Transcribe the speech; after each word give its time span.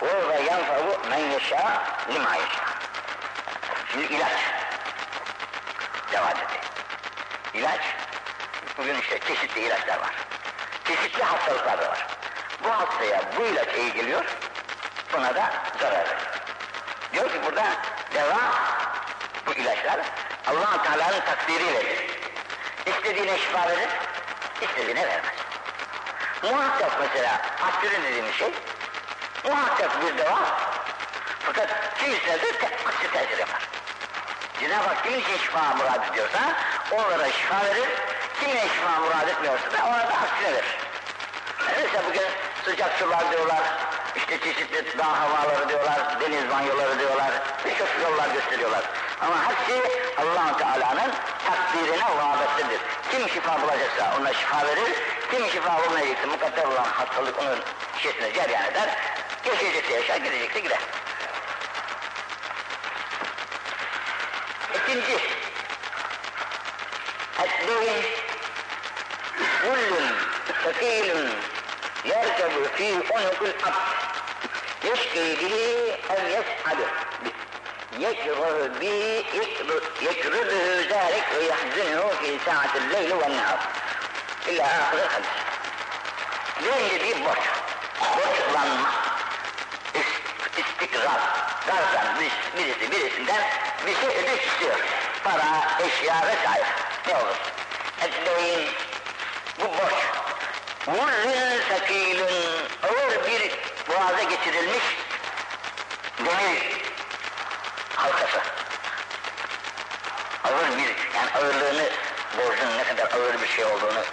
Orada 0.00 0.34
yanfa'u 0.34 1.08
men 1.10 1.18
yeşâ 1.18 1.82
lima 2.12 2.34
yeşâ. 2.34 2.64
Şimdi 3.92 4.14
ilaç. 4.14 4.32
Deva 6.12 6.30
dedi. 6.30 6.60
İlaç. 7.54 7.80
Bugün 8.78 9.00
işte 9.00 9.18
çeşitli 9.18 9.60
ilaçlar 9.60 9.98
var. 9.98 10.14
Çeşitli 10.84 11.22
hastalıklar 11.22 11.80
da 11.80 11.88
var. 11.88 12.06
Bu 12.64 12.70
hastaya 12.70 13.22
bu 13.38 13.46
ilaç 13.46 13.68
iyi 13.76 13.92
geliyor, 13.92 14.24
buna 15.12 15.34
da 15.34 15.52
zarar 15.80 16.08
verir. 16.08 16.28
Diyor 17.12 17.30
ki 17.30 17.40
burada 17.46 17.64
deva 18.14 18.40
bu 19.46 19.52
ilaçlar 19.52 20.00
allah 20.46 20.82
Teala'nın 20.82 21.20
takdiriyle 21.20 22.10
İstediğine 22.86 23.38
şifa 23.38 23.68
verir, 23.68 23.88
istediğine 24.62 25.06
vermez. 25.08 25.34
Muhakkak 26.42 27.00
mesela 27.00 27.40
aspirin 27.68 28.02
dediğimiz 28.02 28.34
şey 28.34 28.52
muhakkak 29.44 29.90
bir 30.02 30.18
deva 30.18 30.38
fakat 31.40 31.68
kimisine 31.98 32.42
de 32.42 32.52
te 32.52 32.68
aksi 32.86 33.12
tesir 33.12 33.38
yapar. 33.38 33.68
Cenab-ı 34.60 34.88
Hak 34.88 35.06
için 35.06 35.38
şifa 35.38 35.74
murad 35.74 36.12
ediyorsa 36.12 36.38
onlara 36.92 37.32
şifa 37.32 37.64
verir, 37.64 37.88
kimine 38.40 38.62
şifa 38.62 39.00
murad 39.00 39.28
etmiyorsa 39.28 39.72
da 39.72 39.86
ona 39.86 39.98
da 39.98 40.14
aksine 40.14 40.52
verir. 40.52 40.78
Mesela 41.76 42.02
bugün 42.08 42.26
sıcak 42.64 42.98
sular 42.98 43.30
diyorlar, 43.30 43.62
işte 44.16 44.40
çeşitli 44.40 44.98
dağ 44.98 45.20
havaları 45.20 45.68
diyorlar, 45.68 46.20
deniz 46.20 46.50
banyoları 46.50 46.98
diyorlar, 46.98 47.30
birçok 47.64 47.88
yollar 48.02 48.28
gösteriyorlar. 48.28 48.84
Ama 49.20 49.36
hepsi 49.48 49.82
allah 50.18 50.56
Teala'nın 50.58 51.12
takdirine 51.46 52.04
vabettedir. 52.18 52.80
Kim 53.10 53.28
şifa 53.28 53.62
bulacaksa 53.62 54.16
ona 54.20 54.32
şifa 54.32 54.66
verir, 54.66 54.92
kim 55.30 55.50
şifa 55.50 55.84
bulmayacaksa 55.84 56.26
mukadder 56.26 56.64
olan 56.64 56.84
hastalık 56.84 57.38
onun 57.38 57.58
şişesine 57.96 58.32
ceryan 58.32 58.64
eder, 58.64 58.88
yaşayacaksa 59.44 59.92
yaşar, 59.92 60.16
gidecekse 60.16 60.60
gider. 60.60 60.78
İkinci, 64.74 65.16
الدين 67.44 68.02
كل 69.62 69.90
ثقيل 70.64 71.08
يركب 72.04 72.54
في 72.76 72.94
عنق 72.94 73.40
الأرض 73.42 73.74
يشكي 74.84 75.36
به 75.40 75.56
أو 76.10 76.26
يسعد 76.26 76.78
به 77.22 77.32
يكره 77.98 78.66
به 78.80 79.24
يكرده 80.02 80.80
ذلك 80.80 81.26
ويحزنه 81.38 82.10
في 82.20 82.38
ساعة 82.46 82.70
الليل 82.76 83.12
والنهار 83.12 83.58
إلى 84.48 84.62
آخر 84.62 84.98
الحديث 85.04 85.30
Birinci 86.60 87.04
bir 87.04 87.24
borç, 87.24 87.38
borçlanma, 91.00 91.20
istikrar, 91.60 91.92
gardan 91.92 92.20
birisi 92.56 92.90
birisinden 92.90 93.42
bir 93.86 93.94
şey 93.94 94.08
ödünç 94.08 94.40
istiyor. 94.46 94.78
Para, 95.24 95.78
eşya 95.86 96.14
vesaire 96.14 96.66
ne 97.06 97.14
olur? 97.14 97.36
Etleyin 98.00 98.68
bu 99.60 99.64
borç. 99.64 99.94
Vurrün 100.86 101.62
sakilün 101.68 102.26
ağır 102.82 103.26
bir 103.26 103.50
boğaza 103.88 104.22
geçirilmiş 104.22 104.84
demir 106.18 106.62
halkası. 107.96 108.40
Ağır 110.44 110.78
bir, 110.78 111.16
yani 111.16 111.30
ağırlığını, 111.34 111.88
borcun 112.38 112.78
ne 112.78 112.84
kadar 112.84 113.12
ağır 113.12 113.42
bir 113.42 113.48
şey 113.48 113.64
olduğunu 113.64 114.04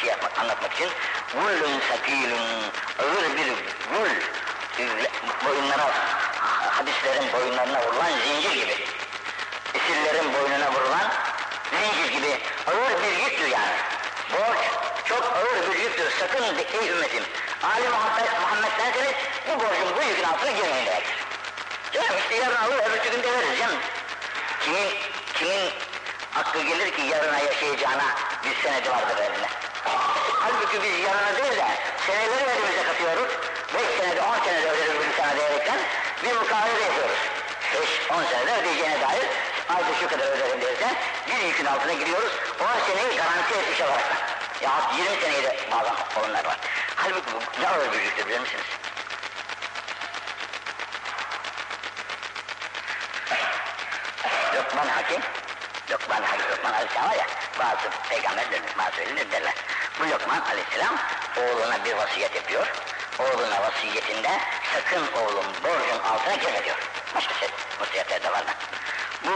şey 0.00 0.10
yapmak, 0.10 0.38
anlatmak 0.38 0.74
için 0.74 0.88
vullun 1.34 1.80
sakilun 1.90 2.62
ağır 2.98 3.36
bir 3.36 3.50
vul 3.92 4.08
boyunlara 5.44 6.17
hadislerin 6.78 7.32
boyunlarına 7.32 7.82
vurulan 7.82 8.10
zincir 8.26 8.52
gibi 8.52 8.76
esirlerin 9.74 10.32
boynuna 10.34 10.72
vurulan 10.72 11.12
zincir 11.70 12.12
gibi 12.12 12.40
ağır 12.66 13.02
bir 13.02 13.24
yüktür 13.24 13.48
yani. 13.48 13.76
Borç 14.32 14.58
çok 15.04 15.22
ağır 15.22 15.72
bir 15.72 15.78
yüktür. 15.78 16.10
Sakın 16.20 16.42
ey 16.82 16.88
ümmetim. 16.88 17.24
Ali 17.62 17.88
Muhammed, 17.88 18.26
Muhammed 18.40 18.70
derseniz 18.78 19.14
bu 19.48 19.60
borcun 19.60 19.96
bu 19.96 20.02
yükün 20.02 20.22
altına 20.22 20.50
girmeyin 20.50 20.86
demektir. 20.86 21.14
Canım 21.92 22.16
işte 22.18 22.34
yarın 22.34 22.56
alır 22.56 22.78
öbür 22.78 23.10
gün 23.10 23.22
de 23.22 23.32
veririz 23.32 23.58
canım. 23.58 23.78
Kimin, 24.64 24.90
kimin 25.34 25.70
aklı 26.36 26.62
gelir 26.62 26.96
ki 26.96 27.02
yarına 27.02 27.38
yaşayacağına 27.38 28.14
bir 28.44 28.62
senedi 28.62 28.90
vardır 28.90 29.16
elinde. 29.16 29.48
Halbuki 30.40 30.82
biz 30.82 31.00
yarına 31.04 31.36
değil 31.36 31.56
de 31.56 31.66
seneleri 32.06 32.50
elimize 32.50 32.82
katıyoruz. 32.82 33.28
Beş 33.74 33.98
senede, 33.98 34.22
on 34.22 34.44
senede 34.44 34.70
öderiz 34.70 34.92
bu 34.98 35.04
insana 35.04 35.36
diyerekten 35.36 35.78
bir 36.22 36.32
mukavele 36.32 36.84
yapıyoruz. 36.84 37.18
Beş, 37.74 38.10
on 38.10 38.24
senede 38.24 38.60
ödeyeceğine 38.60 39.00
dair 39.00 39.26
ayda 39.68 39.94
şu 40.00 40.08
kadar 40.08 40.26
öderim 40.26 40.60
dersen 40.60 40.94
bir 41.28 41.46
yükün 41.46 41.64
altına 41.64 41.92
giriyoruz. 41.92 42.32
On 42.60 42.92
seneyi 42.92 43.16
garanti 43.16 43.54
etmiş 43.54 43.80
olarak. 43.80 44.04
Ya 44.62 44.70
20 44.98 45.20
seneyi 45.20 45.42
de 45.42 45.56
bazen 45.72 45.94
olanlar 46.20 46.44
var. 46.44 46.56
Halbuki 46.96 47.32
bu 47.34 47.62
ne 47.62 47.68
ağır 47.68 47.92
bilir 47.92 48.40
misiniz? 48.40 48.64
Lokman 54.54 54.88
Hakim, 54.88 55.20
Lokman 55.90 56.22
Hakim, 56.22 56.50
Lokman 56.50 56.72
Aleyhisselam 56.72 57.08
var 57.08 57.16
ya, 57.16 57.26
bazı 57.58 57.90
peygamberlerimiz, 58.08 58.72
ölüler 59.00 59.32
derler. 59.32 59.54
Bu 60.00 60.10
Lokman 60.10 60.40
Aleyhisselam 60.40 60.96
oğluna 61.36 61.84
bir 61.84 61.92
vasiyet 61.92 62.34
yapıyor. 62.34 62.66
Oğluna 63.18 63.62
vasiyetinde 63.62 64.30
sakın 64.74 65.12
oğlum 65.22 65.46
borcun 65.64 65.98
altına 65.98 66.34
girme 66.34 66.64
diyor. 66.64 66.76
Başka 67.14 67.34
şey, 67.34 67.48
vasiyetler 67.80 68.22
de 68.22 68.32
var 68.32 68.46
da. 68.46 68.54
Bu 69.24 69.34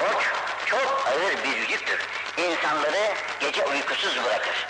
borç 0.00 0.24
çok 0.66 1.06
ağır 1.06 1.44
bir 1.44 1.68
yüktür. 1.68 2.00
İnsanları 2.36 3.14
gece 3.40 3.64
uykusuz 3.64 4.24
bırakır. 4.24 4.66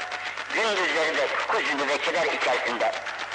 Gündüzleri 0.54 1.16
de 1.16 1.28
kuzunu 1.48 1.88
ve 1.88 1.98
keder 1.98 2.26
içerisinde 2.26 2.92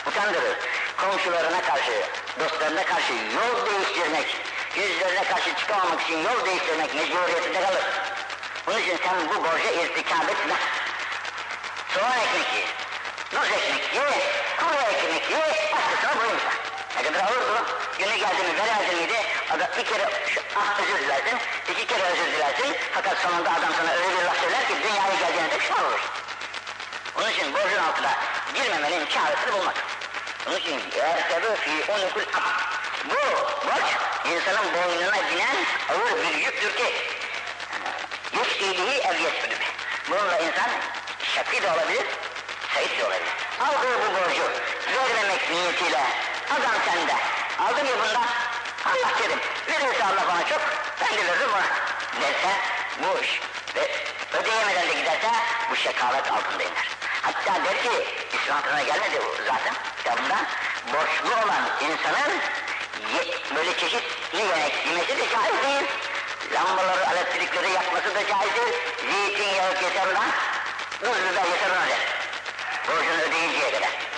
utandırır. 0.08 0.58
Komşularına 0.98 1.62
karşı, 1.62 1.92
dostlarına 2.40 2.84
karşı 2.86 3.14
yol 3.14 3.66
değiştirmek, 3.66 4.38
yüzlerine 4.76 5.24
karşı 5.24 5.56
çıkamamak 5.56 6.02
için 6.02 6.18
yol 6.18 6.46
değiştirmek 6.46 6.96
mecburiyetinde 6.96 7.62
kalır. 7.62 7.84
Bunun 8.68 8.80
için 8.80 8.98
sen 9.04 9.30
bu 9.30 9.44
borca 9.44 9.72
irtikab 9.72 10.30
etme. 10.30 10.56
Soğan 11.94 12.12
ekmek 12.12 12.54
ye, 12.54 12.66
nuz 13.34 13.48
ekmek 13.52 13.96
ye, 13.96 14.04
kuru 14.60 14.82
ekmek 14.82 15.32
ye, 15.32 15.72
başkasına 15.74 16.22
boyunca. 16.22 16.61
Ne 16.96 17.04
kadar 17.04 17.34
durum. 17.34 17.66
Günü 18.00 18.16
geldi 18.16 18.44
mi, 18.44 18.58
veremedin 18.58 18.98
miydi, 18.98 19.26
adam 19.52 19.68
bir 19.78 19.86
kere 19.86 20.10
ah 20.56 20.80
özür 20.80 21.00
dilersin, 21.00 21.38
iki 21.72 21.88
kere 21.88 22.04
özür 22.04 22.26
dilersin, 22.26 22.76
fakat 22.94 23.18
sonunda 23.18 23.50
adam 23.52 23.70
sana 23.78 23.92
öyle 23.92 24.18
bir 24.20 24.26
laf 24.26 24.42
söyler 24.42 24.68
ki 24.68 24.74
dünyaya 24.84 25.16
geldiğinde 25.20 25.58
pişman 25.58 25.86
olur. 25.86 26.00
Onun 27.18 27.30
için 27.30 27.54
borcun 27.54 27.84
altına 27.84 28.12
girmemenin 28.56 29.06
çaresini 29.06 29.54
bulmak. 29.54 29.76
Onun 30.48 30.58
için 30.58 30.82
yerkebe 30.98 31.56
fi 31.56 31.92
unukul 31.92 32.22
ab. 32.22 32.72
Bu 33.10 33.16
borç 33.68 33.90
insanın 34.32 34.74
boynuna 34.74 35.32
binen 35.32 35.56
ağır 35.90 36.24
bir 36.24 36.38
yüktür 36.38 36.76
ki 36.76 36.94
yekilihi 38.38 39.00
ev 39.00 39.20
yesbülü. 39.20 39.56
Bununla 40.10 40.38
insan 40.38 40.70
şakî 41.36 41.64
de 41.64 41.72
olabilir, 41.72 42.06
seyit 42.74 43.00
de 43.00 43.04
olabilir. 43.06 43.32
Aldığı 43.60 44.00
bu 44.00 44.14
borcu 44.16 44.44
vermemek 44.96 45.52
niyetiyle 45.52 46.02
adam 46.52 46.76
sende. 46.86 47.16
Aldım 47.60 47.86
ya 47.86 47.96
bundan 48.00 48.28
Allah 48.86 49.12
dedim. 49.24 49.40
Verirse 49.68 50.04
Allah 50.06 50.28
bana 50.28 50.48
çok 50.48 50.62
ben 51.02 51.18
de 51.18 51.28
veririm 51.28 51.50
ona. 51.54 51.68
Derse 52.22 52.52
bu 53.04 53.24
iş 53.24 53.42
ve 53.76 53.92
ödeyemeden 54.38 54.88
de 54.88 54.94
giderse 54.94 55.30
bu 55.72 55.76
şekavet 55.76 56.32
altında 56.32 56.64
iner. 56.64 56.88
Hatta 57.22 57.66
der 57.66 57.84
ki 57.84 58.08
İslam'ına 58.34 58.82
gelmedi 58.84 59.20
bu 59.26 59.44
zaten 59.46 59.74
kitabında 59.98 60.38
borçlu 60.94 61.36
olan 61.36 61.64
insanın 61.82 62.34
ye, 63.14 63.56
böyle 63.56 63.78
çeşitli 63.78 64.38
yemek 64.38 64.88
yemesi 64.88 65.18
de 65.18 65.30
caiz 65.30 65.64
değil. 65.64 65.90
Lambaları, 66.54 67.14
elektrikleri 67.14 67.72
yakması 67.72 68.16
da 68.16 68.28
caizdir. 68.28 68.76
Zeytinyağı 69.12 69.72
ona, 70.12 70.26
tuz 71.00 71.24
biber 71.24 71.46
yeter 71.46 71.70
ona 71.70 71.88
der. 71.90 72.00
Borcunu 72.88 73.22
ödeyinceye 73.22 73.72
kadar. 73.72 74.11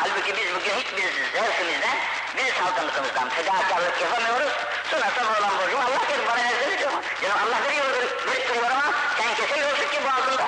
Halbuki 0.00 0.36
biz 0.36 0.54
bugün 0.54 0.74
hiçbir 0.80 1.08
zevkimizden, 1.32 1.98
bir 2.36 2.54
saltanatımızdan 2.54 3.28
fedakarlık 3.28 4.00
yapamıyoruz. 4.00 4.52
Sonra 4.90 5.10
sabah 5.16 5.40
olan 5.40 5.58
borcumu 5.58 5.82
Allah 5.82 6.02
verir 6.08 6.26
bana 6.28 6.42
ne 6.42 6.52
verir 6.60 6.78
diyor. 6.78 6.92
Canım 7.22 7.38
Allah 7.44 7.58
veriyor, 7.64 7.84
verip 8.26 8.48
duruyor 8.48 8.70
ama 8.70 8.94
sen 9.18 9.34
kesemiyorsun 9.34 9.88
ki 9.90 9.98
boğazında. 10.04 10.46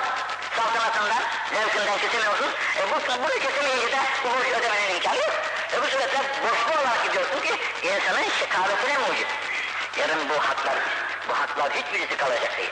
Saltanatından, 0.57 1.23
zevkinden 1.53 1.97
kesemiyorsun. 1.97 2.49
E 2.79 2.81
bu, 2.91 3.23
bunu 3.23 3.35
kesemeyince 3.45 3.91
de 3.91 3.99
bu 4.23 4.27
borcu 4.29 4.51
ödemenin 4.59 4.95
imkanı 4.95 5.17
yok. 5.17 5.33
E 5.73 5.81
bu 5.81 5.85
suretle 5.85 6.21
borçlu 6.43 6.81
olarak 6.81 7.03
gidiyorsun 7.05 7.39
ki 7.41 7.53
insanın 7.83 8.29
şekavetine 8.39 8.97
mucit. 8.97 9.27
Yarın 9.99 10.29
bu 10.29 10.33
haklar, 10.33 10.77
bu 11.29 11.33
haklar 11.39 11.71
hiçbirisi 11.73 12.17
kalacak 12.17 12.57
değil. 12.57 12.71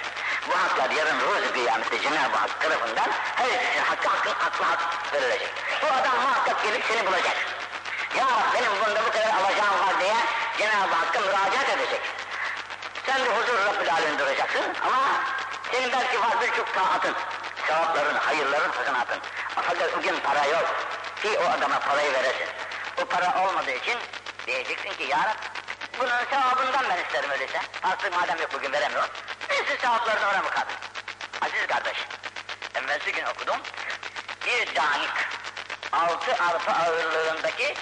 Bu 0.50 0.57
haklar 0.57 0.90
yarın 0.90 1.19
ruh 1.19 1.54
kıyamette 1.54 2.01
Cenab-ı 2.01 2.38
Hak 2.38 2.62
tarafından 2.62 3.10
her 3.36 3.45
ikisinin 3.45 3.84
hakkı 3.84 4.10
hakkı 4.10 4.30
aklı 4.30 4.66
hak 4.66 5.13
verilecek. 5.13 5.50
Bu 5.81 5.88
adam 5.88 6.16
muhakkak 6.22 6.63
gelip 6.63 6.84
seni 6.88 7.06
bulacak. 7.06 7.38
Ya 8.18 8.28
benim 8.54 8.72
bunda 8.72 9.06
bu 9.06 9.12
kadar 9.12 9.30
alacağım 9.30 9.80
var 9.80 10.00
diye 10.00 10.16
Cenab-ı 10.57 10.95
Hakk'a 10.95 11.19
müracaat 11.19 11.69
edecek. 11.69 12.01
Sen 13.06 13.25
de 13.25 13.30
huzur 13.30 13.66
Rabbül 13.66 13.94
Alemin 13.94 14.19
duracaksın 14.19 14.63
ama 14.86 15.04
senin 15.72 15.92
belki 15.92 16.22
var 16.22 16.42
birçok 16.42 16.74
taatın, 16.74 17.16
sevapların, 17.68 18.16
hayırların, 18.16 18.72
sakınatın. 18.72 19.19
Fakat 19.56 19.98
bugün 19.98 20.16
para 20.19 20.45
yok 20.45 20.66
ki 21.22 21.40
o 21.40 21.50
adama 21.50 21.80
parayı 21.80 22.13
veresin. 22.13 22.48
Bu 22.98 23.06
para 23.06 23.44
olmadığı 23.44 23.72
için 23.72 23.98
diyeceksin 24.48 24.90
ki 24.90 25.04
Ya 25.04 25.18
Rab 25.18 25.38
bunun 26.00 26.25
sevabından 26.30 26.86
ben 26.90 27.04
isterim 27.04 27.30
öyleyse. 27.30 27.62
Artık 27.84 28.16
madem 28.16 28.38
yok 28.42 28.50
bugün 28.54 28.72
veremiyorum. 28.72 29.10
Neyse 29.53 29.77
sevaplarını 29.81 30.29
ona 30.29 30.41
mukabil. 30.41 30.73
Aziz 31.41 31.67
kardeş, 31.67 31.97
evvelsi 32.75 33.11
gün 33.11 33.23
okudum. 33.23 33.57
Bir 34.45 34.73
canik, 34.73 35.09
altı 35.91 36.44
arpa 36.44 36.71
ağırlığındaki 36.71 37.75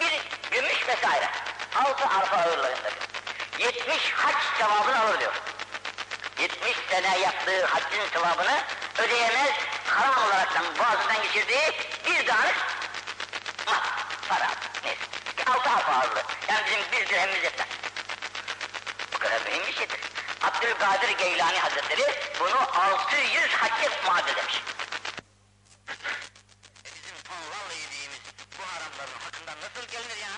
bir 0.00 0.20
gümüş 0.50 0.88
vesaire. 0.88 1.30
Altı 1.74 2.04
arpa 2.04 2.36
ağırlığındaki. 2.36 2.96
70 3.58 4.12
hac 4.12 4.34
sevabını 4.58 5.00
alır 5.00 5.20
diyor. 5.20 5.32
70 6.38 6.76
sene 6.90 7.18
yaptığı 7.18 7.66
haccın 7.66 8.08
sevabını 8.12 8.62
ödeyemez, 8.98 9.52
haram 9.86 10.26
olaraktan 10.26 10.64
boğazından 10.78 11.22
geçirdiği 11.22 11.72
bir 12.06 12.26
tane 12.26 12.52
mal, 13.66 13.80
para, 14.28 14.50
neyse. 14.84 15.00
Altı 15.46 15.68
harf 15.68 15.88
ağırlığı. 15.88 16.22
Yani 16.48 16.66
bizim 16.66 16.92
bir 16.92 17.08
dirhemimiz 17.08 17.44
yetmez. 17.44 17.68
Bu 19.14 19.18
kadar 19.18 19.40
mühim 19.40 19.66
bir 19.66 19.72
şeydir. 19.72 20.07
Abdülkadir 20.42 21.08
Geylani 21.18 21.58
Hazretleri 21.58 22.14
bunu 22.40 22.60
600 22.72 23.52
hacca 23.52 23.90
muadil 24.04 24.36
demiş. 24.36 24.62
E 26.84 26.90
bizim 26.94 27.16
tonlarla 27.28 27.74
yediğimiz 27.82 28.20
bu 28.58 28.62
haramların 28.72 29.18
hakkından 29.24 29.56
nasıl 29.64 29.88
gelinir 29.92 30.16
ya? 30.16 30.34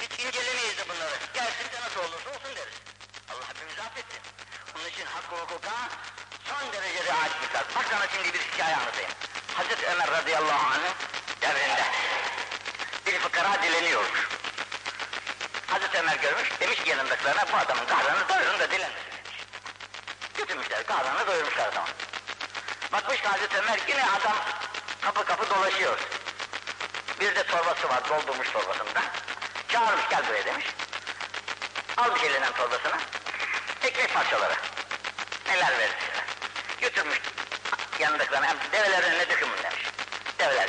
Hiç 0.00 0.24
incelemeyiz 0.24 0.78
de 0.78 0.88
bunları. 0.88 1.14
Gelsin 1.34 1.72
de 1.72 1.80
nasıl 1.84 2.00
olursa 2.00 2.30
olsun 2.30 2.56
deriz. 2.56 2.78
Allah 3.30 3.48
hepimizi 3.48 3.82
affetsin. 3.82 4.22
Bunun 4.74 4.88
için 4.88 5.06
hakkı 5.06 5.36
hukuka 5.36 5.76
son 6.48 6.72
derece 6.72 7.04
riayetlikler. 7.04 7.64
Bak 7.76 7.86
sana 7.90 8.06
şimdi 8.08 8.34
bir 8.34 8.40
hikaye 8.40 8.76
anlatayım. 8.76 9.10
Hazreti 9.54 9.86
Ömer 9.86 10.10
radıyallahu 10.10 10.66
anh'ın 10.66 10.94
devrinde 11.40 11.84
bir 13.06 13.18
fıkara 13.18 13.62
dileniyormuş. 13.62 14.28
Hazreti 15.66 15.98
Ömer 15.98 16.16
görmüş, 16.16 16.60
demiş 16.60 16.82
ki 16.82 16.90
yanındakilerine 16.90 17.44
bu 17.52 17.56
adamın 17.56 17.86
karnını 17.86 18.28
doyurun 18.28 18.58
da 18.58 18.70
dilenmesin 18.70 19.10
demiş. 19.10 19.38
Götürmüşler, 20.38 20.86
karnını 20.86 21.26
doyurmuşlar 21.26 21.68
adamın. 21.68 21.90
Bakmış 22.92 23.20
ki 23.20 23.28
Hazreti 23.28 23.58
Ömer 23.58 23.80
yine 23.88 24.04
adam 24.04 24.36
kapı 25.00 25.24
kapı 25.24 25.50
dolaşıyor. 25.50 25.98
Bir 27.20 27.34
de 27.34 27.46
torbası 27.46 27.88
var, 27.88 28.08
doldurmuş 28.08 28.50
torbasında. 28.52 29.02
Çağırmış 29.68 30.08
gel 30.10 30.22
buraya 30.28 30.44
demiş. 30.44 30.66
Almış 31.96 32.22
elinden 32.22 32.52
torbasını. 32.52 32.98
Ekmek 33.82 34.14
parçaları. 34.14 34.54
Neler 35.48 35.78
verirse. 35.78 35.96
Götürmüş 36.80 37.20
yanındakilerine 37.98 38.46
hem 38.46 38.56
develerin 38.72 39.10
önüne 39.10 39.28
dökün 39.28 39.48
bunu 39.48 39.62
demiş. 39.62 39.86
Develer. 40.38 40.68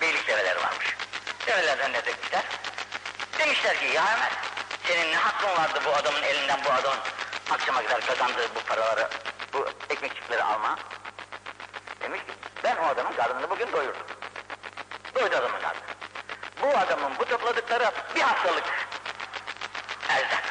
Beylik 0.00 0.28
develeri 0.28 0.62
varmış. 0.62 0.96
Develerden 1.46 1.90
önüne 1.90 2.06
dökmüşler. 2.06 2.44
Demişler 3.38 3.78
ki 3.80 3.86
ya 3.86 4.04
Ömer 4.16 4.32
senin 4.86 5.12
ne 5.12 5.16
hakkın 5.16 5.62
vardı 5.62 5.80
bu 5.86 5.90
adamın 5.90 6.22
elinden 6.22 6.60
bu 6.64 6.72
adamın 6.72 6.98
akşama 7.50 7.82
kadar 7.82 8.06
kazandığı 8.06 8.54
bu 8.54 8.60
paraları, 8.60 9.08
bu 9.52 9.68
ekmekçikleri 9.90 10.42
alma. 10.42 10.78
Demiş 12.00 12.20
ki 12.20 12.32
ben 12.64 12.76
o 12.76 12.86
adamın 12.86 13.12
karnını 13.12 13.50
bugün 13.50 13.72
doyurdum. 13.72 14.06
Doydu 15.14 15.36
adamın 15.36 15.60
karnını. 15.60 15.82
Bu 16.62 16.78
adamın 16.78 17.18
bu 17.18 17.24
topladıkları 17.24 17.90
bir 18.14 18.20
haftalık 18.20 18.59
erzak. 20.08 20.44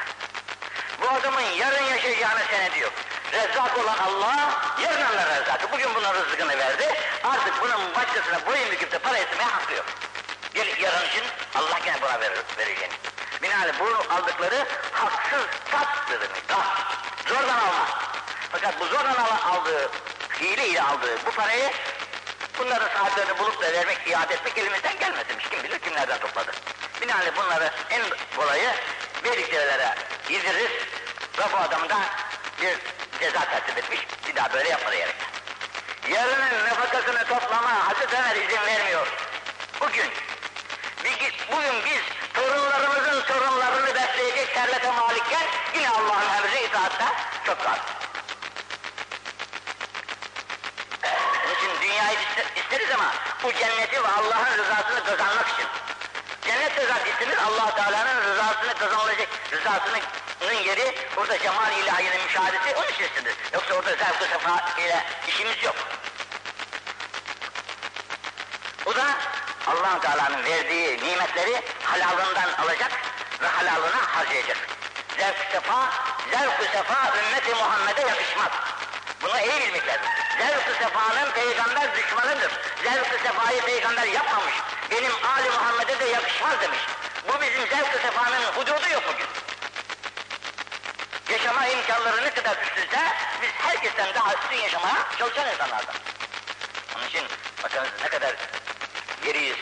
Bu 1.01 1.09
adamın 1.09 1.41
yarın 1.41 1.83
yaşayacağını 1.83 2.39
sene 2.51 2.73
diyor. 2.73 2.91
Rezzak 3.33 3.77
olan 3.77 3.97
Allah 3.97 4.61
yarın 4.81 5.01
Allah 5.01 5.39
rezzakı. 5.39 5.71
Bugün 5.71 5.95
buna 5.95 6.13
rızkını 6.13 6.57
verdi. 6.57 6.95
Artık 7.23 7.61
bunun 7.61 7.95
başkasına 7.95 8.45
boyun 8.45 8.71
büküp 8.71 8.91
de 8.91 8.99
para 8.99 9.17
etmeye 9.17 9.43
hakkı 9.49 9.73
yok. 9.73 9.85
Gel 10.53 10.67
yarın 10.79 11.07
için 11.07 11.23
Allah 11.55 11.79
gene 11.85 12.01
buna 12.01 12.19
verir, 12.19 12.39
vereceğini. 12.57 12.93
Binaenaleyh 13.41 13.79
bu 13.79 14.13
aldıkları 14.13 14.65
haksız 14.91 15.45
tattır. 15.71 16.19
Gasp. 16.47 16.99
Zordan 17.27 17.57
alma. 17.57 17.85
Fakat 18.51 18.79
bu 18.79 18.85
zordan 18.85 19.15
al- 19.15 19.53
aldığı, 19.53 19.91
hileyle 20.41 20.81
aldığı 20.81 21.25
bu 21.25 21.31
parayı 21.31 21.71
bunları 22.59 22.83
sahiplerini 22.97 23.39
bulup 23.39 23.61
da 23.61 23.73
vermek, 23.73 24.07
iade 24.07 24.33
etmek 24.33 24.57
elimizden 24.57 24.99
gelmesinmiş. 24.99 25.49
Kim 25.49 25.63
bilir 25.63 25.79
kimlerden 25.79 26.19
topladı. 26.19 26.51
Binaenaleyh 27.01 27.35
bunları 27.37 27.71
en 27.89 28.01
kolayı 28.35 28.69
verdiklerine 29.23 29.95
yediririz 30.29 30.71
ve 31.37 31.43
bu 31.53 31.57
adamı 31.57 31.89
da 31.89 31.97
bir 32.61 32.77
ceza 33.19 33.39
tertip 33.45 33.77
etmiş. 33.77 33.99
Bir 34.27 34.35
daha 34.35 34.53
böyle 34.53 34.69
yapma 34.69 34.91
diyerek. 34.91 35.15
Yarının 36.09 36.65
nefakasını 36.65 37.27
toplama 37.27 37.87
Hazreti 37.87 38.15
Ömer 38.17 38.35
izin 38.35 38.65
vermiyor. 38.65 39.07
Bugün, 39.81 40.11
bugün 41.51 41.85
biz 41.85 42.01
torunlarımızın 42.33 43.21
torunlarını 43.21 43.95
besleyecek 43.95 44.49
servete 44.53 44.91
malikken 44.91 45.45
yine 45.75 45.89
Allah'ın 45.89 46.29
emri 46.37 46.63
itaatte 46.65 47.05
çok 47.45 47.63
kaldı. 47.63 47.79
Onun 51.45 51.55
için 51.55 51.81
dünyayı 51.81 52.17
iste- 52.17 52.59
isteriz 52.59 52.91
ama 52.91 53.13
bu 53.43 53.53
cenneti 53.53 54.03
ve 54.03 54.07
Allah'ın 54.07 54.57
rızasını 54.57 55.03
kazanmak 55.05 55.47
için. 55.49 55.67
Cennet 56.49 56.77
rızası 56.77 57.07
isteriz 57.07 57.37
allah 57.47 57.75
Teala'nın 57.75 58.23
rızasını 58.23 58.73
kazanılacak, 58.73 59.27
rızasının 59.51 60.63
yeri 60.65 60.95
orada 61.17 61.39
cemal 61.39 61.71
ilahinin 61.71 62.23
müşahadesi 62.23 62.75
onun 62.75 62.87
için 62.87 63.03
istedir. 63.03 63.35
Yoksa 63.53 63.73
orada 63.73 63.89
zevk-ı 63.89 64.25
sefa 64.31 64.81
ile 64.81 65.03
işimiz 65.27 65.63
yok. 65.63 65.75
Bu 68.85 68.95
da 68.95 69.05
allah 69.67 69.99
Teala'nın 70.01 70.43
verdiği 70.43 70.97
nimetleri 71.03 71.61
halalından 71.83 72.63
alacak 72.63 72.91
ve 73.41 73.47
halalına 73.47 74.15
harcayacak. 74.15 74.57
Zevk-ı 75.17 75.51
sefa, 75.51 75.89
zevk-ı 76.31 76.65
sefa 76.77 77.17
ümmeti 77.17 77.55
Muhammed'e 77.55 78.01
yakışmaz. 78.01 78.51
Bunu 79.21 79.39
iyi 79.39 79.61
bilmek 79.61 79.87
lazım. 79.87 80.09
Zevk-ı 80.37 80.83
sefanın 80.83 81.31
peygamber 81.31 81.95
düşmanıdır. 81.95 82.51
Zevk-ı 82.83 83.23
sefayı 83.23 83.61
peygamber 83.61 84.05
yapmamış. 84.05 84.53
Benim 84.91 85.11
Ali 85.25 85.49
Muhammed'e 85.49 85.99
de 85.99 86.05
yakışmaz 86.05 86.61
demiş. 86.61 86.79
Bu 87.27 87.41
bizim 87.41 87.67
zevk-ı 87.67 87.99
sefanın 88.01 88.43
hududu 88.43 88.89
yok 88.93 89.03
bugün. 89.13 89.27
Yaşama 91.29 91.67
imkanları 91.67 92.23
ne 92.23 92.33
kadar 92.33 92.57
üstünse 92.63 92.99
biz 93.41 93.49
herkesten 93.57 94.13
daha 94.15 94.33
üstün 94.33 94.55
yaşamaya 94.55 95.07
çalışan 95.19 95.51
insanlardan. 95.51 95.95
Onun 96.97 97.07
için 97.07 97.23
bakınız 97.63 97.89
ne 98.03 98.09
kadar 98.09 98.35
geriyiz 99.23 99.57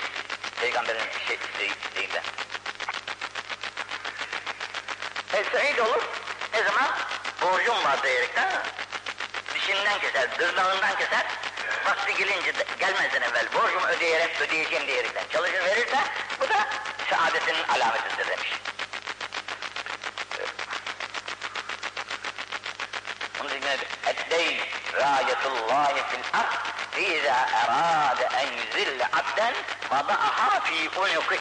peygamberin 0.61 1.01
şey, 1.27 1.39
şey, 1.57 1.67
isteğinden. 1.67 2.23
El-Sa'id 5.33 5.77
olur. 5.77 6.03
Ne 6.53 6.63
zaman? 6.63 6.89
Borcum 7.41 7.83
var 7.83 8.03
diyerekten 8.03 8.63
dişinden 9.53 9.99
keser, 9.99 10.39
dırnağından 10.39 10.97
keser 10.97 11.25
vakti 11.87 12.13
gelince 12.17 12.55
de, 12.55 12.65
gelmezden 12.79 13.21
evvel 13.21 13.53
borcumu 13.53 13.87
ödeyerek 13.87 14.41
ödeyeceğim 14.41 14.87
diyerekten 14.87 15.23
çalışır 15.33 15.65
verirse 15.65 15.97
bu 16.41 16.49
da 16.49 16.67
saadetinin 17.09 17.63
alametidir 17.63 18.27
demiş. 18.27 18.51
Onun 23.41 23.49
için 23.49 23.69
Eddey 24.05 24.59
râyetullâhi 24.93 25.93
fil 25.93 26.39
ard 26.39 26.53
fîzâ 26.91 27.47
erâde 27.53 28.29
en 28.37 28.51
yüzille 28.53 29.05
abden 29.05 29.53
vada'ahâ 29.91 30.59
fî 30.59 30.99
unukih. 30.99 31.39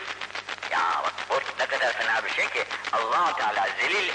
Ya 0.71 1.03
bak 1.05 1.13
bu 1.31 1.41
ne 1.59 1.67
kadar 1.67 1.93
fena 1.93 2.25
bir 2.25 2.31
şey 2.31 2.49
ki 2.49 2.65
allah 2.93 3.37
Teala 3.37 3.69
zelil 3.81 4.13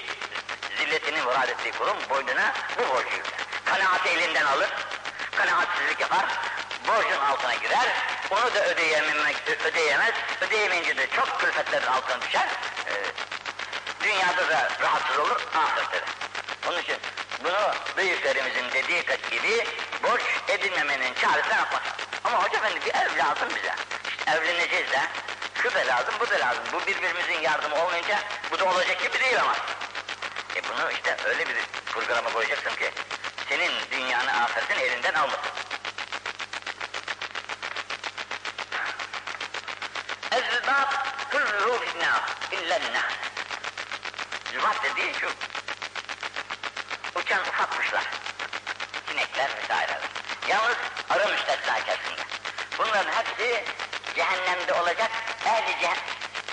zilletini 0.78 1.22
murad 1.22 1.50
ettiği 1.50 1.72
kulun 1.72 1.98
boynuna 2.10 2.54
bu 2.78 2.96
borcu 2.96 3.16
yükler. 3.16 3.40
Kanaati 3.66 4.10
elinden 4.10 4.46
alır, 4.46 4.70
kanaatsizlik 5.46 6.00
yapar, 6.00 6.26
borcun 6.88 7.22
altına 7.22 7.54
girer, 7.54 7.88
onu 8.32 8.56
da 8.56 8.66
ödeyememek, 8.66 9.36
ödeyemez, 9.66 10.14
ödeyemeyince 10.42 10.98
de 10.98 11.08
çok 11.16 11.40
külfetlerin 11.40 11.88
altına 11.88 12.22
düşer, 12.22 12.48
ee, 12.88 12.92
dünyada 14.04 14.50
da 14.50 14.70
rahatsız 14.82 15.20
olur, 15.20 15.42
ahirette 15.56 15.98
de. 15.98 16.04
Onun 16.70 16.82
için 16.82 16.98
bunu 17.44 17.74
büyüklerimizin 17.98 18.72
dediği 18.74 19.04
gibi 19.32 19.68
borç 20.04 20.22
edinmemenin 20.48 21.14
çaresine 21.14 21.56
yapmak. 21.56 21.82
Ama 22.24 22.44
hoca 22.44 22.58
efendi 22.58 22.86
bir 22.86 22.94
ev 22.94 23.18
lazım 23.18 23.50
bize. 23.56 23.76
İşte 24.10 24.32
evleneceğiz 24.32 24.92
de, 24.92 25.02
şu 25.62 25.74
da 25.74 25.80
lazım, 25.80 26.14
bu 26.20 26.30
da 26.30 26.40
lazım. 26.40 26.64
Bu 26.74 26.88
birbirimizin 26.88 27.42
yardımı 27.42 27.84
olmayınca 27.84 28.20
bu 28.52 28.60
da 28.60 28.66
olacak 28.66 29.04
gibi 29.04 29.20
değil 29.20 29.42
ama. 29.42 29.56
E 30.56 30.62
bunu 30.64 30.92
işte 30.92 31.18
öyle 31.26 31.48
bir 31.48 31.56
programa 31.94 32.34
koyacaksın 32.34 32.76
ki 32.76 32.92
senin 33.50 33.72
dünyanı 33.92 34.32
ahiretin 34.44 34.80
elinden 34.80 35.14
almasın. 35.14 35.52
Ezbab 40.32 40.92
kullu 41.32 41.80
fitna 41.80 42.22
illenna. 42.52 43.04
Zübat 44.52 44.84
dediği 44.84 45.14
şu, 45.14 45.30
uçan 47.20 47.42
ufak 47.42 47.78
kuşlar, 47.78 48.04
sinekler 49.10 49.50
vesaireler. 49.58 50.02
Yalnız 50.48 50.78
arı 51.10 51.32
müstesna 51.32 51.78
içerisinde. 51.78 52.22
Bunların 52.78 53.12
hepsi 53.12 53.64
cehennemde 54.16 54.74
olacak, 54.74 55.12
ehli 55.46 55.80
cehennem, 55.82 56.04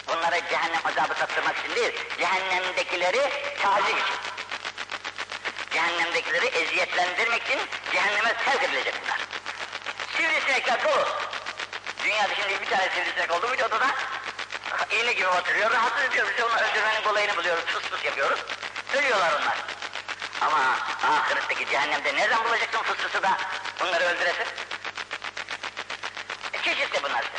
bunlara 0.07 0.49
cehennem 0.49 0.81
azabı 0.85 1.15
tattırmak 1.15 1.59
için 1.59 1.75
değil, 1.75 1.93
cehennemdekileri 2.19 3.33
tazim 3.63 3.97
için. 3.97 4.18
Cehennemdekileri 5.79 6.47
eziyetlendirmek 6.47 7.43
için 7.43 7.59
cehenneme 7.93 8.35
sevk 8.45 8.63
edilecek 8.63 8.95
bunlar. 9.05 9.21
Sivrisinekler 10.17 10.85
dolu. 10.85 11.09
Dünyada 12.05 12.35
şimdi 12.35 12.61
bir 12.61 12.67
tane 12.67 12.89
sivrisinek 12.95 13.31
oldu 13.31 13.49
muydu 13.49 13.65
odada? 13.65 13.87
İğne 14.91 15.13
gibi 15.13 15.27
batırıyor, 15.27 15.71
rahatsız 15.71 16.05
ediyor. 16.05 16.27
Biz 16.37 16.45
onu 16.45 16.55
öldürmenin 16.55 17.03
kolayını 17.03 17.37
buluyoruz, 17.37 17.65
fıs 17.65 17.83
fıs 17.83 18.05
yapıyoruz. 18.05 18.41
Ölüyorlar 18.95 19.33
onlar. 19.41 19.57
Ama 20.41 20.79
ahiretteki 21.03 21.67
cehennemde 21.71 22.15
nereden 22.15 22.45
bulacaksın 22.45 22.83
fıstısı 22.83 23.23
da 23.23 23.39
bunları 23.81 24.05
öldüresin? 24.05 24.47
E, 26.53 26.63
çeşit 26.63 27.03
bunlar 27.03 27.23
işte. 27.23 27.39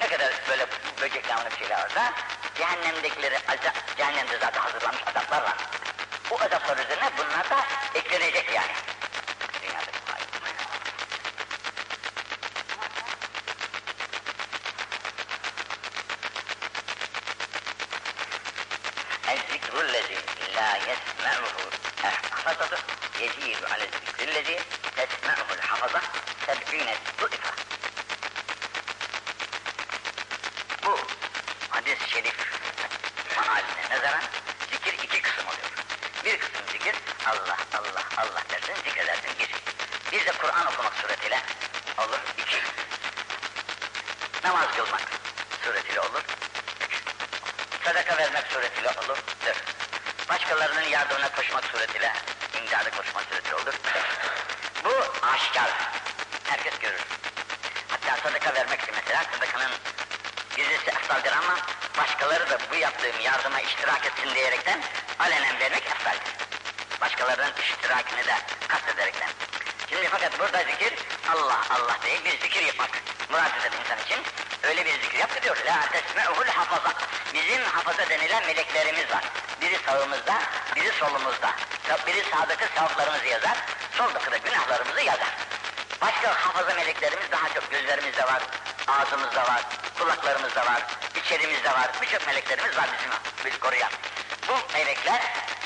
Ne 0.00 0.08
kadar 0.08 0.32
böyle 0.48 0.66
böcek 1.00 1.28
namlı 1.28 1.50
bir 1.50 1.58
şeyler 1.58 1.82
varsa, 1.82 2.12
cehennemdekileri, 2.54 3.38
cehennemde 3.96 4.38
zaten 4.38 4.60
hazırlanmış 4.60 5.02
azaplar 5.06 5.42
var. 5.42 5.71
Bu 6.32 6.36
azaplar 6.36 6.76
üzerine 6.76 7.10
bunlar 7.18 7.50
da 7.50 7.64
eklenecek 7.94 8.52
yani. 8.54 8.81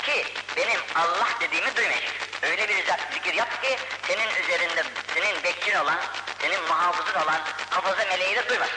Ki 0.07 0.25
benim 0.57 0.79
Allah 0.95 1.27
dediğimi 1.41 1.75
duymayacak. 1.75 2.11
Öyle 2.41 2.69
bir 2.69 2.85
zikir 3.13 3.33
yap 3.33 3.63
ki 3.63 3.77
senin 4.07 4.43
üzerinde, 4.43 4.83
senin 5.13 5.43
bekçin 5.43 5.75
olan, 5.75 5.99
senin 6.41 6.61
muhafızın 6.61 7.19
olan 7.19 7.41
hafaza 7.69 8.05
meleği 8.05 8.35
de 8.35 8.49
duymaz. 8.49 8.69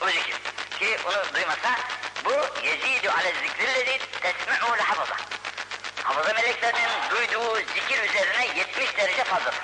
Bu 0.00 0.06
zikir. 0.06 0.36
Ki 0.78 0.98
onu 1.06 1.34
duymasa 1.34 1.78
bu 2.24 2.32
yezidu 2.66 3.10
ale 3.18 3.32
zikrillezi 3.32 3.98
tesme'u 4.22 4.76
hafaza. 4.78 5.16
Hafaza 6.02 6.34
meleklerinin 6.34 7.10
duyduğu 7.10 7.56
zikir 7.56 8.02
üzerine 8.02 8.46
70 8.56 8.96
derece 8.96 9.24
fazladır. 9.24 9.60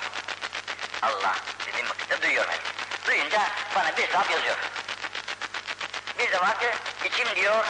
Allah 1.01 1.35
dediğim 1.67 1.89
vakitte 1.89 2.21
duyuyor 2.21 2.47
melek. 2.47 2.61
Duyunca 3.07 3.49
bana 3.75 3.97
bir 3.97 4.07
sevap 4.07 4.31
yazıyor. 4.31 4.55
Bir 6.19 6.31
de 6.31 6.41
var 6.41 6.59
ki 6.59 6.67
içim 7.05 7.35
diyor, 7.35 7.65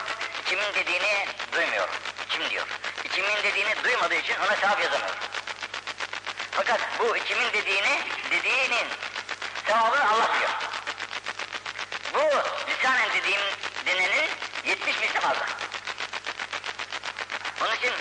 içimin 0.46 0.74
dediğini 0.74 1.28
duymuyorum. 1.54 2.11
İçim 2.42 2.50
diyor. 2.50 2.68
İçimin 3.04 3.44
dediğini 3.44 3.84
duymadığı 3.84 4.16
için 4.16 4.36
ona 4.36 4.56
sevap 4.56 4.84
yazamıyorum. 4.84 5.16
Fakat 6.52 6.80
bu 7.00 7.18
içimin 7.18 7.54
dediğini, 7.54 8.00
dediğinin 8.32 8.88
sevabını 9.68 10.10
Allah 10.10 10.30
diyor. 10.40 10.50
Bu 12.14 12.20
lisanen 12.72 13.14
dediğim 13.14 13.42
denenin 13.86 14.30
70 14.66 15.00
misli 15.00 15.20
fazla. 15.20 15.46
Onun 17.62 17.76
için 17.76 17.94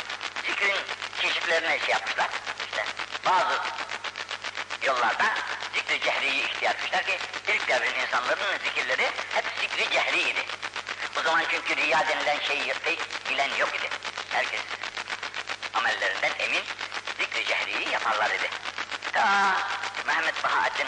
zikrin 0.46 0.76
çeşitlerine 1.22 1.78
şey 1.78 1.88
yapmışlar. 1.88 2.28
İşte 2.64 2.84
bazı 3.26 3.60
yollarda 4.82 5.34
zikri 5.74 6.00
cehriyi 6.00 6.44
ihtiyar 6.44 6.74
etmişler 6.74 7.06
ki 7.06 7.18
ilk 7.48 7.68
devrin 7.68 8.00
insanların 8.00 8.58
zikirleri 8.64 9.10
hep 9.34 9.44
zikri 9.60 9.90
cehriydi. 9.90 10.44
O 11.18 11.22
zaman 11.22 11.44
çünkü 11.50 11.76
riya 11.76 12.08
denilen 12.08 12.40
şeyi 12.40 12.74
pek 12.84 12.98
bilen 13.30 13.56
yok 13.58 13.68
idi. 13.74 13.90
Herkes 14.30 14.60
amellerinden 15.74 16.32
emin 16.38 16.62
zikri 17.18 17.44
cehriyi 17.44 17.88
yaparlar 17.92 18.30
idi. 18.30 18.50
Ta 19.12 19.56
Mehmet 20.06 20.44
Bahaettin 20.44 20.86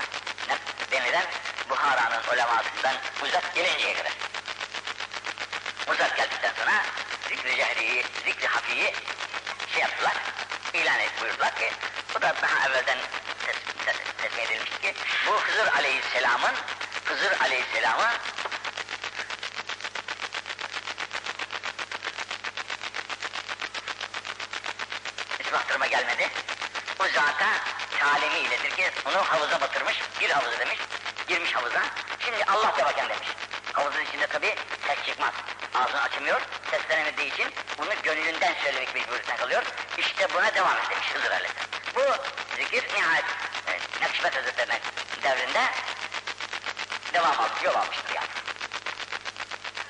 denilen 0.91 1.27
Buhara'nın 1.69 2.23
ulemasından 2.33 2.97
uzak 3.23 3.55
gelinceye 3.55 3.95
kadar. 3.95 4.13
Uzak 5.89 6.17
geldikten 6.17 6.53
sonra 6.59 6.83
zikri 7.29 7.57
cehriyi, 7.57 8.05
zikri 8.25 8.47
hafiyi 8.47 8.95
şey 9.73 9.83
yaptılar, 9.83 10.17
ilan 10.75 11.01
et 11.01 11.11
buyurdular 11.21 11.55
ki 11.55 11.73
bu 12.15 12.23
da 12.23 12.35
daha 12.43 12.69
evvelden 12.69 12.99
tesmih 14.23 14.43
edilmişti 14.45 14.81
ki 14.81 14.95
bu 15.27 15.41
Hızır 15.41 15.67
Aleyhisselam'ın 15.67 16.55
Hızır 17.05 17.41
Aleyhisselam'ı 17.41 18.13
hiç 25.39 25.53
baktırma 25.53 25.87
gelmedi. 25.87 26.29
Bu 26.99 27.05
zata 27.05 27.49
ki 28.83 28.91
onu 29.07 29.17
havuza 29.17 29.61
batırmış, 29.61 30.01
bir 30.21 30.31
havuza 30.31 30.59
demiş, 30.59 30.79
girmiş 31.29 31.55
havuza. 31.55 31.83
Şimdi 32.19 32.45
Allah 32.45 32.77
de 32.77 33.09
demiş. 33.09 33.29
Havuzun 33.73 34.01
içinde 34.01 34.27
tabi 34.27 34.55
ses 34.87 35.07
çıkmaz. 35.07 35.33
Ağzını 35.75 36.03
açmıyor, 36.03 36.41
seslenemediği 36.71 37.33
için 37.33 37.53
bunu 37.79 37.91
gönlünden 38.03 38.55
söylemek 38.63 38.95
mecburiyetine 38.95 39.37
kalıyor. 39.37 39.63
İşte 39.99 40.29
buna 40.35 40.55
devam 40.55 40.77
et 40.77 40.91
demiş 40.91 41.07
Hızır 41.15 41.31
Aleyhisselam. 41.31 41.67
Bu 41.95 42.03
zikir 42.57 42.95
nihayet 42.95 43.25
e, 43.67 44.03
Nakşibet 44.05 44.37
Hazretleri'nin 44.37 44.81
devrinde 45.23 45.65
devam 47.13 47.41
almış, 47.41 47.63
yol 47.65 47.75
almıştır 47.75 48.15
yani. 48.15 48.29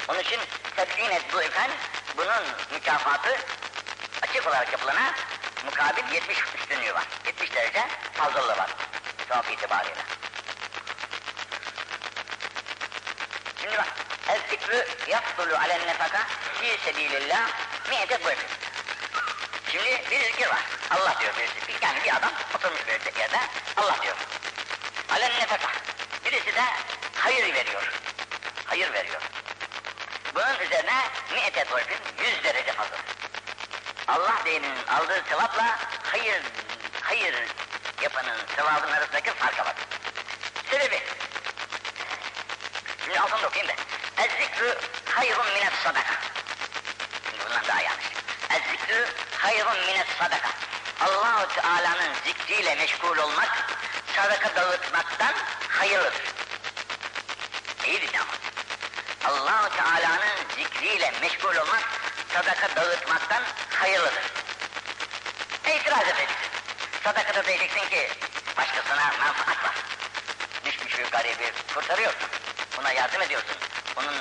Onun 0.08 0.20
için 0.20 0.40
tedbine 0.76 1.20
duifen 1.32 1.70
bunun 2.16 2.42
mükafatı 2.72 3.36
açık 4.22 4.46
olarak 4.46 4.72
yapılana 4.72 5.14
mukabil 5.64 6.14
70 6.14 6.38
üstünlüğü 6.54 6.94
var. 6.94 7.04
70 7.26 7.54
derece 7.54 7.86
fazlalığı 8.12 8.56
var. 8.56 8.70
Sevap 9.28 9.50
itibariyle. 9.50 10.02
Şimdi 13.60 13.78
bak. 13.78 13.88
El-zikrü 14.28 14.86
yafdulu 15.08 15.56
alen 15.56 15.86
nefaka 15.86 16.26
fi 16.60 16.78
sebilillah 16.84 17.48
miyete 17.88 18.24
buyurun. 18.24 18.42
Şimdi 19.72 20.02
bir 20.10 20.24
zikir 20.24 20.46
var. 20.46 20.64
Allah 20.90 21.14
diyor 21.20 21.32
birisi. 21.36 21.84
Yani 21.84 22.04
bir 22.04 22.16
adam 22.16 22.32
oturmuş 22.56 22.80
bir 22.86 23.20
yerde 23.20 23.40
Allah 23.76 23.96
diyor. 24.02 24.16
Alen 25.10 25.32
nefaka. 25.40 25.68
Birisi 26.24 26.54
de 26.54 26.64
hayır 27.14 27.54
veriyor. 27.54 27.92
Hayır 28.66 28.92
veriyor. 28.92 29.22
Bunun 30.34 30.58
üzerine 30.66 31.02
miyete 31.32 31.70
buyurun. 31.70 31.96
Yüz 32.24 32.44
derece 32.44 32.72
fazla. 32.72 33.11
Allah 34.08 34.42
dininin 34.44 34.86
aldığı 34.86 35.22
sevapla 35.28 35.78
hayır, 36.02 36.42
hayır 37.00 37.34
yapanın 38.02 38.38
sevabının 38.56 38.92
arasındaki 38.92 39.30
farka 39.30 39.64
bak. 39.64 39.76
Sebebi. 40.70 41.02
Şimdi 43.04 43.20
altını 43.20 43.46
okuyayım 43.46 43.68
da. 43.68 43.74
Ez-zikrü 44.22 44.78
hayrun 45.14 45.52
mines 45.52 45.72
sadaka. 45.84 46.14
Şimdi 47.30 47.44
bundan 47.44 47.66
daha 47.68 47.80
yanlış. 47.80 48.06
Ez-zikrü 48.50 49.08
hayrun 49.38 49.86
mines 49.86 50.06
sadaka. 50.18 50.48
Allahu 51.00 51.54
Teala'nın 51.54 52.14
zikriyle 52.24 52.74
meşgul 52.74 53.16
olmak 53.16 53.66
sadaka 54.16 54.56
dağıtmaktan 54.56 55.34
hayırlıdır. 55.68 56.22
İyi 57.86 58.00
dinle 58.00 58.20
ama. 58.20 58.32
Allahu 59.24 59.76
Teala'nın 59.76 60.36
zikriyle 60.56 61.12
meşgul 61.20 61.56
olmak 61.56 61.82
sadaka 62.34 62.76
dağıtmaktan 62.76 63.42
hayırlıdır. 63.82 64.22
İtiraz 65.66 66.02
edeceksin. 66.02 66.36
Sadakada 67.04 67.46
diyeceksin 67.46 67.88
ki 67.88 68.08
başkasına 68.56 69.12
menfaat 69.24 69.64
var. 69.64 69.76
Düşmüş 70.64 70.98
bir 70.98 71.04
garibi 71.04 71.52
kurtarıyorsun. 71.74 72.28
Buna 72.78 72.92
yardım 72.92 73.22
ediyorsun. 73.22 73.56
Onun 73.96 74.14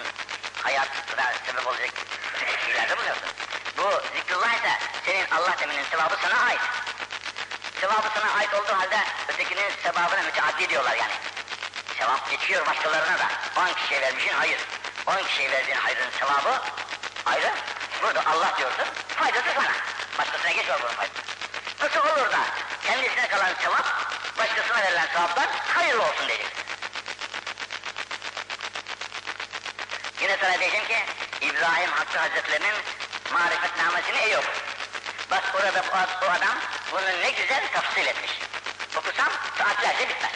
hayatına 0.63 1.33
sebep 1.45 1.67
olacak 1.67 1.89
şeylerde 2.65 2.97
bulunuyorsun. 2.97 3.29
Bu 3.77 4.01
zikrullah 4.15 4.53
ise 4.53 4.77
senin 5.05 5.25
Allah 5.31 5.55
deminin 5.59 5.85
sevabı 5.91 6.15
sana 6.21 6.45
ait. 6.45 6.61
Sevabı 7.81 8.07
sana 8.15 8.33
ait 8.33 8.53
olduğu 8.53 8.73
halde 8.79 8.99
ötekinin 9.27 9.71
sevabına 9.83 10.21
müteaddi 10.21 10.69
diyorlar 10.69 10.95
yani. 10.95 11.13
Sevap 11.97 12.31
geçiyor 12.31 12.65
başkalarına 12.65 13.19
da. 13.19 13.27
10 13.61 13.73
kişiye 13.73 14.01
vermişsin 14.01 14.33
hayır. 14.33 14.59
10 15.07 15.23
kişiye 15.23 15.51
verdiğin 15.51 15.77
hayrın 15.77 16.09
sevabı 16.19 16.61
ayrı. 17.25 17.51
Burada 18.01 18.25
Allah 18.25 18.57
diyorsun, 18.57 18.85
faydası 19.07 19.47
sana. 19.55 19.71
Başkasına 20.17 20.51
geçiyor 20.51 20.79
bunun 20.81 20.93
faydası. 20.93 21.21
Nasıl 21.81 21.99
olur 21.99 22.31
da 22.31 22.39
kendisine 22.83 23.27
kalan 23.27 23.53
sevap, 23.63 23.85
başkasına 24.37 24.77
verilen 24.83 25.07
sevaptan 25.13 25.47
hayırlı 25.75 26.03
olsun 26.03 26.27
diyeceksin. 26.27 26.57
Yine 30.21 30.37
sana 30.41 30.59
diyeceğim 30.59 30.87
ki, 30.87 30.97
İbrahim 31.41 31.91
Hakkı 31.91 32.19
Hazretlerinin 32.19 32.75
marifetnamesini 33.33 34.25
iyi 34.25 34.37
oku. 34.37 34.47
Bak 35.31 35.43
orada 35.55 35.83
bu 36.21 36.25
adam 36.29 36.57
bunu 36.91 37.21
ne 37.21 37.31
güzel 37.31 37.63
tafsil 37.73 38.07
etmiş. 38.07 38.31
Okusam 38.95 39.29
saatlerce 39.57 40.09
bitmez. 40.09 40.31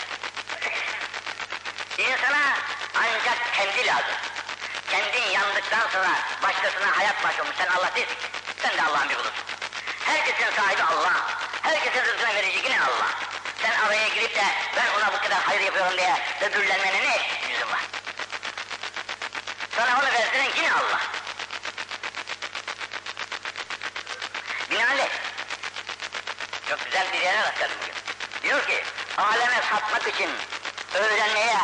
İnsana 1.98 2.57
ancak 2.95 3.53
kendi 3.53 3.88
lazım. 3.88 4.35
Kendin 4.96 5.32
yandıktan 5.32 5.88
sonra 5.94 6.10
başkasına 6.44 6.98
hayat 6.98 7.24
başlamış. 7.24 7.56
Sen 7.58 7.68
Allah 7.68 7.96
değilsin. 7.96 8.18
Sen 8.62 8.78
de 8.78 8.84
Allah'ın 8.84 9.10
bir 9.10 9.16
kulusun. 9.16 9.34
Herkesin 10.06 10.56
sahibi 10.56 10.84
Allah. 10.84 11.14
Herkesin 11.62 12.06
rızkını 12.06 12.36
verici 12.36 12.58
yine 12.58 12.82
Allah. 12.82 13.08
Sen 13.62 13.72
araya 13.72 14.08
girip 14.08 14.36
de 14.36 14.44
ben 14.75 15.00
ona 15.00 15.14
bu 15.14 15.18
kadar 15.18 15.40
hayır 15.44 15.62
yapıyorum 15.62 15.98
diye 15.98 16.16
ödüllenmene 16.42 17.04
ne 17.04 17.22
yüzün 17.50 17.72
var? 17.72 17.80
Sana 19.75 20.00
onu 20.00 20.06
versin 20.14 20.52
yine 20.58 20.74
Allah. 20.74 21.02
Binaenaleyh. 24.72 25.12
Çok 26.70 26.86
güzel 26.86 27.14
bir 27.14 27.22
yere 27.22 27.40
rastladım 27.40 27.78
bugün. 27.82 27.94
Diyor 28.44 28.68
ki, 28.68 28.84
aleme 29.18 29.62
satmak 29.72 30.08
için 30.08 30.30
öğrenmeye, 30.94 31.58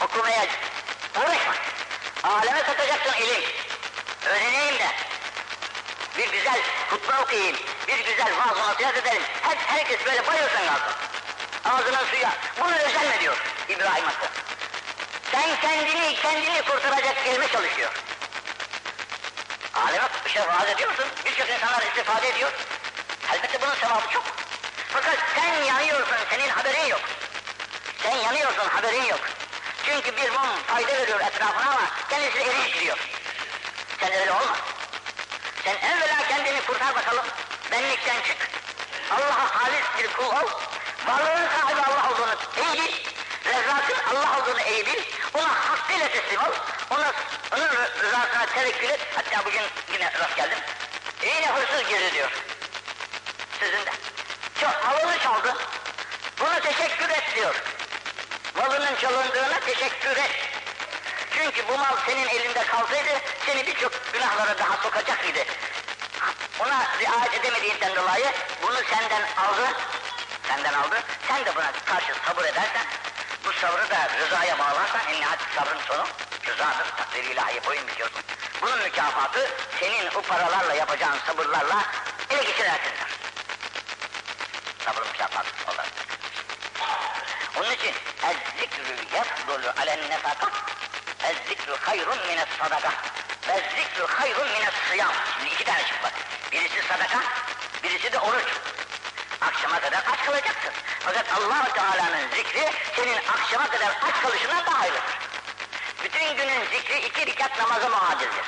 okumaya 0.00 0.46
uğraşma. 1.16 1.67
Satacaksın 2.98 3.24
ilim. 3.24 3.42
Öğreneyim 4.26 4.78
de. 4.78 4.88
Bir 6.18 6.32
güzel 6.32 6.60
hutbe 6.90 7.16
okuyayım, 7.22 7.56
bir 7.88 7.98
güzel 8.04 8.38
vaaz 8.38 8.56
nasihat 8.58 8.96
edelim. 8.96 9.22
Hep 9.42 9.58
herkes 9.66 10.06
böyle 10.06 10.26
bayılsın 10.26 10.66
kalsın. 10.66 10.94
Ağzının 11.64 12.06
suya. 12.10 12.32
Bunu 12.60 12.74
özenme 12.74 13.20
diyor 13.20 13.36
İbrahim 13.68 14.04
Hakkı. 14.04 14.26
Sen 15.32 15.60
kendini, 15.60 16.16
kendini 16.16 16.62
kurtaracak 16.62 17.24
kelime 17.24 17.48
çalışıyor. 17.48 17.90
Aleme 19.74 20.08
şey 20.32 20.42
vaaz 20.42 20.68
ediyorsun, 20.68 21.04
birçok 21.24 21.48
insanlar 21.48 21.82
istifade 21.82 22.28
ediyor. 22.28 22.50
Elbette 23.32 23.62
bunun 23.62 23.74
sevabı 23.74 24.12
çok. 24.12 24.24
Fakat 24.88 25.18
sen 25.34 25.64
yanıyorsun, 25.64 26.16
senin 26.30 26.48
haberin 26.48 26.86
yok. 26.86 27.00
Sen 28.02 28.16
yanıyorsun, 28.16 28.68
haberin 28.68 29.04
yok. 29.04 29.20
Çünkü 29.88 30.16
bir 30.16 30.30
mum 30.30 30.62
fayda 30.66 30.92
veriyor 30.92 31.20
etrafına 31.20 31.70
ama 31.70 31.80
kendisi 32.10 32.38
eriyip 32.38 32.74
gidiyor. 32.74 32.98
Sen 34.00 34.12
öyle 34.12 34.32
olma. 34.32 34.56
Sen 35.64 35.74
evvela 35.74 36.28
kendini 36.28 36.60
kurtar 36.66 36.94
bakalım. 36.94 37.24
Benlikten 37.72 38.22
çık. 38.22 38.36
Allah'a 39.10 39.62
halis 39.62 39.84
bir 39.98 40.12
kul 40.12 40.24
ol. 40.24 40.50
Varlığın 41.06 41.48
sahibi 41.48 41.80
Allah 41.80 42.10
olduğunu 42.10 42.34
iyi 42.64 42.82
bil. 42.82 42.94
Rezzakın 43.44 44.16
Allah 44.16 44.38
olduğunu 44.38 44.60
iyi 44.60 44.86
bil. 44.86 45.02
Ona 45.34 45.48
hakkıyla 45.48 46.08
teslim 46.08 46.40
ol. 46.40 46.54
Ona, 46.90 47.12
onun 47.56 47.68
rızasına 48.02 48.46
tevekkül 48.46 48.88
et. 48.88 49.00
Hatta 49.14 49.44
bugün 49.44 49.62
yine 49.92 50.12
rast 50.18 50.36
geldim. 50.36 50.58
Yine 51.22 51.46
hırsız 51.46 51.88
girdi 51.88 52.12
diyor. 52.14 52.30
Sizin 53.60 53.86
de. 53.86 53.92
Çok 54.60 54.84
malını 54.84 55.18
çaldı. 55.18 55.56
Buna 56.40 56.60
teşekkür 56.60 57.08
et 57.08 57.24
diyor. 57.34 57.54
Malının 58.56 58.96
çalındığına 59.00 59.60
teşekkür 59.60 60.16
et. 60.16 60.30
Çünkü 61.30 61.68
bu 61.68 61.78
mal 61.78 61.96
senin 62.06 62.28
elinde 62.28 62.66
kalsaydı 62.66 63.20
seni 63.46 63.66
birçok 63.66 64.12
günahlara 64.12 64.58
daha 64.58 64.76
sokacak 64.82 65.24
idi. 65.30 65.46
Ona 66.60 66.86
riayet 67.00 67.34
edemediğinden 67.34 67.96
dolayı 67.96 68.26
bunu 68.62 68.78
senden 68.90 69.22
aldı. 69.22 69.68
Senden 70.48 70.74
aldı. 70.74 71.02
Sen 71.28 71.44
de 71.44 71.56
buna 71.56 71.72
karşı 71.86 72.12
sabır 72.26 72.44
edersen, 72.44 72.86
bu 73.44 73.52
sabrı 73.52 73.90
da 73.90 74.08
rızaya 74.20 74.58
bağlarsan, 74.58 75.00
nihayet 75.12 75.40
sabrın 75.56 75.80
sonu 75.88 76.06
rızadır. 76.46 76.96
Takdir 76.96 77.24
ilahi 77.24 77.64
boyun 77.66 77.88
büküyorsun. 77.88 78.22
Bunun 78.62 78.78
mükafatı 78.78 79.50
senin 79.80 80.06
o 80.14 80.22
paralarla 80.22 80.74
yapacağın 80.74 81.18
sabırlarla 81.26 81.84
ele 82.30 82.42
geçirersinler. 82.42 83.10
Sabrın 84.84 85.08
mükafatı 85.08 85.48
olarak. 85.72 85.92
Onun 87.56 87.76
el-zikrü 88.28 89.16
yafdulu 89.16 89.72
alen 89.80 90.10
nefakat 90.10 90.52
el-zikrü 91.22 91.76
hayrun 91.76 92.18
mines 92.26 92.48
sadaka 92.58 92.92
el-zikrü 93.48 94.06
hayrun 94.06 94.48
mines 94.48 94.74
sıyam 94.88 95.12
Şimdi 95.34 95.54
iki 95.54 95.64
tane 95.64 95.84
çık 95.86 96.02
bak. 96.02 96.12
Birisi 96.52 96.88
sadaka, 96.88 97.20
birisi 97.82 98.12
de 98.12 98.18
oruç. 98.18 98.48
Akşama 99.40 99.80
kadar 99.80 99.98
aç 100.12 100.24
kalacaksın. 100.26 100.72
Fakat 101.00 101.26
allah 101.32 101.72
Teala'nın 101.74 102.28
zikri 102.34 102.72
senin 102.96 103.16
akşama 103.16 103.68
kadar 103.68 103.88
aç 103.88 104.22
kalışından 104.22 104.66
daha 104.66 104.80
hayırlıdır. 104.80 105.04
Bütün 106.04 106.36
günün 106.36 106.64
zikri 106.64 106.98
iki 106.98 107.26
rekat 107.26 107.58
namaza 107.58 107.88
muadildir. 107.88 108.44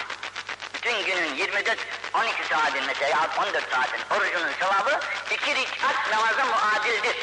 Bütün 0.74 1.04
günün 1.04 1.34
24, 1.34 1.78
12 2.14 2.44
saatin 2.44 2.84
mesela 2.84 3.28
14 3.38 3.70
saatin 3.70 4.16
orucunun 4.16 4.52
sevabı 4.60 5.00
iki 5.30 5.54
rekat 5.54 6.10
namaza 6.10 6.44
muadildir 6.44 7.16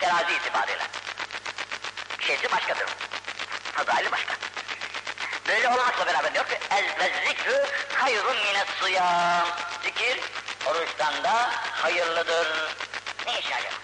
terazi 0.00 0.32
itibariyle. 0.32 0.89
Şeysi 2.30 2.52
başkadır. 2.52 2.86
Fadaili 3.72 4.12
başka. 4.12 4.34
Böyle 5.48 5.68
olmakla 5.68 6.06
beraber 6.06 6.34
diyor 6.34 6.48
ki 6.48 6.58
el 6.70 6.84
ve 6.84 7.28
zikrü 7.28 7.66
hayrun 7.94 8.36
mine 8.36 8.64
sıyam. 8.80 9.46
Zikir 9.82 10.20
oruçtan 10.66 11.24
da 11.24 11.50
hayırlıdır. 11.82 12.48
Ne 13.26 13.38
iş 13.38 13.46
acaba? 13.46 13.74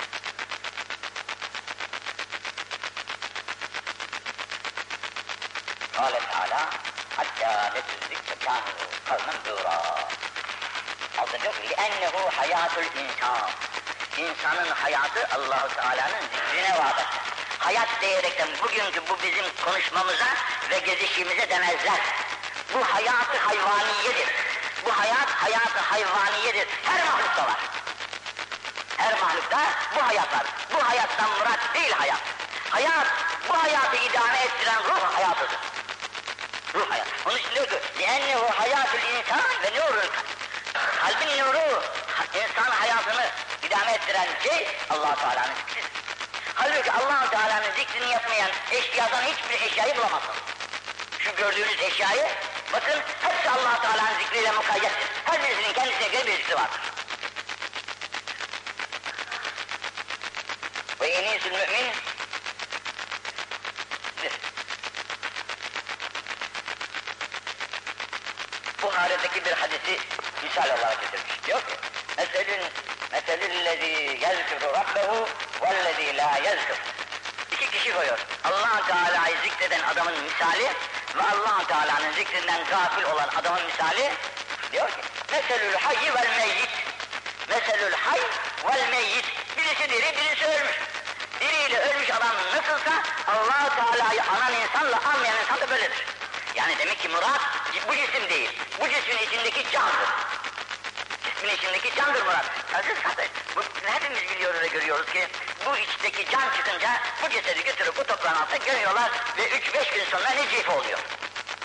Kâle 5.96 6.20
Teala 6.20 6.70
hatta 7.16 7.72
nesüzzikse 7.74 8.34
kâhu 8.44 8.60
kavmen 9.08 9.36
dûrâ. 9.46 9.78
Altı 11.18 11.40
diyor 11.42 11.54
ki 11.54 11.74
ennehu 11.76 12.30
hayatul 12.36 12.82
insan. 12.82 13.50
İnsanın 14.16 14.70
hayatı 14.70 15.28
Allahu 15.34 15.68
Teala'nın 15.74 16.22
zikrine 16.22 16.78
vardır 16.78 17.15
Hayat 17.65 17.87
diyerekten 18.01 18.47
bugünkü 18.63 19.01
bu 19.09 19.17
bizim 19.23 19.45
konuşmamıza 19.65 20.27
ve 20.69 20.79
gezişimize 20.79 21.49
demezler. 21.49 21.99
Bu 22.73 22.85
hayatı 22.85 23.37
hayvaniyedir. 23.37 24.27
Bu 24.85 24.99
hayat 24.99 25.29
hayatı 25.29 25.79
hayvaniyedir. 25.79 26.67
Her 26.83 27.05
mahlukta 27.05 27.43
var. 27.43 27.59
Her 28.97 29.19
mahlukta 29.21 29.59
bu 29.95 30.07
hayat 30.07 30.33
var. 30.33 30.45
Bu 30.73 30.89
hayattan 30.89 31.29
murat 31.29 31.59
değil 31.73 31.91
hayat. 31.91 32.19
Hayat, 32.69 33.07
bu 33.49 33.63
hayatı 33.63 33.97
idame 33.97 34.37
ettiren 34.37 34.83
ruh 34.83 35.15
hayatıdır. 35.15 35.59
Ruh 36.75 36.89
hayat. 36.89 37.07
Onun 37.25 37.37
için 37.37 37.55
diyor 37.55 37.67
ki, 37.67 37.75
لِأَنَّهُ 37.99 38.51
حَيَاتُ 38.51 38.91
الْاِنْسَانِ 38.99 39.63
ve 39.63 39.79
nurul 39.79 40.09
Kalbin 41.01 41.37
nuru, 41.37 41.83
insan 42.35 42.71
hayatını 42.71 43.25
idame 43.67 43.91
ettiren 43.91 44.27
şey 44.43 44.67
allah 44.89 45.15
Teala'nın 45.15 45.55
zikridir. 45.55 45.74
Halbuki 46.56 46.92
allah 46.92 47.30
Teala'nın 47.30 47.72
zikrini 47.76 48.12
yapmayan 48.12 48.50
eşyadan 48.70 49.22
hiçbir 49.22 49.66
eşyayı 49.66 49.96
bulamazsın. 49.96 50.34
Şu 51.18 51.36
gördüğünüz 51.36 51.80
eşyayı, 51.80 52.26
bakın 52.72 53.00
hepsi 53.22 53.50
allah 53.50 53.80
Teala'nın 53.80 54.18
zikriyle 54.18 54.50
mukayyettir. 54.50 55.08
Her 55.24 55.42
birisinin 55.42 55.72
kendisine 55.72 56.08
göre 56.08 56.26
bir 56.26 56.36
zikri 56.36 56.54
vardır. 56.54 56.80
Ve 61.00 61.06
enisul 61.06 61.50
mümin 61.50 61.92
Buhari'deki 68.82 69.44
bir 69.44 69.52
hadisi 69.52 69.98
misal 70.42 70.78
olarak 70.78 71.00
getirmiş. 71.02 71.46
Diyor 71.46 71.60
ki, 71.60 71.74
meselün 72.16 72.62
Meselüllezî 73.12 74.18
yezkuru 74.26 74.72
rabbehu 74.72 75.28
vellezî 75.70 76.16
la 76.16 76.38
yezkur. 76.44 76.76
İki 77.52 77.70
kişi 77.70 77.94
koyuyor. 77.94 78.18
allah 78.44 78.86
Teala'yı 78.86 79.36
zikreden 79.44 79.82
adamın 79.82 80.14
misali 80.24 80.64
ve 81.16 81.22
allah 81.22 81.66
Teala'nın 81.68 82.12
zikrinden 82.12 82.64
gafil 82.64 83.02
olan 83.02 83.28
adamın 83.40 83.66
misali 83.66 84.12
diyor 84.72 84.88
ki 84.88 84.96
vel 86.14 86.28
meyyit 86.38 86.68
Meselül 87.48 87.92
hay 87.92 88.20
vel 88.64 88.88
meyyit 88.90 89.24
Birisi 89.56 89.90
diri, 89.90 90.16
birisi 90.16 90.46
ölmüş. 90.46 90.76
Diriyle 91.40 91.78
ölmüş 91.78 92.10
adam 92.10 92.36
nasılsa 92.54 93.02
allah 93.26 93.76
Teala'yı 93.76 94.22
anan 94.22 94.52
insanla 94.52 95.00
anlayan 95.04 95.36
insan 95.42 95.60
da 95.60 95.70
böyledir. 95.70 96.06
Yani 96.54 96.78
demek 96.78 96.98
ki 96.98 97.08
murat 97.08 97.40
bu 97.88 97.94
cisim 97.96 98.28
değil. 98.30 98.50
Bu 98.80 98.88
cismin 98.88 99.18
içindeki 99.26 99.70
candır. 99.70 100.08
Cismin 101.24 101.54
içindeki 101.54 101.94
candır 101.96 102.22
murat. 102.22 102.44
Aziz 102.74 103.02
kardeş, 103.02 103.28
bu, 103.56 103.62
hepimiz 103.84 104.30
biliyoruz 104.30 104.60
ve 104.60 104.66
görüyoruz 104.66 105.12
ki 105.12 105.28
bu 105.66 105.76
içteki 105.76 106.30
can 106.30 106.50
çıkınca 106.56 106.90
bu 107.22 107.28
cesedi 107.28 107.64
götürüp 107.64 107.96
bu 107.96 108.04
toprağın 108.04 108.36
altına 108.36 108.56
gömüyorlar 108.56 109.10
ve 109.38 109.48
üç 109.48 109.74
beş 109.74 109.90
gün 109.90 110.04
sonra 110.04 110.30
necif 110.30 110.70
oluyor. 110.70 110.98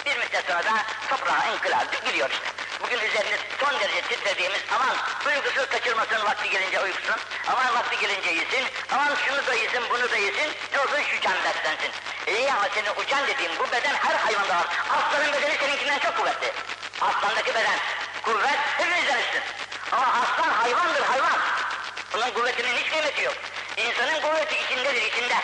Bir 0.06 0.18
müddet 0.18 0.46
sonra 0.48 0.64
da 0.64 0.86
toprağa 1.10 1.46
inkılap 1.46 2.06
gidiyor 2.06 2.30
işte. 2.30 2.46
Bugün 2.84 3.00
üzerinde 3.00 3.38
son 3.60 3.80
derece 3.80 4.02
titrediğimiz 4.02 4.60
aman 4.76 4.96
uykusu 5.28 5.70
kaçırmasın 5.70 6.26
vakti 6.26 6.50
gelince 6.50 6.80
uykusun, 6.80 7.16
aman 7.48 7.74
vakti 7.74 8.00
gelince 8.00 8.30
yesin, 8.30 8.66
aman 8.92 9.16
şunu 9.28 9.48
da 9.48 9.54
yesin 9.54 9.82
bunu 9.90 10.12
da 10.12 10.18
yesin, 10.18 10.52
ne 10.74 10.80
olsun 10.80 11.02
şu 11.12 11.22
can 11.22 11.36
beslensin. 11.44 11.92
İyi 12.28 12.54
ama 12.54 12.68
senin 12.76 12.90
o 12.90 13.06
can 13.10 13.28
dediğin 13.28 13.52
bu 13.60 13.72
beden 13.72 13.96
her 13.96 14.16
hayvanda 14.16 14.56
var. 14.56 14.68
Aslanın 14.90 15.34
bedeni 15.34 15.58
seninkinden 15.58 16.00
çok 16.00 16.18
kuvvetli. 16.18 16.52
Aslandaki 17.02 17.56
beden 17.56 17.80
kuvvet 18.22 18.60
hepimizden 18.78 19.20
üstün. 19.20 19.42
Ama 19.92 20.06
aslan 20.06 20.50
hayvandır 20.50 21.02
hayvan. 21.02 21.40
Bunun 22.14 22.32
kuvvetinin 22.32 22.76
hiç 22.78 22.90
kıymeti 22.90 23.24
yok. 23.24 23.34
İnsanın 23.78 24.22
kuvveti 24.22 24.56
içindedir 24.66 25.02
içinde. 25.02 25.36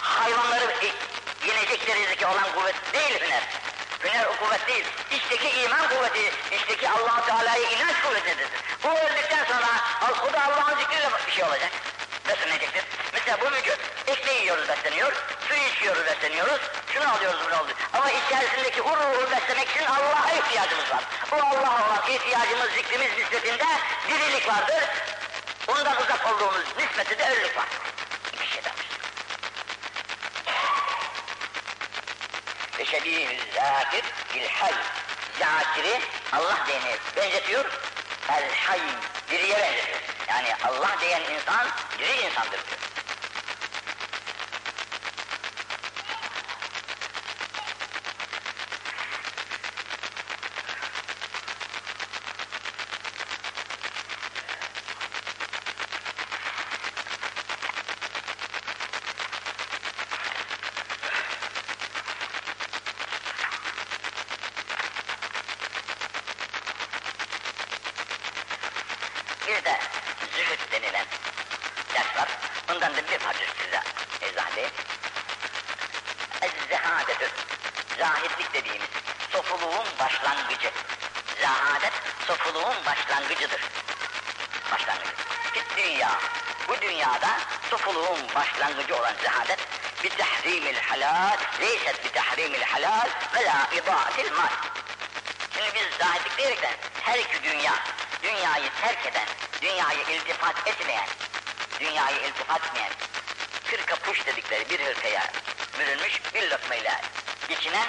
Hayvanları 0.00 0.74
yenecek 1.46 1.88
rizki 1.88 2.26
olan 2.26 2.52
kuvvet 2.54 2.74
değil 2.92 3.20
hüner. 3.20 3.42
Hüner 4.04 4.26
o 4.26 4.36
kuvvet 4.36 4.66
değil. 4.66 4.84
İçteki 5.10 5.48
iman 5.48 5.88
kuvveti, 5.88 6.32
içteki 6.52 6.88
allah 6.88 7.26
Teala'ya 7.26 7.70
inanç 7.70 7.96
kuvvetidir. 8.02 8.48
Bu 8.84 8.88
öldükten 8.88 9.44
sonra 9.44 9.68
o 10.28 10.32
da 10.32 10.44
Allah'ın 10.44 10.78
zikriyle 10.78 11.08
bir 11.26 11.32
şey 11.32 11.44
olacak. 11.44 11.70
Beslenecektir. 12.28 12.84
Mesela 13.12 13.38
bu 13.40 13.56
vücut 13.56 13.78
ekmeği 14.06 14.40
yiyoruz 14.40 14.68
besleniyor, 14.68 15.12
su 15.48 15.54
içiyoruz 15.54 16.06
besleniyoruz, 16.06 16.60
şunu 16.94 17.12
alıyoruz 17.12 17.40
bunu 17.46 17.54
alıyoruz. 17.54 17.82
Ama 17.92 18.10
içerisindeki 18.10 18.82
o 18.82 18.96
ruhu 18.96 19.30
beslemek 19.30 19.68
için 19.68 19.84
Allah'a 19.84 20.30
ihtiyacımız 20.30 20.90
var. 20.90 21.04
Bu 21.30 21.36
Allah'a 21.36 21.86
olan 21.86 22.02
ihtiyacımız 22.22 22.70
zikrimiz 22.72 23.18
nispetinde 23.18 23.64
dirilik 24.08 24.48
vardır. 24.48 24.84
Ondan 25.68 26.02
uzak 26.02 26.32
olduğumuz 26.32 26.64
nispeti 26.78 27.18
de 27.18 27.28
ölülük 27.28 27.56
var. 27.56 27.66
Bir 28.40 28.46
şey 28.46 28.64
demiş. 28.64 28.86
Ve 32.78 32.84
şebihül 32.84 33.38
zakir 33.54 34.04
bil 34.34 34.48
hay. 34.48 34.72
Zakiri 35.38 36.00
Allah 36.32 36.58
diyene 36.66 36.96
benzetiyor. 37.16 37.64
El 38.28 38.54
hay 38.66 38.80
diriye 39.30 39.58
benzetiyor. 39.58 40.00
Yani 40.28 40.54
Allah 40.64 40.96
diyen 41.00 41.20
insan 41.20 41.68
diri 41.98 42.20
insandır 42.20 42.50
diyor. 42.50 42.78
Bir 69.46 69.64
de 69.64 69.78
zühd 70.36 70.72
denilen 70.72 71.06
ders 71.94 72.16
var. 72.16 72.28
Ondan 72.70 72.96
da 72.96 72.96
bir 72.96 73.20
hadis 73.20 73.48
size 73.62 73.82
izah 74.32 74.52
edeyim. 74.52 74.70
Ez-zehadetü, 76.42 77.30
zahidlik 77.98 78.54
dediğimiz 78.54 78.88
sofuluğun 79.32 79.86
başlangıcı. 79.98 80.70
Zahadet, 81.40 81.92
sofuluğun 82.26 82.76
başlangıcıdır. 82.86 83.60
Başlangıcı. 84.72 85.12
Fit 85.52 85.76
dünya, 85.76 86.18
bu 86.68 86.80
dünyada 86.80 87.38
sofuluğun 87.70 88.34
başlangıcı 88.34 88.96
olan 88.96 89.14
zehadet, 89.22 89.58
bi 90.04 90.08
tahrimil 90.08 90.76
halal, 90.76 91.36
leyset 91.60 92.04
bi 92.04 92.12
tahrimil 92.12 92.62
halal 92.62 93.08
ve 93.34 93.44
la 93.44 93.68
idaatil 93.76 94.32
mal. 94.32 94.52
Şimdi 95.54 95.74
biz 95.74 95.98
zahidlik 95.98 96.38
diyerekten 96.38 96.74
her 97.02 97.18
iki 97.18 97.42
dünya, 97.42 97.74
dünyayı 98.22 98.70
terk 98.80 99.06
eden, 99.06 99.26
dünyayı 99.62 99.98
iltifat 99.98 100.68
etmeyen, 100.68 101.08
dünyayı 101.80 102.16
etmeyen, 102.72 102.92
kırka 103.70 103.96
puş 103.96 104.26
dedikleri 104.26 104.70
bir 104.70 104.80
hırkaya 104.80 105.32
bürünmüş 105.78 106.20
bir 106.34 106.50
lokmayla 106.50 107.00
geçinen 107.48 107.86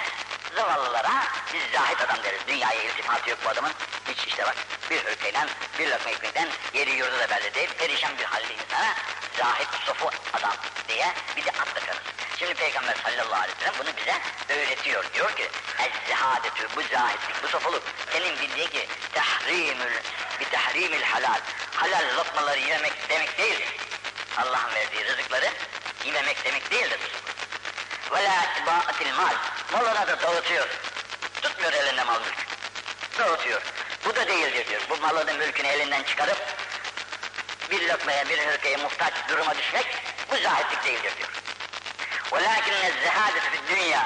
zavallılara 0.56 1.24
biz 1.54 1.62
zahid 1.72 2.00
adam 2.00 2.24
deriz. 2.24 2.40
Dünyaya 2.48 2.82
iltifatı 2.82 3.30
yok 3.30 3.38
bu 3.44 3.48
adamın. 3.48 3.72
Hiç 4.08 4.26
işte 4.26 4.46
bak 4.46 4.56
bir 4.90 5.04
hırkayla 5.04 5.46
bir 5.78 5.90
lokma 5.90 6.10
ekmekten 6.10 6.48
yeri 6.74 6.90
yurdu 6.90 7.18
da 7.18 7.30
belli 7.30 7.54
değil. 7.54 7.70
Perişan 7.78 8.18
bir 8.18 8.24
halde 8.24 8.54
insana 8.54 8.94
zahid 9.38 9.66
sofu 9.86 10.10
adam 10.32 10.52
diye 10.88 11.06
bir 11.36 11.44
de 11.44 11.50
ad 11.50 11.74
takarız. 11.74 12.02
Şimdi 12.38 12.54
Peygamber 12.54 12.94
sallallahu 13.04 13.42
aleyhi 13.42 13.58
ve 13.58 13.64
sellem 13.64 13.74
bunu 13.78 13.96
bize 13.96 14.18
öğretiyor. 14.54 15.04
Diyor 15.14 15.36
ki 15.36 15.48
Ez-zehadetü 15.78 16.68
bu 16.76 16.82
zahidlik, 16.82 17.42
bu 17.42 17.48
sofuluk 17.48 17.82
senin 18.12 18.40
bildiğin 18.40 18.68
ki 18.68 18.88
tahrimül, 19.12 19.92
bir 20.40 20.44
tahrimil 20.50 21.02
halal. 21.02 21.40
Halal 21.74 22.16
lokmaları 22.16 22.58
yemek 22.58 22.92
demek 23.08 23.38
değildir. 23.38 23.83
Allah'ın 24.37 24.75
verdiği 24.75 25.05
rızıkları 25.05 25.49
yememek 26.05 26.45
demek 26.45 26.71
değildir. 26.71 26.99
Ve 28.11 28.23
la 28.23 28.43
itbaatil 28.43 29.13
mal. 29.13 29.33
Malına 29.71 30.07
da 30.07 30.21
dağıtıyor. 30.21 30.67
Tutmuyor 31.41 31.73
elinde 31.73 32.03
mal 32.03 32.19
mülk. 32.19 32.47
Dağıtıyor. 33.19 33.61
Bu 34.05 34.15
da 34.15 34.27
değildir 34.27 34.67
diyor. 34.67 34.81
Bu 34.89 34.97
malının 34.97 35.37
mülkünü 35.37 35.67
elinden 35.67 36.03
çıkarıp 36.03 36.37
bir 37.71 37.89
lokmaya 37.89 38.29
bir 38.29 38.39
hırkaya 38.39 38.77
muhtaç 38.77 39.13
duruma 39.29 39.57
düşmek 39.57 39.85
bu 40.31 40.37
zahitlik 40.37 40.85
değildir 40.85 41.13
diyor. 41.17 41.29
وَلَاكِنَّ 42.31 42.81
الزَّهَادَةِ 42.91 43.39
فِي 43.51 43.57
الدُّنْيَا 43.61 44.03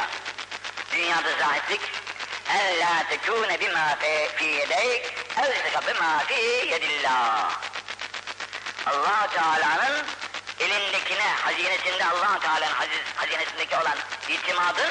Dünyada 0.92 1.38
zahitlik 1.40 1.82
en 2.50 2.80
la 2.80 3.04
tekune 3.10 3.60
bima 3.60 3.98
fi 4.36 4.46
yedeyk 4.46 5.14
evzika 5.38 5.88
bima 5.88 6.20
fi 6.28 6.34
yedillah. 6.72 7.52
allah 8.86 9.28
Teala'nın 9.34 10.06
elindekine, 10.61 11.29
hazinesinde 11.29 12.05
allah 12.05 12.39
Teala'nın 12.41 12.75
hazinesindeki 13.17 13.77
olan 13.77 13.97
itimadın, 14.29 14.91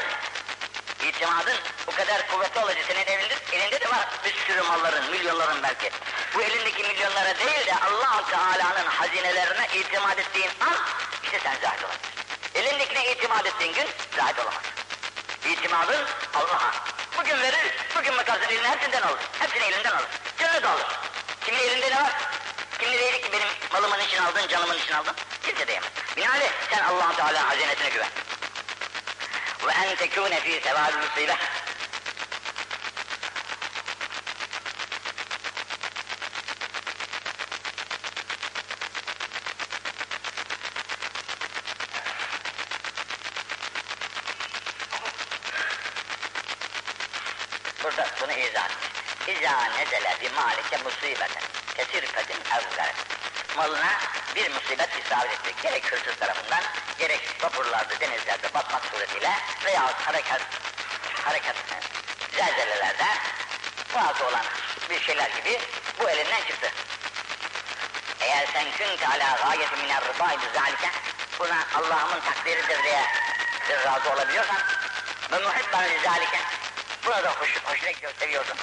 itimadın 1.03 1.57
o 1.87 1.91
kadar 1.91 2.27
kuvvetli 2.27 2.59
olacak. 2.59 2.85
Senin 2.87 3.05
elinde, 3.05 3.35
elinde 3.51 3.81
de 3.81 3.89
var 3.89 4.07
bir 4.25 4.33
sürü 4.33 4.61
malların, 4.61 5.11
milyonların 5.11 5.63
belki. 5.63 5.91
Bu 6.33 6.41
elindeki 6.41 6.83
milyonlara 6.83 7.39
değil 7.39 7.65
de 7.65 7.73
allah 7.75 8.23
Teala'nın 8.29 8.87
hazinelerine 8.87 9.67
itimat 9.73 10.19
ettiğin 10.19 10.49
an, 10.59 10.77
işte 11.23 11.39
sen 11.43 11.55
zahid 11.61 11.83
olacaksın. 11.83 12.01
Elindekine 12.55 13.11
itimat 13.11 13.45
ettiğin 13.45 13.73
gün 13.73 13.87
zahid 14.17 14.37
olamazsın. 14.37 14.71
İtimadın 15.51 16.05
Allah'a. 16.33 16.73
Bugün 17.17 17.41
verir, 17.41 17.75
bugün 17.95 18.17
bakarsın 18.17 18.49
eline 18.49 18.69
hepsinden 18.69 19.01
alır. 19.01 19.19
Hepsini 19.39 19.63
elinden 19.63 19.91
alır. 19.91 20.07
Canını 20.39 20.63
da 20.63 20.69
alır. 20.69 20.87
Kimin 21.45 21.59
elinde 21.59 21.91
ne 21.91 21.95
var? 21.95 22.11
Kim 22.79 22.91
diyecek 22.91 23.23
ki 23.23 23.31
benim 23.31 23.47
malımın 23.73 23.99
için 23.99 24.17
aldın, 24.17 24.47
canımın 24.47 24.77
için 24.77 24.93
aldın? 24.93 25.13
Kimse 25.47 25.67
diyemez. 25.67 25.89
Binaenaleyh 26.17 26.51
sen 26.69 26.83
allah 26.83 27.15
Teala 27.15 27.49
hazinesine 27.49 27.89
güven. 27.89 28.09
Ve 29.67 29.71
en 29.71 29.95
tekûne 29.95 30.39
fî 30.39 30.61
sevâlü 30.63 30.97
musibeh. 30.97 31.37
Burada 47.83 48.07
bunu 48.21 48.31
izah 48.31 48.65
etmiş. 48.65 49.37
İzâ 49.37 49.63
nezele 49.77 50.17
bi 50.21 50.29
malike 50.29 50.77
musibeten 50.77 51.43
kesirkatin 51.75 52.37
evgar. 52.51 52.93
Malına 53.55 54.06
bir 54.37 54.51
musibet 54.51 54.89
isabet 55.05 55.31
etti. 55.31 55.53
Gerek 55.63 55.91
hırsız 55.91 56.15
tarafından, 56.19 56.63
gerek 56.99 57.21
vapurlarda, 57.43 57.99
denizlerde 57.99 58.53
batmak 58.53 58.85
suretiyle 58.85 59.31
veya 59.65 59.93
hareket, 60.05 60.41
hareket 61.25 61.55
zelzelelerde 62.31 63.05
bazı 63.95 64.25
olan 64.27 64.45
bir 64.89 64.99
şeyler 64.99 65.29
gibi 65.29 65.59
bu 65.99 66.09
elinden 66.09 66.41
çıktı. 66.47 66.71
Eğer 68.21 68.47
sen 68.53 68.65
künte 68.71 69.07
ala 69.07 69.37
gayeti 69.43 69.75
miner 69.75 70.03
rıdâi 70.03 70.37
bizalike, 70.37 70.89
buna 71.39 71.67
Allah'ımın 71.75 72.19
takdiridir 72.19 72.83
diye 72.83 73.01
razı 73.85 74.13
olabiliyorsan, 74.13 74.57
ve 75.31 75.37
muhibben 75.37 75.89
lizalike, 75.89 76.39
buna 77.05 77.23
da 77.23 77.31
hoş, 77.31 77.49
hoşuna 77.63 77.91
gidiyor, 77.91 78.13
seviyorsun. 78.19 78.57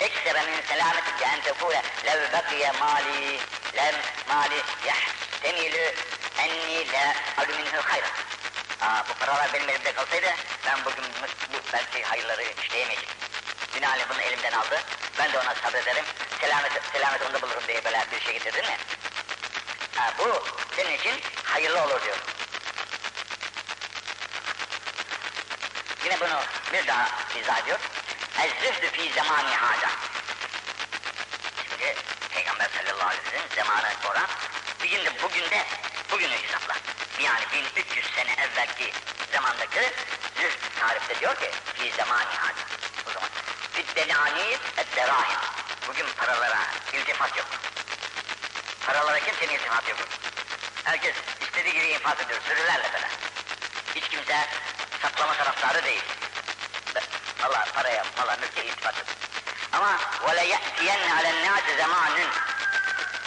Eksere 0.00 0.42
min 0.42 0.62
selameti 0.68 1.24
en 1.24 1.40
tekule 1.40 1.82
lev 2.06 2.32
bekiye 2.32 2.72
mali, 2.72 3.40
lem 3.76 3.94
mali 4.28 4.62
yahtemilu 5.44 5.92
enni 6.38 6.92
la 6.92 7.14
alu 7.38 7.52
minhu 7.58 7.80
hayra. 7.82 8.10
Aa, 8.80 9.04
bu 9.08 9.14
paralar 9.14 9.52
benim 9.52 9.68
elimde 9.68 9.92
kalsaydı 9.92 10.34
ben 10.66 10.84
bugün 10.84 11.04
bu, 11.52 11.56
belki 11.72 12.02
hayırları 12.02 12.42
işleyemeyecektim. 12.42 13.16
Binaenaleyh 13.76 14.08
bunu 14.10 14.20
elimden 14.20 14.52
aldı. 14.52 14.82
Ben 15.18 15.32
de 15.32 15.38
ona 15.38 15.54
sabrederim. 15.54 16.04
Selamet, 16.40 16.72
selamet 16.92 17.22
onda 17.22 17.42
bulurum 17.42 17.62
diye 17.68 17.84
böyle 17.84 18.06
bir 18.12 18.20
şey 18.20 18.32
getirdin 18.32 18.64
mi? 18.64 18.76
Ha, 19.96 20.12
bu 20.18 20.44
senin 20.76 20.98
için 20.98 21.20
hayırlı 21.44 21.82
olur 21.82 22.02
diyor. 22.04 22.16
Yine 26.04 26.20
bunu 26.20 26.40
bir 26.72 26.86
daha 26.86 27.08
izah 27.40 27.62
ediyor. 27.62 27.78
Ez-zühdü 28.42 28.90
fî 28.90 29.12
zamani 29.14 29.54
hâdâ. 29.54 29.90
Şimdi 31.68 31.94
Peygamber 32.34 32.68
sallallahu 32.76 33.08
aleyhi 33.08 33.24
ve 33.24 33.30
sellem 33.30 33.48
zamanı 33.56 33.92
sonra 34.02 34.26
bir 34.83 34.89
günde 34.89 35.11
bugün 35.23 35.49
de 35.49 35.65
bugünü 36.11 36.33
hesapla. 36.33 36.75
Yani 37.19 37.43
1300 37.75 38.05
sene 38.15 38.31
evvelki 38.33 38.93
zamandaki 39.31 39.93
zühd 40.37 40.79
tarifte 40.79 41.19
diyor 41.19 41.35
ki 41.35 41.51
fî 41.73 41.91
zamani 41.91 42.35
hâdâ. 42.35 42.61
O 43.09 43.13
zaman 43.13 43.29
fiddenânis 43.73 44.59
edderâhim. 44.77 45.39
Bugün 45.87 46.05
paralara 46.17 46.59
iltifat 46.93 47.37
yok. 47.37 47.47
Paralara 48.85 49.19
kimsenin 49.19 49.53
iltifat 49.53 49.89
yok. 49.89 49.99
Herkes 50.83 51.15
istediği 51.41 51.73
gibi 51.73 51.87
infaz 51.87 52.21
ediyor, 52.21 52.41
sürülerle 52.47 52.93
böyle. 52.93 53.07
Hiç 53.95 54.09
kimse 54.09 54.47
saklama 55.01 55.33
taraftarı 55.33 55.83
değil. 55.83 56.03
Allah 57.43 57.65
paraya, 57.73 58.05
mala, 58.17 58.37
mülke 58.37 58.65
iltifat 58.65 58.97
yok. 58.97 59.07
Ama 59.73 59.97
وَلَا 60.25 60.43
يَأْتِيَنَّ 60.43 61.03
عَلَى 61.17 61.29
النَّاسِ 61.35 61.65
زَمَانٍ 61.79 62.27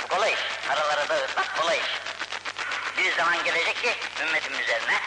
Bu 0.03 0.09
kolay 0.09 0.33
iş. 0.33 0.50
paraları 0.72 1.10
dağıtmak 1.10 1.58
kolay 1.58 1.78
iş. 1.78 1.92
Bir 2.98 3.16
zaman 3.16 3.44
gelecek 3.44 3.82
ki 3.82 3.96
ümmetim 4.22 4.60
üzerine 4.60 5.00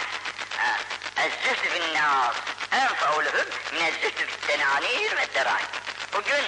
ezzühtü 1.16 1.74
bin 1.74 1.94
nâs 1.94 2.34
en 2.72 2.88
faulühüm 2.94 3.48
minezzühtü 3.72 4.26
bin 4.26 4.48
denânîr 4.48 5.16
ve 5.16 5.34
derâin. 5.34 5.66
Bugün, 6.12 6.44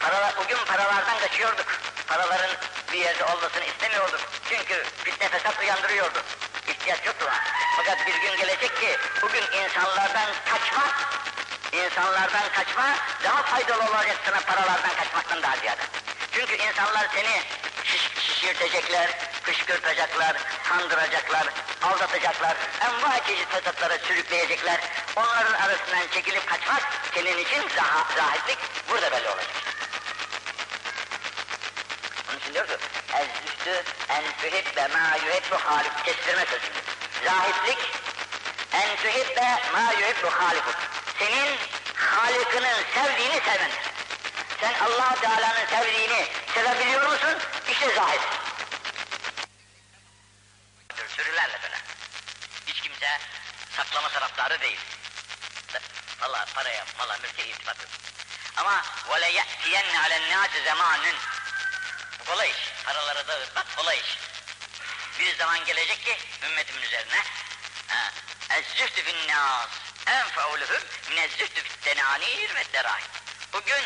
paralar, 0.00 0.34
bugün 0.36 0.64
paralardan 0.64 1.18
kaçıyorduk. 1.18 1.66
Paraların 2.06 2.50
bir 2.92 2.98
yerde 2.98 3.24
olmasını 3.24 3.64
istemiyorduk. 3.64 4.20
Çünkü 4.48 4.84
fitne 5.04 5.28
fesat 5.28 5.60
uyandırıyordu. 5.60 6.22
İhtiyaç 6.68 7.06
yoktu 7.06 7.26
ona. 7.28 7.40
Fakat 7.76 8.06
bir 8.06 8.14
gün 8.14 8.36
gelecek 8.36 8.80
ki 8.80 8.96
bugün 9.22 9.42
insanlardan 9.42 10.28
kaçma, 10.50 10.86
insanlardan 11.72 12.52
kaçma 12.54 12.94
daha 13.24 13.42
faydalı 13.42 13.90
olacaksına 13.90 14.40
paralardan 14.40 14.94
kaçmaktan 14.96 15.42
daha 15.42 15.56
ziyade. 15.56 15.82
Çünkü 16.32 16.54
insanlar 16.54 17.08
seni 17.14 17.61
şişirtecekler, 18.42 19.10
kışkırtacaklar, 19.42 20.36
kandıracaklar, 20.68 21.46
aldatacaklar, 21.82 22.56
enva 22.80 23.26
çeşit 23.26 23.48
fesatlara 23.48 23.98
sürükleyecekler. 23.98 24.80
Onların 25.16 25.52
arasından 25.52 26.08
çekilip 26.14 26.48
kaçmak 26.48 26.82
senin 27.14 27.38
için 27.38 27.62
zah 27.76 28.16
zahitlik 28.16 28.58
burada 28.88 29.10
belli 29.12 29.28
olacak. 29.28 29.50
Onun 32.30 32.38
için 32.38 32.54
diyor 32.54 32.66
ki, 32.66 32.72
Ez-zühtü 33.14 33.84
en 34.08 34.24
tuhibbe 34.40 34.88
ma 34.88 35.16
yuhibbu 35.26 35.56
halik. 35.56 36.04
Kestirme 36.04 36.44
sözü. 36.44 36.66
Zahitlik 37.24 37.78
en 38.72 38.96
tuhibbe 38.96 39.58
ma 39.72 39.92
yuhibbu 39.92 40.30
halikuk. 40.30 40.76
Senin 41.18 41.58
Halık'ının 41.96 42.82
sevdiğini 42.94 43.40
sevmendir. 43.44 43.92
Sen 44.60 44.74
allah 44.84 45.14
Teala'nın 45.20 45.66
sevdiğini 45.70 46.26
sevebiliyor 46.54 47.10
musun? 47.10 47.51
İşte 47.71 47.95
zahit. 47.95 48.21
Sürülerle 51.15 51.59
böyle. 51.63 51.77
Hiç 52.67 52.81
kimse 52.81 53.19
saklama 53.77 54.09
taraftarı 54.09 54.61
değil. 54.61 54.79
Allah 56.21 56.45
paraya, 56.55 56.85
mala, 56.97 57.17
mülke 57.17 57.45
iltifat 57.45 57.81
yok. 57.81 57.89
Ama 58.57 58.83
وَلَا 59.09 59.27
يَأْتِيَنَّ 59.27 59.95
عَلَى 60.03 60.17
النَّاسِ 60.21 60.51
زَمَانٍ 60.67 61.13
Bu 62.19 62.25
kolay 62.25 62.49
iş. 62.49 62.57
Paraları 62.85 63.27
dağıtmak 63.27 63.75
kolay 63.75 63.99
iş. 63.99 64.17
Bir 65.19 65.35
zaman 65.35 65.65
gelecek 65.65 66.05
ki 66.05 66.17
ümmetimin 66.43 66.81
üzerine 66.81 67.23
اَزْزُهْدُ 68.49 68.97
فِي 69.05 69.11
النَّاسِ 69.17 69.69
اَنْفَعُ 70.07 70.45
لَهُمْ 70.61 70.81
مِنَ 71.09 71.17
الزُّهْدُ 71.27 71.57
فِي 71.65 71.69
التَّنَانِيرِ 71.73 72.49
وَالدَّرَائِمِ 72.55 73.09
Bugün 73.53 73.83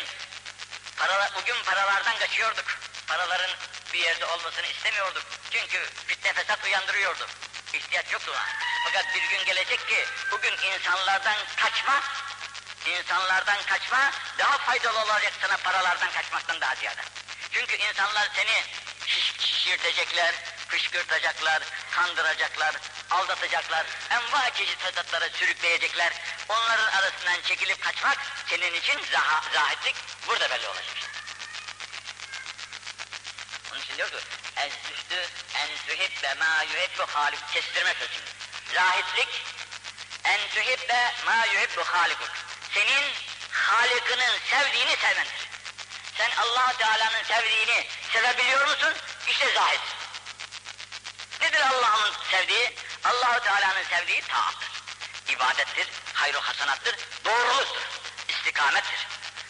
paralar, 0.97 1.32
bugün 1.36 1.63
paralardan 1.63 2.19
kaçıyorduk. 2.19 2.65
Paraların 3.08 3.49
bir 3.96 4.00
yerde 4.00 4.26
olmasını 4.26 4.66
istemiyorduk. 4.66 5.22
Çünkü 5.50 5.78
fitne 6.06 6.32
fesat 6.32 6.64
uyandırıyordu. 6.64 7.26
İhtiyaç 7.72 8.12
yoktu 8.12 8.32
ona. 8.35 8.46
Fakat 8.85 9.14
bir 9.14 9.22
gün 9.22 9.44
gelecek 9.44 9.88
ki 9.88 10.04
bugün 10.30 10.52
insanlardan 10.56 11.37
kaçma, 11.56 12.02
insanlardan 12.87 13.62
kaçma 13.66 14.11
daha 14.38 14.59
faydalı 14.59 14.98
olacak 14.98 15.32
sana 15.40 15.56
paralardan 15.56 16.11
kaçmaktan 16.11 16.61
daha 16.61 16.74
ziyade. 16.74 17.00
Çünkü 17.52 17.76
insanlar 17.76 18.28
seni 18.35 18.64
şiş, 19.06 19.32
şişirtecekler, 19.38 20.35
kışkırtacaklar, 20.68 21.62
kandıracaklar, 21.90 22.76
aldatacaklar, 23.11 23.87
enva 24.11 24.50
çeşit 24.50 24.78
fesatlara 24.78 25.28
sürükleyecekler. 25.28 26.12
Onların 26.48 26.87
arasından 26.87 27.40
çekilip 27.42 27.82
kaçmak 27.82 28.18
senin 28.46 28.74
için 28.74 29.00
zah 29.12 29.52
zahitlik 29.52 29.96
burada 30.28 30.50
belli 30.50 30.68
olacak. 30.68 31.15
Diyor 33.96 34.11
ki, 34.11 34.16
Ez-zühdü 34.56 35.28
en 35.54 35.68
tuhibbe 35.87 36.35
ma 36.35 36.62
yuhibbu 36.62 37.06
halik. 37.06 37.40
Kestirme 37.52 37.94
sözü. 37.94 38.20
Zahitlik, 38.74 39.28
en 40.24 40.40
tuhibbe 40.54 41.14
ma 41.26 41.44
yuhibbu 41.46 41.85
halikuk. 41.85 42.30
Senin 42.74 43.12
Halık'ının 43.52 44.38
sevdiğini 44.50 44.96
sevmendir. 44.96 45.48
Sen 46.18 46.30
allah 46.30 46.72
Teala'nın 46.78 47.22
sevdiğini 47.22 47.87
sevebiliyor 48.12 48.68
musun? 48.68 48.94
İşte 49.28 49.52
zahit. 49.54 49.80
Nedir 51.40 51.61
Allah'ın 51.61 52.14
sevdiği? 52.30 52.76
Allahu 53.04 53.40
Teala'nın 53.40 53.85
sevdiği 53.85 54.22
taattır. 54.22 54.68
ibadettir, 55.28 55.88
hayru 56.14 56.40
hasanattır, 56.40 56.96
doğruluktur, 57.24 57.82
istikamettir. 58.28 59.06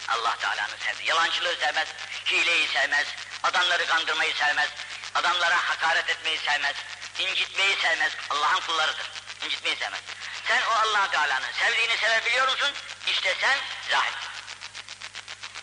Allah 0.07 0.37
Teala'nın 0.37 0.77
sevdiği. 0.85 1.09
Yalancılığı 1.09 1.55
sevmez, 1.55 1.87
hileyi 2.25 2.67
sevmez, 2.67 3.07
adamları 3.47 3.85
kandırmayı 3.85 4.35
sevmez, 4.35 4.69
adamlara 5.15 5.69
hakaret 5.69 6.09
etmeyi 6.09 6.39
sevmez, 6.39 6.75
incitmeyi 7.19 7.75
sevmez. 7.81 8.11
Allah'ın 8.29 8.59
kullarıdır. 8.59 9.11
incitmeyi 9.45 9.75
sevmez. 9.75 10.01
Sen 10.47 10.61
o 10.61 10.71
Allah 10.71 11.11
Teala'nın 11.11 11.51
sevdiğini 11.59 11.97
sevebiliyor 11.97 12.47
musun? 12.47 12.71
İşte 13.07 13.35
sen 13.41 13.57
zahid. 13.89 14.13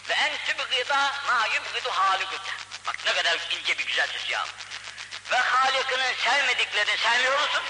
Ve 0.08 0.14
en 0.14 0.32
tübgıda 0.46 1.12
ma 1.26 1.46
yubgıdu 1.46 1.90
halikut. 1.90 2.40
Bak 2.86 2.96
ne 3.06 3.14
kadar 3.14 3.38
ince 3.50 3.78
bir 3.78 3.86
güzel 3.86 4.08
söz 4.12 4.30
ya. 4.30 4.46
Ve 5.30 5.36
Halık'ının 5.36 6.14
sevmediklerini 6.24 6.98
sevmiyor 6.98 7.40
musun? 7.40 7.62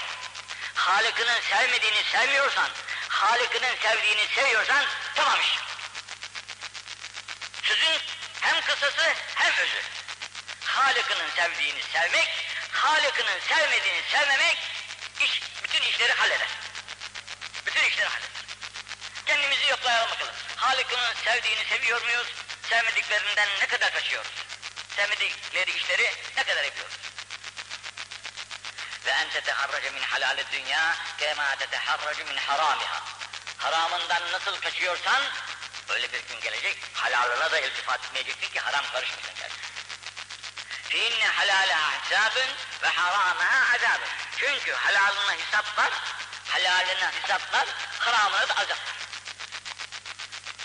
Halık'ının 0.74 1.40
sevmediğini 1.50 2.04
sevmiyorsan, 2.12 2.70
Halık'ının 3.08 3.76
sevdiğini 3.82 4.26
seviyorsan 4.34 4.84
tamam 5.14 5.40
iş. 5.40 5.58
Sözün 7.62 8.00
hem 8.40 8.60
kısası 8.60 9.14
hem 9.34 9.52
özü. 9.52 9.93
Halık'ının 10.74 11.30
sevdiğini 11.36 11.82
sevmek, 11.92 12.28
Halık'ının 12.72 13.40
sevmediğini 13.48 14.02
sevmemek 14.12 14.58
iş, 15.20 15.42
bütün 15.64 15.82
işleri 15.82 16.12
halleder. 16.12 16.48
Bütün 17.66 17.84
işleri 17.84 18.08
halleder. 18.08 18.30
Kendimizi 19.26 19.66
yoklayalım 19.70 20.10
bakalım. 20.10 20.34
Halık'ının 20.56 21.14
sevdiğini 21.24 21.64
seviyor 21.64 22.02
muyuz? 22.02 22.26
Sevmediklerinden 22.70 23.48
ne 23.60 23.66
kadar 23.66 23.92
kaçıyoruz? 23.92 24.32
Sevmedikleri 24.96 25.70
işleri 25.70 26.12
ne 26.36 26.44
kadar 26.44 26.64
yapıyoruz? 26.64 26.94
ve 29.06 29.10
en 29.10 29.28
teteharrace 29.30 29.90
min 29.90 30.02
halal 30.02 30.38
dünya 30.52 30.96
kema 31.18 31.56
teteharracu 31.56 32.24
min 32.24 32.36
haramiha. 32.36 33.02
Haramından 33.58 34.32
nasıl 34.32 34.60
kaçıyorsan 34.60 35.22
öyle 35.88 36.12
bir 36.12 36.22
gün 36.28 36.40
gelecek 36.40 36.76
halalına 36.94 37.50
da 37.50 37.60
iltifat 37.60 38.04
etmeyeceksin 38.04 38.48
ki 38.48 38.60
haram 38.60 38.84
karışmasın 38.92 39.34
kendine. 40.93 41.19
فَاِنَّ 41.19 41.31
حَلَالَهَا 41.37 41.89
حِسَابٌ 41.99 42.35
ve 42.83 42.87
haramaha 42.87 43.75
azabun. 43.75 44.07
Çünkü 44.37 44.73
halalına 44.73 45.31
hesaplar, 45.31 45.89
halaline 46.47 47.11
hesaplar, 47.21 47.67
haramına 47.99 48.49
da 48.49 48.53
azap. 48.53 48.77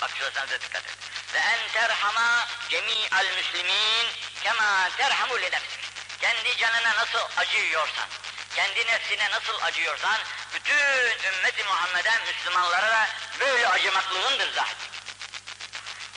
Bak 0.03 0.11
şurasına 0.19 0.51
da 0.51 0.61
dikkat 0.61 0.83
et. 0.83 0.97
Ve 1.35 1.39
en 1.39 1.73
terhama 1.73 2.49
cemi'al 2.69 3.27
müslimin 3.37 4.07
kema 4.43 4.91
terhamu 4.97 5.41
li 5.41 5.45
nefsik. 5.45 5.85
kendi 6.21 6.57
canına 6.57 6.97
nasıl 6.97 7.29
acıyorsan, 7.37 8.09
kendi 8.55 8.87
nefsine 8.87 9.31
nasıl 9.31 9.63
acıyorsan, 9.63 10.21
bütün 10.55 11.29
ümmeti 11.29 11.65
Muhammed'e, 11.65 12.11
Müslümanlara 12.27 12.91
da 12.91 13.09
böyle 13.41 13.69
acımaklığındır 13.69 14.55
zahid. 14.55 14.77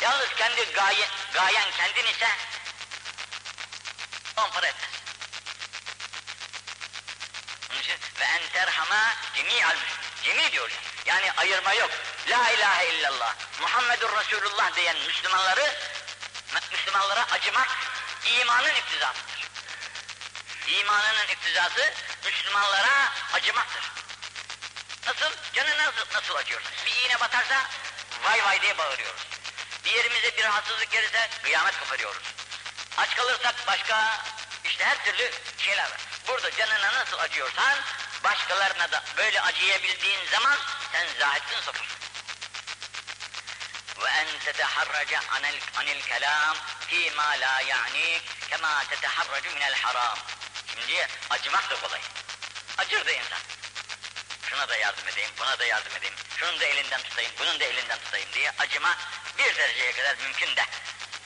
Yalnız 0.01 0.29
kendi 0.37 0.71
gaye, 0.71 1.07
gayen 1.33 1.71
kendin 1.77 2.05
ise 2.05 2.27
onun 7.70 7.80
için 7.80 7.96
ve 8.20 8.24
en 8.24 8.48
terhama 8.52 9.14
cemi'al 9.34 9.76
Cemi 10.24 10.52
diyor 10.52 10.70
yani. 11.06 11.32
Ayırma 11.32 11.72
yok. 11.72 11.90
La 12.28 12.50
ilahe 12.50 12.88
illallah. 12.88 13.34
Muhammedur 13.60 14.10
Resulullah 14.16 14.76
diyen 14.76 14.96
Müslümanları 15.06 15.74
Müslümanlara 16.72 17.26
acımak 17.32 17.68
imanın 18.24 18.74
iktizatıdır. 18.74 19.50
İmanının 20.68 21.28
iktizası 21.28 21.92
Müslümanlara 22.24 23.12
acımaktır. 23.32 23.92
Nasıl? 25.06 25.36
Canı 25.52 25.78
nasıl, 25.78 26.14
nasıl 26.14 26.34
acıyor? 26.34 26.62
Bir 26.86 26.92
iğne 26.92 27.20
batarsa 27.20 27.66
vay 28.24 28.44
vay 28.44 28.62
diye 28.62 28.78
bağırıyoruz. 28.78 29.26
Bir 29.84 29.90
yerimize 29.90 30.36
bir 30.36 30.44
rahatsızlık 30.44 30.90
gelirse 30.90 31.30
kıyamet 31.42 31.78
koparıyoruz. 31.78 32.22
Aç 32.96 33.16
kalırsak 33.16 33.54
başka 33.66 34.24
işte 34.64 34.84
her 34.84 35.04
türlü 35.04 35.30
şeyler 35.58 35.84
var. 35.84 36.00
Burada 36.28 36.50
canına 36.56 36.92
nasıl 36.94 37.18
acıyorsan 37.18 37.78
başkalarına 38.24 38.92
da 38.92 39.02
böyle 39.16 39.40
acıyabildiğin 39.40 40.30
zaman 40.30 40.58
sen 40.92 41.06
zahitsin. 41.20 41.72
Ve 44.02 44.08
en 44.08 44.38
teteharrace 44.38 45.18
anil, 45.18 45.60
anil 45.76 46.02
kelam 46.02 46.56
fîmâ 46.86 47.30
lâ 47.30 47.60
ya'nik 47.60 48.22
kemâ 48.50 48.84
teteharracu 48.84 49.50
minel 49.50 49.74
haram. 49.74 50.18
Şimdi 50.74 51.08
acımak 51.30 51.70
da 51.70 51.80
kolay. 51.80 52.00
Acır 52.78 53.06
da 53.06 53.12
insan. 53.12 53.38
Şuna 54.50 54.68
da 54.68 54.76
yardım 54.76 55.08
edeyim, 55.08 55.30
buna 55.38 55.58
da 55.58 55.64
yardım 55.64 55.96
edeyim, 55.96 56.14
şunun 56.36 56.60
da 56.60 56.64
elinden 56.64 57.02
tutayım, 57.02 57.32
bunun 57.38 57.60
da 57.60 57.64
elinden 57.64 57.98
tutayım 57.98 58.32
diye 58.32 58.52
acıma 58.58 58.96
bir 59.38 59.56
dereceye 59.56 59.92
kadar 59.92 60.16
mümkün 60.16 60.56
de. 60.56 60.64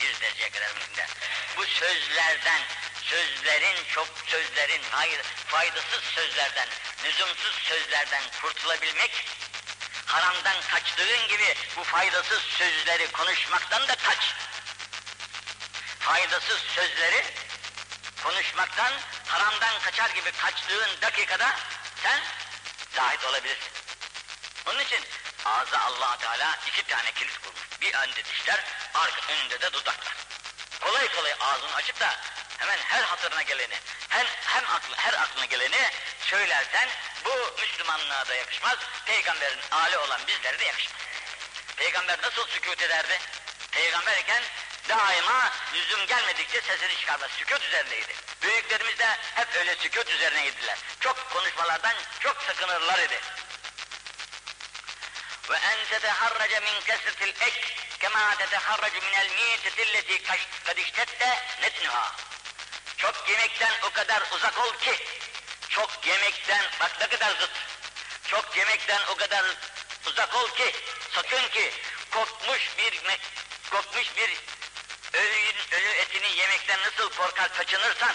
Bir 0.01 0.21
dereceye 0.21 0.51
kadar 0.51 0.69
mümkün 0.69 0.97
de. 0.97 1.07
Bu 1.57 1.67
sözlerden, 1.67 2.61
sözlerin, 3.03 3.85
çok 3.95 4.09
sözlerin, 4.27 4.83
hayır, 4.91 5.21
faydasız 5.47 6.05
sözlerden, 6.15 6.69
lüzumsuz 7.05 7.63
sözlerden 7.63 8.23
kurtulabilmek, 8.43 9.27
haramdan 10.07 10.57
kaçtığın 10.71 11.29
gibi 11.29 11.55
bu 11.77 11.85
faydasız 11.85 12.43
sözleri 12.43 13.13
konuşmaktan 13.13 13.89
da 13.89 13.95
kaç. 13.95 14.35
Faydasız 16.01 16.61
sözleri 16.75 17.25
konuşmaktan, 18.23 18.93
haramdan 19.27 19.81
kaçar 19.81 20.11
gibi 20.11 20.33
kaçtığın 20.33 21.01
dakikada 21.03 21.57
sen 22.03 22.21
zahit 22.95 23.25
olabilirsin. 23.25 23.73
Onun 24.67 24.81
için 24.81 25.05
ağza 25.45 25.79
allah 25.79 26.19
Teala 26.19 26.59
iki 26.67 26.83
tane 26.83 27.13
kilit 27.13 27.39
kurmuş. 27.39 27.61
Bir 27.81 27.95
önde 27.95 28.25
dişler, 28.25 28.65
arka 28.95 29.33
önünde 29.33 29.61
de 29.61 29.73
dudaklar. 29.73 30.26
Kolay 30.87 31.09
kolay 31.09 31.35
ağzını 31.41 31.75
açıp 31.75 32.01
da 32.01 32.17
hemen 32.59 32.79
her 32.79 33.03
hatırına 33.03 33.43
geleni, 33.43 33.75
hem, 34.09 34.27
hem 34.45 34.65
aklı, 34.65 34.97
her 34.97 35.13
aklına 35.13 35.45
geleni 35.45 35.91
söylersen 36.21 36.89
bu 37.25 37.61
Müslümanlığa 37.61 38.29
da 38.29 38.35
yakışmaz, 38.35 38.79
peygamberin 39.07 39.61
âli 39.71 39.99
olan 39.99 40.21
bizlere 40.27 40.59
de 40.59 40.65
yakışmaz. 40.65 41.01
Peygamber 41.77 42.23
nasıl 42.23 42.47
sükut 42.47 42.83
ederdi? 42.83 43.19
Peygamber 43.71 44.17
iken 44.17 44.43
daima 44.89 45.53
lüzum 45.75 46.07
gelmedikçe 46.07 46.61
sesini 46.61 46.97
çıkarmaz. 46.97 47.31
Sükut 47.31 47.63
üzerindeydi. 47.65 48.15
Büyüklerimiz 48.43 48.99
de 48.99 49.17
hep 49.35 49.57
öyle 49.57 49.77
sükut 49.77 50.11
üzerineydiler. 50.11 50.79
Çok 51.01 51.31
konuşmalardan 51.31 51.95
çok 52.21 52.43
sakınırlar 52.43 52.99
idi. 52.99 53.21
Ve 55.51 55.57
en 55.57 55.87
teteharrace 55.91 56.61
min 56.61 56.81
kesretil 56.81 57.29
ek 57.41 57.86
kema 58.01 58.37
teteharracu 58.39 59.01
minel 59.01 59.29
miteti 59.31 59.83
illeti 59.83 60.23
kad 60.65 60.77
iştette 60.77 61.31
netnuha. 61.61 62.13
Çok 62.97 63.29
yemekten 63.29 63.73
o 63.83 63.91
kadar 63.91 64.23
uzak 64.33 64.59
ol 64.59 64.73
ki, 64.81 64.95
çok 65.69 66.07
yemekten, 66.07 66.65
bak 66.81 66.91
ne 67.01 67.07
kadar 67.07 67.31
zıt, 67.31 67.51
çok 68.27 68.57
yemekten 68.57 69.01
o 69.11 69.17
kadar 69.17 69.45
uzak 70.07 70.35
ol 70.35 70.49
ki, 70.49 70.75
sakın 71.15 71.49
ki 71.49 71.73
kokmuş 72.11 72.63
bir 72.79 73.01
kokmuş 73.71 74.17
bir 74.17 74.31
ölü, 75.13 75.53
ölü 75.73 75.89
etini 75.89 76.37
yemekten 76.37 76.81
nasıl 76.81 77.11
korkar 77.11 77.53
kaçınırsan, 77.53 78.15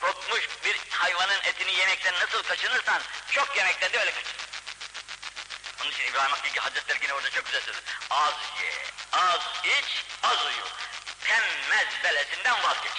kokmuş 0.00 0.48
bir 0.64 0.80
hayvanın 0.90 1.40
etini 1.44 1.72
yemekten 1.74 2.14
nasıl 2.14 2.42
kaçınırsan, 2.42 3.02
çok 3.30 3.56
yemekten 3.56 3.92
de 3.92 4.00
öyle 4.00 4.10
kaçın. 4.10 4.33
Onun 5.84 5.92
için 5.92 6.04
İbrahim 6.04 6.30
Hakkı 6.30 6.60
Hazretleri 6.60 6.98
yine 7.02 7.14
orada 7.14 7.30
çok 7.30 7.46
güzel 7.46 7.60
söylüyor. 7.60 7.84
Az 8.10 8.34
ye, 8.62 8.72
az 9.12 9.40
iç, 9.64 10.04
az 10.22 10.46
uyu. 10.46 10.64
Temmez 11.24 11.88
belesinden 12.04 12.62
vazgeç. 12.62 12.92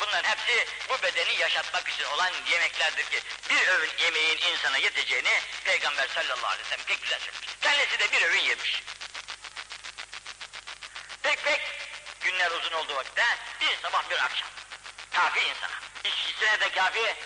Bunların 0.00 0.30
hepsi 0.30 0.66
bu 0.88 1.02
bedeni 1.02 1.34
yaşatmak 1.34 1.88
için 1.88 2.04
olan 2.04 2.32
yemeklerdir 2.50 3.10
ki 3.10 3.22
bir 3.50 3.68
öğün 3.68 3.90
yemeğin 3.98 4.38
insana 4.38 4.78
yeteceğini 4.78 5.40
Peygamber 5.64 6.08
sallallahu 6.08 6.46
aleyhi 6.46 6.64
ve 6.64 6.68
sellem 6.68 6.86
pek 6.86 7.02
güzel 7.02 7.20
söylemiş. 7.20 7.48
Kendisi 7.60 7.98
de 7.98 8.12
bir 8.12 8.22
öğün 8.22 8.40
yemiş. 8.40 8.82
Pek 11.22 11.44
pek 11.44 11.60
günler 12.20 12.50
uzun 12.50 12.72
olduğu 12.72 12.96
vakitte 12.96 13.24
bir 13.60 13.76
sabah 13.82 14.10
bir 14.10 14.24
akşam. 14.24 14.48
Kafi 15.12 15.40
insana. 15.40 15.80
İşçisine 16.04 16.60
de 16.60 16.70
kafi, 16.70 17.16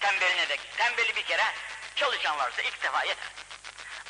tembeline 0.00 0.48
de. 0.48 0.56
Tembeli 0.76 1.16
bir 1.16 1.24
kere 1.24 1.54
çalışan 1.96 2.38
varsa 2.38 2.62
ilk 2.62 2.82
defa 2.82 3.04
yeter. 3.04 3.35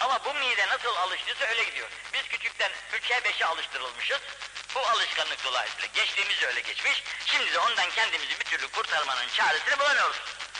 Ama 0.00 0.24
bu 0.24 0.34
mide 0.34 0.68
nasıl 0.68 0.96
alıştıysa 0.96 1.44
öyle 1.44 1.64
gidiyor. 1.64 1.88
Biz 2.12 2.22
küçükten 2.28 2.72
üçe 2.92 3.24
beşe 3.24 3.46
alıştırılmışız. 3.46 4.20
Bu 4.74 4.80
alışkanlık 4.80 5.44
dolayısıyla 5.44 5.86
geçtiğimiz 5.94 6.42
öyle 6.42 6.60
geçmiş. 6.60 7.02
Şimdi 7.26 7.52
de 7.52 7.58
ondan 7.58 7.90
kendimizi 7.90 8.40
bir 8.40 8.44
türlü 8.44 8.68
kurtarmanın 8.68 9.28
çaresini 9.28 9.78
bulamıyoruz. 9.78 10.16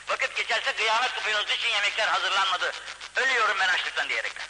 Vakit 0.09 0.37
geçerse 0.37 0.73
kıyamet 0.73 1.15
kopuyoruz 1.15 1.51
için 1.51 1.69
yemekler 1.69 2.09
hazırlanmadı. 2.09 2.73
Ölüyorum 3.17 3.57
ben 3.61 3.69
açlıktan 3.69 4.09
diyerekten. 4.09 4.47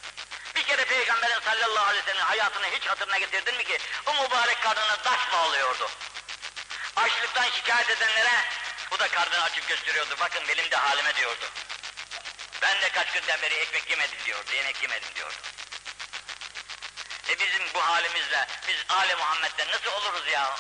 Bir 0.55 0.62
kere 0.62 0.85
Peygamberin 0.85 1.40
sallallahu 1.40 1.87
aleyhi 1.87 2.07
ve 2.07 2.11
sellem 2.11 2.27
hayatını 2.27 2.66
hiç 2.66 2.87
hatırına 2.87 3.18
getirdin 3.18 3.57
mi 3.57 3.64
ki 3.64 3.79
o 4.07 4.14
mübarek 4.14 4.62
karnına 4.62 4.96
taş 4.96 5.33
mı 5.33 5.42
oluyordu? 5.42 5.90
Açlıktan 6.96 7.51
şikayet 7.51 7.90
edenlere 7.90 8.44
bu 8.90 8.99
da 8.99 9.09
karnını 9.09 9.42
açıp 9.42 9.68
gösteriyordu. 9.68 10.16
Bakın 10.20 10.49
benim 10.49 10.70
de 10.70 10.77
halime 10.77 11.16
diyordu. 11.16 11.44
Ben 12.66 12.83
de 12.83 12.88
kaç 12.88 13.12
günden 13.12 13.42
beri 13.42 13.55
ekmek 13.55 13.90
yemedim 13.90 14.18
diyordu, 14.24 14.52
yemek 14.52 14.83
yemedim 14.83 15.14
diyordu. 15.14 15.37
E 17.29 17.38
bizim 17.38 17.74
bu 17.74 17.87
halimizle 17.87 18.46
biz 18.68 18.76
Ale 18.88 19.14
Muhammed'den 19.14 19.68
nasıl 19.68 19.90
oluruz 19.90 20.29
ya? 20.29 20.57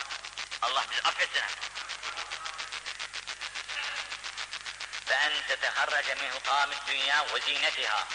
Allah 0.62 0.84
bizi 0.90 1.02
affetsin. 1.02 1.42
Ve 5.08 5.14
en 5.14 5.32
teteharrace 5.48 6.14
min 6.14 6.30
hutamid 6.30 6.76
dünya 6.86 7.26
ve 7.34 7.40
zinetiha. 7.40 8.08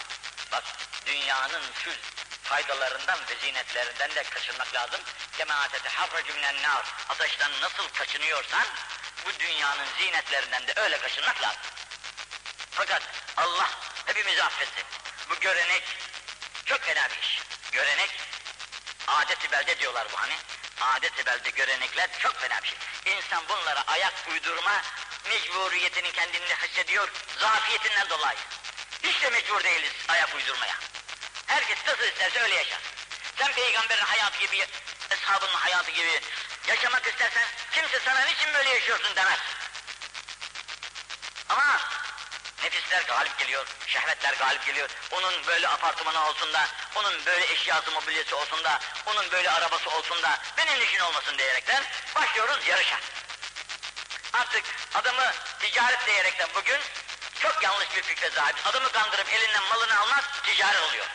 Bak 0.52 0.64
dünyanın 1.06 1.62
şu 1.84 1.90
faydalarından 2.42 3.18
ve 3.28 3.34
zinetlerinden 3.46 4.14
de 4.14 4.22
kaçınmak 4.22 4.74
lazım. 4.74 5.00
Kema 5.36 5.68
teteharracu 5.68 6.34
minen 6.34 6.62
nar. 6.62 6.84
Ateşten 7.08 7.60
nasıl 7.60 7.88
kaçınıyorsan 7.88 8.66
bu 9.24 9.38
dünyanın 9.38 9.86
zinetlerinden 9.98 10.66
de 10.66 10.72
öyle 10.76 10.98
kaçınmak 10.98 11.42
lazım. 11.42 11.60
Fakat 12.70 13.02
Allah 13.36 13.70
hepimizi 14.06 14.42
affetsin. 14.44 14.84
Bu 15.30 15.40
görenek 15.40 15.82
çok 16.64 16.80
fena 16.80 17.08
bir 17.10 17.18
iş. 17.22 17.40
Görenek, 17.72 18.10
adet-i 19.06 19.52
belde 19.52 19.78
diyorlar 19.78 20.06
bu 20.12 20.20
hani. 20.20 20.34
Adet-i 20.80 21.26
belde 21.26 21.50
görenekler 21.50 22.10
çok 22.18 22.40
fena 22.40 22.62
bir 22.62 22.68
şey. 22.68 22.78
İnsan 23.16 23.48
bunlara 23.48 23.84
ayak 23.86 24.14
uydurma 24.30 24.82
mecburiyetini 25.28 26.12
kendinde 26.12 26.56
hissediyor, 26.56 27.08
zafiyetinden 27.38 28.08
dolayı. 28.08 28.38
Hiç 29.02 29.22
de 29.22 29.30
mecbur 29.30 29.64
değiliz 29.64 29.92
ayak 30.08 30.34
uydurmaya. 30.34 30.74
Herkes 31.46 31.78
nasıl 31.86 32.04
isterse 32.04 32.40
öyle 32.40 32.54
yaşar. 32.54 32.80
Sen 33.38 33.52
peygamberin 33.52 34.04
hayatı 34.04 34.38
gibi, 34.38 34.66
eshabının 35.10 35.54
hayatı 35.54 35.90
gibi 35.90 36.20
yaşamak 36.66 37.06
istersen 37.06 37.44
kimse 37.72 38.00
sana 38.00 38.20
niçin 38.20 38.54
böyle 38.54 38.70
yaşıyorsun 38.70 39.16
demez. 39.16 39.38
Ama 41.48 41.80
nefisler 42.62 43.02
galip 43.02 43.38
geliyor, 43.38 43.66
şehvetler 43.86 44.34
galip 44.34 44.66
geliyor. 44.66 44.88
Onun 45.10 45.46
böyle 45.46 45.68
apartmanı 45.68 46.28
olsun 46.28 46.52
da, 46.52 46.68
onun 46.94 47.26
böyle 47.26 47.52
eşyası 47.52 47.90
mobilyası 47.90 48.36
olsun 48.36 48.64
da, 48.64 48.80
onun 49.06 49.30
böyle 49.32 49.50
arabası 49.50 49.90
olsun 49.90 50.22
da, 50.22 50.38
benim 50.58 50.82
işin 50.82 51.00
olmasın 51.00 51.38
diyerekten 51.38 51.84
başlıyoruz 52.14 52.66
yarışa. 52.66 52.96
Artık 54.32 54.64
adamı 54.94 55.32
ticaret 55.60 56.06
diyerekten 56.06 56.48
bugün 56.54 56.80
çok 57.40 57.62
yanlış 57.62 57.96
bir 57.96 58.02
fikre 58.02 58.30
sahip. 58.30 58.56
Adamı 58.66 58.92
kandırıp 58.92 59.32
elinden 59.32 59.62
malını 59.62 60.00
almak 60.00 60.44
ticaret 60.44 60.80
oluyor. 60.80 61.06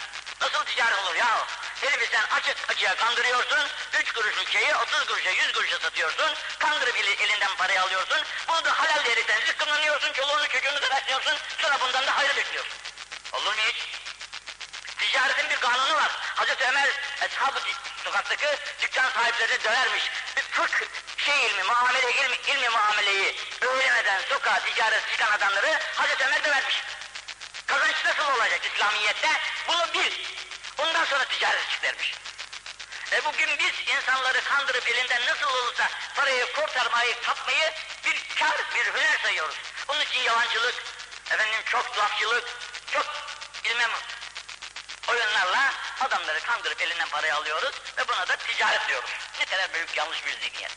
Nasıl 0.41 0.65
ticaret 0.65 0.99
olur 0.99 1.15
ya? 1.15 1.47
Herifi 1.81 2.07
sen 2.11 2.23
açık 2.37 2.69
açığa 2.69 2.95
kandırıyorsun, 2.95 3.67
üç 3.99 4.11
kuruşluk 4.13 4.49
şeyi 4.49 4.75
30 4.75 5.05
kuruşa, 5.05 5.29
100 5.29 5.51
kuruşa 5.51 5.79
satıyorsun, 5.79 6.33
kandırıp 6.59 6.97
eli- 6.97 7.23
elinden 7.23 7.55
parayı 7.55 7.81
alıyorsun, 7.81 8.17
bunu 8.47 8.65
da 8.65 8.79
halal 8.79 9.05
diyerekten 9.05 9.39
zıkkımlanıyorsun, 9.45 10.13
çoluğunu 10.13 10.47
çocuğunu 10.47 10.81
da 10.81 10.89
besliyorsun, 10.95 11.37
sonra 11.61 11.77
bundan 11.81 12.07
da 12.07 12.17
hayır 12.17 12.35
bekliyorsun. 12.35 12.73
Olur 13.33 13.55
mu 13.55 13.61
hiç? 13.67 13.75
Ticaretin 14.97 15.49
bir 15.49 15.55
kanunu 15.59 15.95
var. 15.95 16.11
Hazreti 16.35 16.63
Ömer 16.63 16.89
eshab-ı 17.21 17.59
sokaktaki 18.03 18.47
dükkan 18.81 19.09
sahiplerini 19.09 19.63
dövermiş. 19.63 20.03
Bir 20.37 20.41
fıkh 20.41 20.81
şey 21.17 21.45
ilmi, 21.45 21.63
muamele 21.63 22.11
ilmi, 22.11 22.35
ilmi 22.47 22.69
muameleyi 22.69 23.35
öğrenemeden 23.61 24.21
sokağa 24.29 24.59
ticaret 24.59 25.11
çıkan 25.11 25.31
adamları 25.31 25.79
Hazreti 25.95 26.25
Ömer 26.25 26.43
dövermiş. 26.43 26.81
Kazanç 27.67 27.95
nasıl 28.05 28.33
olacak 28.33 28.61
İslamiyet'te? 28.65 29.29
Bunu 29.67 29.93
bil. 29.93 30.11
Ondan 30.77 31.05
sonra 31.05 31.25
ticaret 31.25 31.69
çıkarmış. 31.69 32.13
E 33.11 33.25
bugün 33.25 33.49
biz 33.59 33.87
insanları 33.95 34.43
kandırıp 34.43 34.89
elinden 34.89 35.25
nasıl 35.25 35.47
olursa 35.47 35.89
parayı 36.15 36.53
kurtarmayı, 36.53 37.21
tapmayı 37.21 37.73
bir 38.05 38.35
kar, 38.35 38.57
bir 38.75 38.93
hüner 38.93 39.17
sayıyoruz. 39.21 39.55
Onun 39.87 40.01
için 40.01 40.19
yalancılık, 40.19 40.75
efendim 41.31 41.61
çok 41.65 41.97
lafçılık, 41.97 42.45
çok 42.93 43.05
bilmem 43.63 43.91
oyunlarla 45.07 45.73
adamları 46.01 46.39
kandırıp 46.39 46.81
elinden 46.81 47.09
parayı 47.09 47.35
alıyoruz 47.35 47.75
ve 47.97 48.07
buna 48.07 48.27
da 48.27 48.35
ticaret 48.35 48.87
diyoruz. 48.87 49.09
Ne 49.39 49.45
kadar 49.45 49.73
büyük 49.73 49.97
yanlış 49.97 50.25
bir 50.25 50.31
zihniyet. 50.31 50.71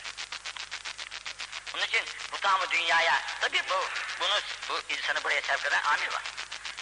Onun 1.74 1.82
için 1.82 2.04
bu 2.32 2.38
tamı 2.38 2.70
dünyaya, 2.70 3.22
tabii 3.40 3.62
bu, 3.70 3.88
bunu, 4.20 4.40
bu 4.68 4.92
insanı 4.94 5.24
buraya 5.24 5.42
sevk 5.42 5.66
eden 5.66 5.82
amir 5.82 6.12
var. 6.12 6.22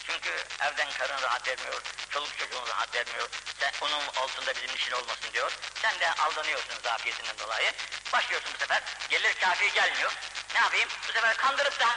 Çünkü 0.07 0.45
evden 0.61 0.89
karın 0.99 1.23
rahat 1.23 1.49
vermiyor, 1.49 1.83
çoluk 2.11 2.39
çocuğun 2.39 2.67
rahat 2.67 2.95
vermiyor, 2.95 3.29
sen 3.61 3.73
onun 3.81 4.07
altında 4.07 4.55
bizim 4.55 4.77
işin 4.77 4.93
olmasın 4.93 5.33
diyor. 5.33 5.53
Sen 5.83 6.01
de 6.01 6.13
aldanıyorsun 6.13 6.83
zafiyetinden 6.83 7.39
dolayı. 7.39 7.73
Başlıyorsun 8.13 8.51
bu 8.55 8.59
sefer, 8.59 8.83
gelir 9.09 9.35
kafi 9.35 9.73
gelmiyor. 9.73 10.13
Ne 10.55 10.61
yapayım? 10.61 10.89
Bu 11.09 11.13
sefer 11.13 11.37
kandırıp 11.37 11.81
da 11.81 11.97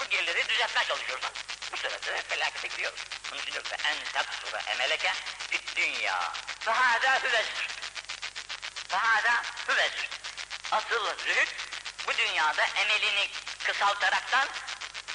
bu 0.00 0.04
geliri 0.04 0.48
düzeltmeye 0.48 0.86
çalışıyorsun. 0.86 1.30
Bu 1.72 1.76
sefer 1.76 2.02
de 2.02 2.22
felakete 2.22 2.68
giriyoruz. 2.68 3.00
Bunun 3.30 3.42
için 3.42 3.52
ki 3.52 3.76
en 3.84 3.96
taksura 4.12 4.60
emeleke 4.60 5.12
fit 5.50 5.76
dünya. 5.76 6.32
Fehâdâ 6.60 7.22
hüvezr. 7.22 7.68
Fehâdâ 8.88 9.42
hüvezr. 9.68 10.08
Asıl 10.72 11.18
zühd 11.18 11.48
bu 12.06 12.16
dünyada 12.16 12.66
emelini 12.66 13.30
kısaltaraktan 13.64 14.48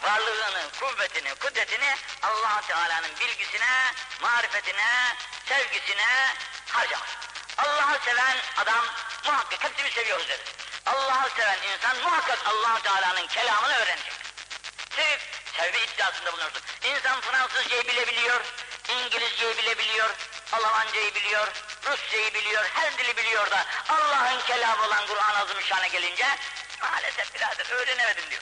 varlığını, 0.04 0.70
kuvvetini, 0.80 1.36
kudretini 1.36 1.96
allah 2.22 2.62
Teala'nın 2.68 3.20
bilgisine, 3.20 3.94
marifetine, 4.22 5.16
sevgisine 5.46 6.36
harcamak. 6.70 7.10
Allah'ı 7.58 8.00
seven 8.06 8.38
adam 8.58 8.86
muhakkak 9.26 9.64
hepsini 9.64 9.92
seviyoruz 9.92 10.28
deriz. 10.28 10.46
Allah'ı 10.86 11.30
seven 11.38 11.58
insan 11.74 11.98
muhakkak 11.98 12.40
allah 12.46 12.82
Teala'nın 12.84 13.28
kelamını 13.28 13.74
öğrenecek. 13.74 14.14
Sevip, 14.96 15.22
sevme 15.58 15.80
iddiasında 15.80 16.34
bulunursun. 16.34 16.62
İnsan 16.84 17.22
Fransızcayı 17.22 17.88
bilebiliyor, 17.88 18.42
İngilizceyi 18.90 19.58
bilebiliyor, 19.58 20.10
Almancayı 20.52 21.16
biliyor, 21.16 21.48
Rusçayı 21.86 22.34
biliyor, 22.34 22.66
her 22.74 22.98
dili 22.98 23.18
biliyor 23.18 23.52
da 23.52 23.66
Allah'ın 23.90 24.42
kelamı 24.42 24.86
olan 24.86 25.08
Kur'an-ı 25.08 25.38
Azimüşşan'a 25.38 25.88
gelince 25.88 26.26
maalesef 26.82 27.36
birader 27.36 27.70
öğrenemedim 27.72 28.30
diyor. 28.30 28.42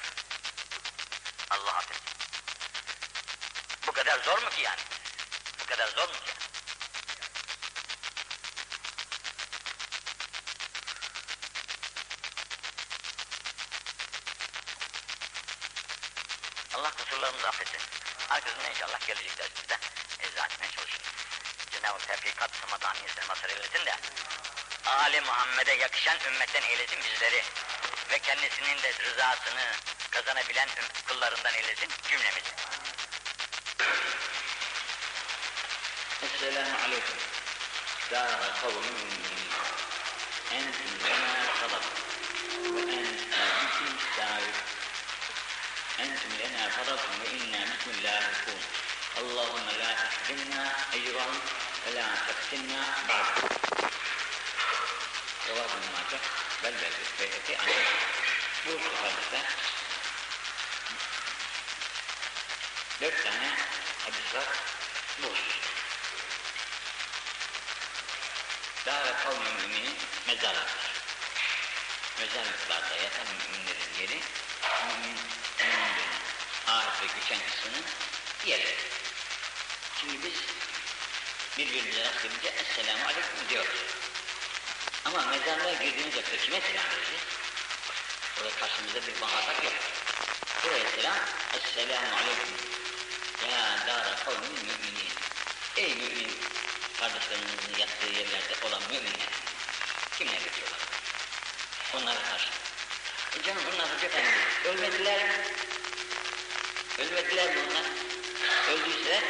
Allah 1.50 1.76
affetsin. 1.78 2.04
Bu 3.88 3.92
kadar 3.92 4.20
zor 4.20 4.42
mu 4.42 4.50
ki 4.50 4.62
yani? 4.62 4.82
Bu 5.60 5.66
kadar 5.66 5.88
zor 5.88 6.08
mu 6.08 6.14
ki? 6.14 6.32
Allah 16.74 16.92
kusurlarımızı 16.92 17.48
affetsin. 17.48 17.82
Arkasında 18.30 18.70
inşallah 18.70 19.08
gelecek 19.08 19.38
dersimizde 19.38 19.78
izah 20.32 20.46
etmeye 20.46 20.72
çalışırız. 20.72 21.08
Cenab-ı 21.72 22.06
Tevfikat 22.06 22.56
sımadan 22.56 22.96
yesin 22.96 23.28
masar 23.28 23.50
eylesin 23.50 23.86
de 23.86 23.96
Ali 24.86 25.22
Muhammed'e 25.22 25.74
yakışan 25.74 26.18
ümmetten 26.28 26.62
eylesin 26.62 27.00
bizleri 27.04 27.44
ve 28.12 28.20
kendisinin 28.20 28.84
de 28.84 28.94
rızasını 28.94 29.74
kazanabilen 30.20 30.70
kullarından 31.08 31.54
eylesin 31.54 31.90
cümlemizi. 32.10 32.52
Esselamu 36.24 36.78
aleyküm. 36.86 37.18
Dâra 38.12 38.54
kavmin 38.62 38.94
minni. 38.94 39.48
Entum 40.52 40.92
lena 41.06 41.34
talab. 41.60 41.84
Ve 42.76 42.82
entum 42.92 43.32
bikum 43.62 43.98
sa'ib. 44.18 44.56
Entum 46.00 46.32
lena 46.40 46.70
talabun 46.70 47.16
ve 47.24 47.30
inna 47.38 47.62
bikum 47.72 48.04
lâhikûn. 48.04 48.60
Allahümme 49.18 49.80
la 49.80 49.96
tahrimna 49.96 50.74
ecran 50.94 51.36
ve 51.86 51.96
la 51.96 52.08
tahrimna 52.28 52.82
ba'd. 53.10 53.28
Cevabın 55.46 55.86
macak. 55.94 56.22
Bel 56.64 56.74
bel. 56.82 56.94
Beyti 57.20 57.58
anlayın. 57.58 57.86
Bu 58.66 58.72
sıfırda 58.72 59.79
dört 63.02 63.24
tane 63.24 63.56
hadis 64.06 64.36
var 64.36 64.48
bu 65.22 65.28
hususta. 65.28 65.70
Dâre 68.86 69.14
kavmi 69.24 69.50
müminin 69.62 69.96
mezarlıktır. 70.28 70.92
Mezarlıklarda 72.20 72.96
yatan 72.96 73.28
müminlerin 73.40 73.94
yeri, 74.02 74.20
mümin, 74.88 75.18
müminlerin 75.60 76.14
ahirete 76.68 77.20
geçen 77.20 77.40
kısmının 77.50 77.86
yeri. 78.46 78.76
Şimdi 80.02 80.26
biz 80.26 80.34
birbirimize 81.58 82.04
rast 82.04 82.24
gelince 82.24 82.48
Esselamu 82.48 83.04
Aleyküm 83.06 83.50
diyoruz. 83.50 83.80
Ama 85.06 85.22
mezarlığa 85.22 85.74
girdiğimiz 85.74 86.18
vakit 86.18 86.42
kime 86.42 86.62
selam 86.62 86.86
vereceğiz? 86.86 87.24
Orada 88.38 88.56
karşımızda 88.60 89.08
bir 89.08 89.20
muhatap 89.22 89.64
yok. 89.64 89.74
Buraya 90.64 90.92
selam, 90.96 91.18
Esselamu 91.54 92.16
Aleyküm. 92.16 92.89
Ya 93.48 93.88
dâre 93.88 94.16
kavmi 94.26 94.48
müminin. 94.48 95.12
Ey 95.78 95.96
mümin 95.96 96.32
kardeşlerimizin 97.00 97.78
yattığı 97.80 98.08
yerlerde 98.08 98.68
olan 98.68 98.82
müminler. 98.90 99.30
Kimler 100.18 100.34
geçiyorlar? 100.34 100.80
Onlara 101.94 102.20
karşı. 102.30 102.50
E 103.40 103.44
canım 103.44 103.62
bunlar 103.72 103.96
Hoca 103.96 104.08
Efendi, 104.08 104.30
ölmediler 104.66 105.24
mi? 105.24 105.34
Ölmediler 107.00 107.56
mi 107.56 107.62
onlar? 107.70 107.86
Öldüyse, 108.74 109.24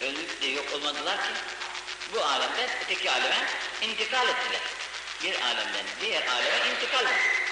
öldük 0.00 0.42
de 0.42 0.46
yok 0.46 0.72
olmadılar 0.72 1.16
ki, 1.16 1.32
bu 2.12 2.24
alemden 2.24 2.70
öteki 2.84 3.10
aleme 3.10 3.46
intikal 3.82 4.28
ettiler. 4.28 4.60
Bir 5.22 5.40
alemden 5.40 5.86
diğer 6.00 6.26
aleme 6.26 6.70
intikal 6.70 7.04
ettiler. 7.04 7.42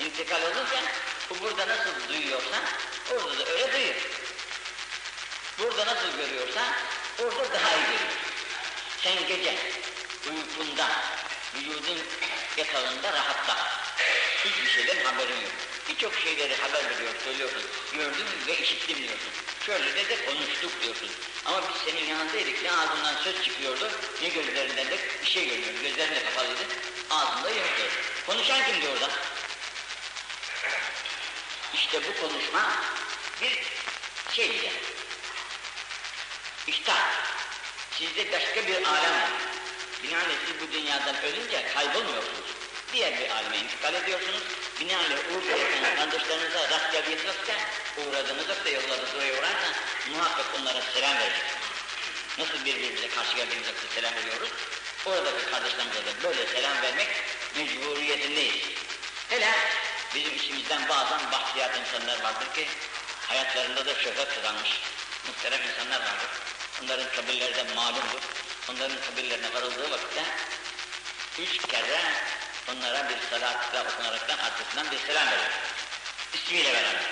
İntikal 0.00 0.42
olunca, 0.42 0.82
bu 1.30 1.40
burada 1.40 1.68
nasıl 1.68 2.08
duyuyorsa, 2.08 2.62
orada 3.12 3.38
da 3.38 3.50
öyle 3.50 3.72
duyuyor. 3.72 3.94
Burada 5.58 5.86
nasıl 5.86 6.16
görüyorsa, 6.16 6.60
orada 7.18 7.52
daha 7.52 7.76
iyi 7.76 7.84
görüyor. 7.84 8.14
Sen 9.02 9.28
gece 9.28 9.54
uykunda, 10.30 10.90
vücudun 11.54 11.98
yatağında 12.56 13.12
rahatta, 13.12 13.56
hiçbir 14.44 14.70
şeyden 14.70 15.04
haberin 15.04 15.40
yok. 15.40 15.52
Birçok 15.88 16.14
şeyleri 16.14 16.56
haber 16.56 16.90
veriyor, 16.90 17.14
söylüyorsun, 17.24 17.62
gördüm 17.94 18.26
ve 18.46 18.58
işittim 18.58 18.98
diyorsun. 18.98 19.32
Şöyle 19.66 19.96
de 19.96 20.08
de 20.08 20.26
konuştuk 20.26 20.82
diyorsun. 20.82 21.08
Ama 21.44 21.62
biz 21.62 21.92
senin 21.92 22.08
yanındaydık, 22.08 22.62
ne 22.62 22.72
ağzından 22.72 23.14
söz 23.24 23.42
çıkıyordu, 23.44 23.90
ne 24.22 24.28
gözlerinden 24.28 24.86
de 24.86 24.98
bir 25.24 25.30
şey 25.30 25.48
görüyordu. 25.48 25.78
Gözlerin 25.82 26.24
kapalıydı, 26.24 26.64
ağzında 27.10 27.50
yoktu. 27.50 27.82
Konuşan 28.26 28.66
kimdi 28.66 28.88
orada? 28.88 29.08
İşte 31.74 32.00
bu 32.08 32.20
konuşma 32.20 32.62
bir 33.42 33.62
şeydi. 34.32 34.70
İhtar. 36.66 37.04
Sizde 37.98 38.32
başka 38.32 38.66
bir 38.66 38.74
alem 38.74 39.12
var. 39.20 39.30
Binaenaleyh 40.02 40.36
siz 40.46 40.60
bu 40.60 40.72
dünyadan 40.72 41.22
ölünce 41.22 41.66
kaybolmuyorsunuz. 41.74 42.50
Diğer 42.92 43.18
bir 43.18 43.30
aleme 43.30 43.58
intikal 43.58 43.94
ediyorsunuz. 43.94 44.42
Binaenaleyh 44.80 45.18
uğurlarken 45.32 45.96
kardeşlerinize 45.96 46.68
rast 46.70 46.92
geldiğiniz 46.92 47.26
vakitte 47.26 47.56
uğradığınız 47.98 48.48
vakitte 48.48 48.70
yollarda 48.70 49.06
oraya 49.16 49.32
uğrarsa 49.32 49.68
muhakkak 50.12 50.46
onlara 50.60 50.82
selam 50.94 51.14
vereceksiniz. 51.18 51.64
Nasıl 52.38 52.64
birbirimize 52.64 53.08
karşı 53.08 53.36
geldiğimiz 53.36 53.68
vakitte 53.68 53.94
selam 53.94 54.14
veriyoruz? 54.14 54.50
Oradaki 55.06 55.50
kardeşlerimize 55.50 56.06
de 56.06 56.22
böyle 56.22 56.46
selam 56.46 56.82
vermek 56.82 57.08
mecburiyetindeyiz. 57.56 58.64
Hele 59.28 59.54
bizim 60.14 60.34
içimizden 60.34 60.88
bazen 60.88 61.32
bahtiyar 61.32 61.70
insanlar 61.74 62.22
vardır 62.22 62.54
ki 62.54 62.68
hayatlarında 63.28 63.86
da 63.86 63.94
şöhret 63.94 64.34
kazanmış 64.34 64.70
muhterem 65.26 65.60
insanlar 65.62 66.00
vardır. 66.00 66.30
Onların 66.82 67.06
kabirleri 67.16 67.54
de 67.54 67.74
malumdur. 67.74 68.22
Onların 68.70 69.00
kabirlerine 69.00 69.54
varıldığı 69.54 69.90
vakitte 69.90 70.24
üç 71.38 71.66
kere 71.66 72.00
onlara 72.72 73.08
bir 73.08 73.16
salatla 73.30 73.84
okunaraktan 73.84 74.38
arkasından 74.38 74.90
bir 74.90 74.98
selam 74.98 75.26
verir. 75.26 75.50
İsmiyle 76.34 76.72
beraber. 76.72 77.02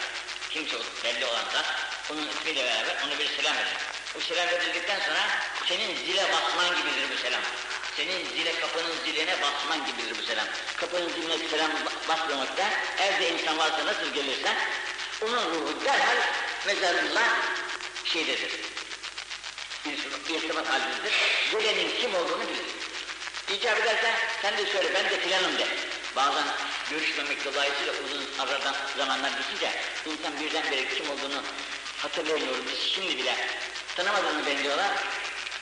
Kimse 0.50 0.76
belli 1.05 1.26
olansa 1.26 1.64
onun 2.11 2.28
ismiyle 2.28 2.64
beraber 2.64 2.96
ona 3.07 3.18
bir 3.18 3.36
selam 3.36 3.57
verir. 3.57 3.76
Bu 4.14 4.20
selam 4.20 4.48
verildikten 4.48 5.00
sonra 5.00 5.20
senin 5.68 5.96
zile 5.96 6.22
basman 6.32 6.76
gibidir 6.76 7.09
bu 7.12 7.22
selam. 7.22 7.42
Senin 7.97 8.26
zile 8.26 8.61
kapının 8.61 8.93
ziline 9.05 9.36
basman 9.43 9.86
gibidir 9.86 10.18
bu 10.18 10.22
selam. 10.22 10.47
Kapının 10.76 11.09
ziline 11.09 11.49
selam 11.49 11.70
basmamakta 12.09 12.70
evde 13.01 13.30
insan 13.30 13.59
varsa 13.59 13.86
nasıl 13.86 14.14
gelirse 14.14 14.57
onun 15.22 15.51
ruhu 15.51 15.84
derhal 15.84 16.16
mezarında 16.66 17.22
şeydedir. 18.05 18.51
İrtibat 20.28 20.68
halindedir. 20.68 21.12
Gelenin 21.53 22.01
kim 22.01 22.14
olduğunu 22.14 22.43
bilir. 22.43 22.66
İcap 23.57 23.80
ederse 23.80 24.14
sen 24.43 24.57
de 24.59 24.66
söyle 24.66 24.90
ben 24.95 25.05
de 25.05 25.20
filanım 25.20 25.59
de. 25.59 25.66
Bazen 26.16 26.45
görüşmemek 26.90 27.45
dolayısıyla 27.45 27.93
uzun 28.05 28.24
aradan 28.38 28.74
zamanlar 28.99 29.30
geçince 29.30 29.70
insan 30.07 30.40
birdenbire 30.40 30.95
kim 30.95 31.11
olduğunu 31.11 31.43
hatırlayamıyorum. 31.99 32.64
Biz 32.72 32.78
şimdi 32.95 33.18
bile 33.18 33.36
tanımadığını 33.97 34.47
ben 34.47 34.64
diyorlar. 34.64 34.90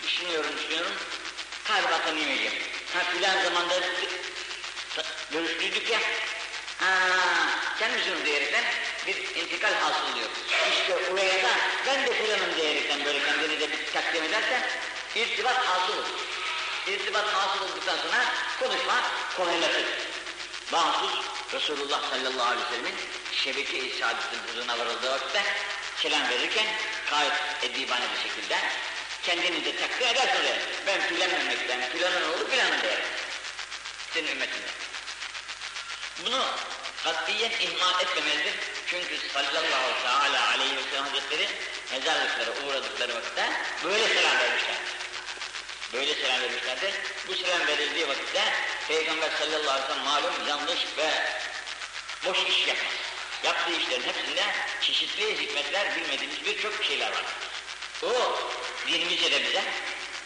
Düşünüyorum 0.02 0.50
düşünüyorum. 0.58 0.92
Galiba 1.70 2.02
tanıyamayacağım. 2.04 2.54
Ha 2.94 3.00
filan 3.12 3.44
zamanda 3.44 3.74
görüştüydük 5.32 5.90
ya. 5.90 5.98
Ha, 6.78 6.90
sen 7.78 7.90
misin 7.92 8.24
diyerekten 8.24 8.64
bir 9.06 9.16
intikal 9.42 9.74
hasıl 9.74 10.12
oluyor. 10.12 10.28
İşte 10.72 11.12
oraya 11.12 11.42
da 11.42 11.50
ben 11.86 12.06
de 12.06 12.14
filanım 12.14 12.56
diyerekten 12.56 13.04
böyle 13.04 13.24
kendini 13.24 13.60
de 13.60 13.70
bir 13.70 13.92
takdim 13.92 14.24
edersen 14.24 14.62
irtibat 15.14 15.66
hasıl 15.66 15.92
olur. 15.92 16.04
İrtibat 16.86 17.26
hasıl 17.34 17.64
olduktan 17.64 17.96
sonra 17.96 18.24
konuşma 18.60 18.94
kolaylaşır. 19.36 19.84
Bahsus 20.72 21.12
Resulullah 21.52 22.10
sallallahu 22.10 22.48
aleyhi 22.48 22.66
ve 22.66 22.76
sellemin 22.76 22.94
şebeke-i 23.32 23.98
saadetin 24.00 24.38
huzuruna 24.48 24.78
varıldığı 24.78 25.10
vakitte 25.10 25.42
selam 25.96 26.28
verirken 26.28 26.66
gayet 27.10 27.32
edibane 27.62 28.04
bir 28.14 28.28
şekilde 28.28 28.56
kendini 29.22 29.64
de 29.64 29.76
takdir 29.76 30.06
edersin 30.06 30.40
oraya. 30.40 30.58
Ben 30.86 31.00
filan 31.00 31.30
memleketten, 31.30 31.80
filanın 31.92 32.22
oğlu 32.32 32.50
filanın 32.50 32.82
der. 32.82 32.98
Senin 34.14 34.28
ümmetinden. 34.28 34.70
Bunu 36.24 36.44
katiyen 37.04 37.50
ihmal 37.50 38.00
etmemelidir. 38.00 38.54
Çünkü 38.86 39.28
sallallahu 39.34 40.02
teala 40.02 40.48
aleyhi 40.48 40.76
ve 40.76 40.82
sellem 40.90 41.04
hazretleri 41.04 41.48
mezarlıklara 41.92 42.50
uğradıkları 42.66 43.14
vakitte 43.14 43.52
böyle 43.84 44.08
selam 44.08 44.38
vermişler. 44.38 44.76
Böyle 45.92 46.14
selam 46.14 46.40
vermişlerdir. 46.40 46.94
Bu 47.28 47.34
selam 47.34 47.66
verildiği 47.66 48.08
vakitte 48.08 48.44
Peygamber 48.88 49.30
sallallahu 49.38 49.70
aleyhi 49.70 49.82
ve 49.82 49.92
sellem 49.92 50.04
malum 50.04 50.48
yanlış 50.48 50.80
ve 50.98 51.10
boş 52.26 52.38
iş 52.48 52.66
yapmaz. 52.66 52.92
Yaptığı 53.44 53.72
işlerin 53.72 54.02
hepsinde 54.02 54.44
çeşitli 54.80 55.42
hikmetler, 55.42 55.96
bilmediğimiz 55.96 56.44
birçok 56.44 56.84
şeyler 56.84 57.10
var. 57.10 57.24
O 58.02 58.12
dinimizce 58.86 59.30
de 59.30 59.44
bize, 59.44 59.64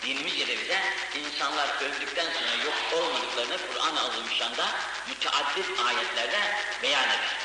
dinimizce 0.03 0.49
de 0.49 0.59
bize 0.59 0.81
insanlar 1.15 1.69
öldükten 1.83 2.25
sonra 2.25 2.65
yok 2.65 2.75
olmadıklarını 2.93 3.59
Kur'an-ı 3.73 4.01
Azimüşşan'da 4.01 4.67
müteaddit 5.09 5.81
ayetlerde 5.87 6.39
beyan 6.83 7.09
eder. 7.09 7.37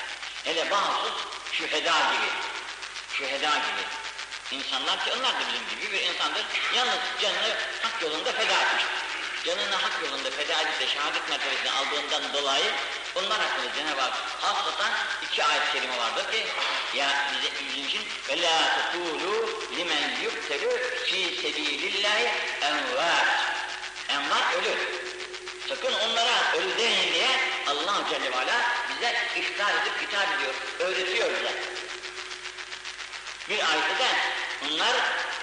Hele 0.43 0.71
bahsus 0.71 1.13
şüheda 1.51 1.91
gibi, 1.91 2.29
şüheda 3.13 3.49
gibi 3.49 3.83
insanlar 4.51 5.05
ki 5.05 5.11
onlar 5.19 5.33
da 5.33 5.39
bizim 5.39 5.81
gibi 5.81 5.91
bir 5.93 6.01
insandır. 6.09 6.45
Yalnız 6.75 6.99
canını 7.21 7.55
hak 7.81 8.01
yolunda 8.01 8.31
feda 8.31 8.61
etmiştir. 8.61 9.08
Canını 9.45 9.75
hak 9.75 10.03
yolunda 10.03 10.31
feda 10.31 10.61
edip 10.61 10.79
de 10.79 10.87
şehadet 10.87 11.29
mertebesini 11.29 11.71
aldığından 11.71 12.33
dolayı 12.33 12.71
onlar 13.15 13.39
hakkında 13.39 13.75
Cenab-ı 13.75 14.01
Hak 14.01 14.13
hasratan 14.41 14.91
iki 15.23 15.43
ayet-i 15.43 15.71
kerime 15.73 15.97
vardır 15.97 16.31
ki 16.31 16.45
ya 16.93 17.07
bize 17.31 17.51
bizim 17.69 17.87
için 17.87 18.01
ve 18.29 18.41
la 18.41 18.75
tekulu 18.75 19.49
limen 19.77 20.21
yuktelu 20.23 20.69
fi 21.05 21.41
sebilillahi 21.41 22.31
envat 22.61 23.27
envat 24.09 24.55
ölür. 24.55 24.77
Sakın 25.69 25.93
onlara 25.93 26.53
ölü 26.57 26.77
demeyin 26.77 27.13
diye 27.13 27.29
Allah 27.67 28.03
Celle 28.09 28.31
ve 28.31 28.53
bize 28.89 29.15
ihtar 29.35 29.73
edip 29.73 30.01
hitap 30.01 30.27
ediyor, 30.35 30.53
öğretiyor 30.79 31.29
bize. 31.29 31.53
Bir 33.49 33.69
ayette 33.71 34.03
de 34.03 34.09
onlar 34.67 34.95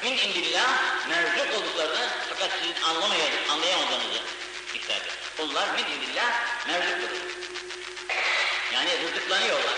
min 0.02 0.18
indillah 0.18 0.68
mevcut 1.08 1.54
olduklarını 1.54 2.08
fakat 2.28 2.50
sizin 2.60 2.82
anlamayadınız, 2.82 3.50
anlayamadığınızı 3.50 4.20
ifade 4.74 4.98
ediyor. 4.98 5.14
Onlar 5.38 5.68
min 5.68 5.84
indillah 5.84 6.30
mevcuttur. 6.66 7.16
Yani 8.74 8.90
rızıklanıyorlar, 9.02 9.74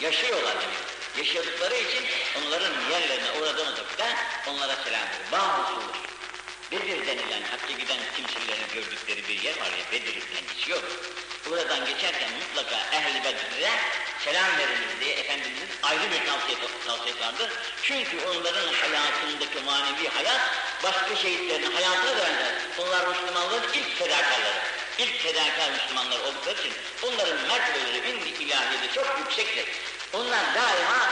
yaşıyorlar 0.00 0.54
demek. 0.60 0.92
Yaşadıkları 1.16 1.74
için 1.74 2.04
onların 2.38 2.72
yerlerine 2.90 3.30
uğradığımız 3.40 3.78
vakitte 3.78 4.16
onlara 4.46 4.76
selam 4.76 5.00
verir. 5.00 5.32
Bağ. 5.32 5.72
Bedir 6.72 7.06
denilen 7.06 7.42
hakkı 7.42 7.72
giden 7.72 7.98
kimselerin 8.16 8.68
gördükleri 8.74 9.28
bir 9.28 9.42
yer 9.42 9.56
var 9.60 9.72
ya 9.78 9.84
Bedir 9.92 10.14
denilen 10.14 10.46
geçiyor. 10.56 10.82
Buradan 11.50 11.84
geçerken 11.84 12.30
mutlaka 12.40 12.76
ehli 12.96 13.24
Bedir'e 13.24 13.70
selam 14.24 14.58
veriniz 14.58 15.00
diye 15.00 15.14
Efendimizin 15.14 15.68
ayrı 15.82 16.10
bir 16.12 16.26
tavsiye, 16.26 16.58
tavsiyesi 16.86 17.20
vardır. 17.20 17.50
Çünkü 17.82 18.16
onların 18.26 18.72
hayatındaki 18.72 19.60
manevi 19.66 20.08
hayat 20.08 20.40
başka 20.82 21.16
şehitlerin 21.16 21.72
hayatına 21.72 22.16
da 22.16 22.26
benzer. 22.26 22.54
Onlar 22.78 23.06
Müslümanların 23.06 23.72
ilk 23.74 23.98
fedakarları. 23.98 24.62
İlk 24.98 25.22
fedakar 25.22 25.70
Müslümanlar 25.72 26.20
oldukları 26.20 26.58
için 26.60 26.72
onların 27.02 27.46
mertebeleri 27.48 28.10
indi 28.10 28.28
ilahiyede 28.28 28.92
çok 28.94 29.18
yüksektir. 29.18 29.66
Onlar 30.12 30.54
daima 30.54 31.08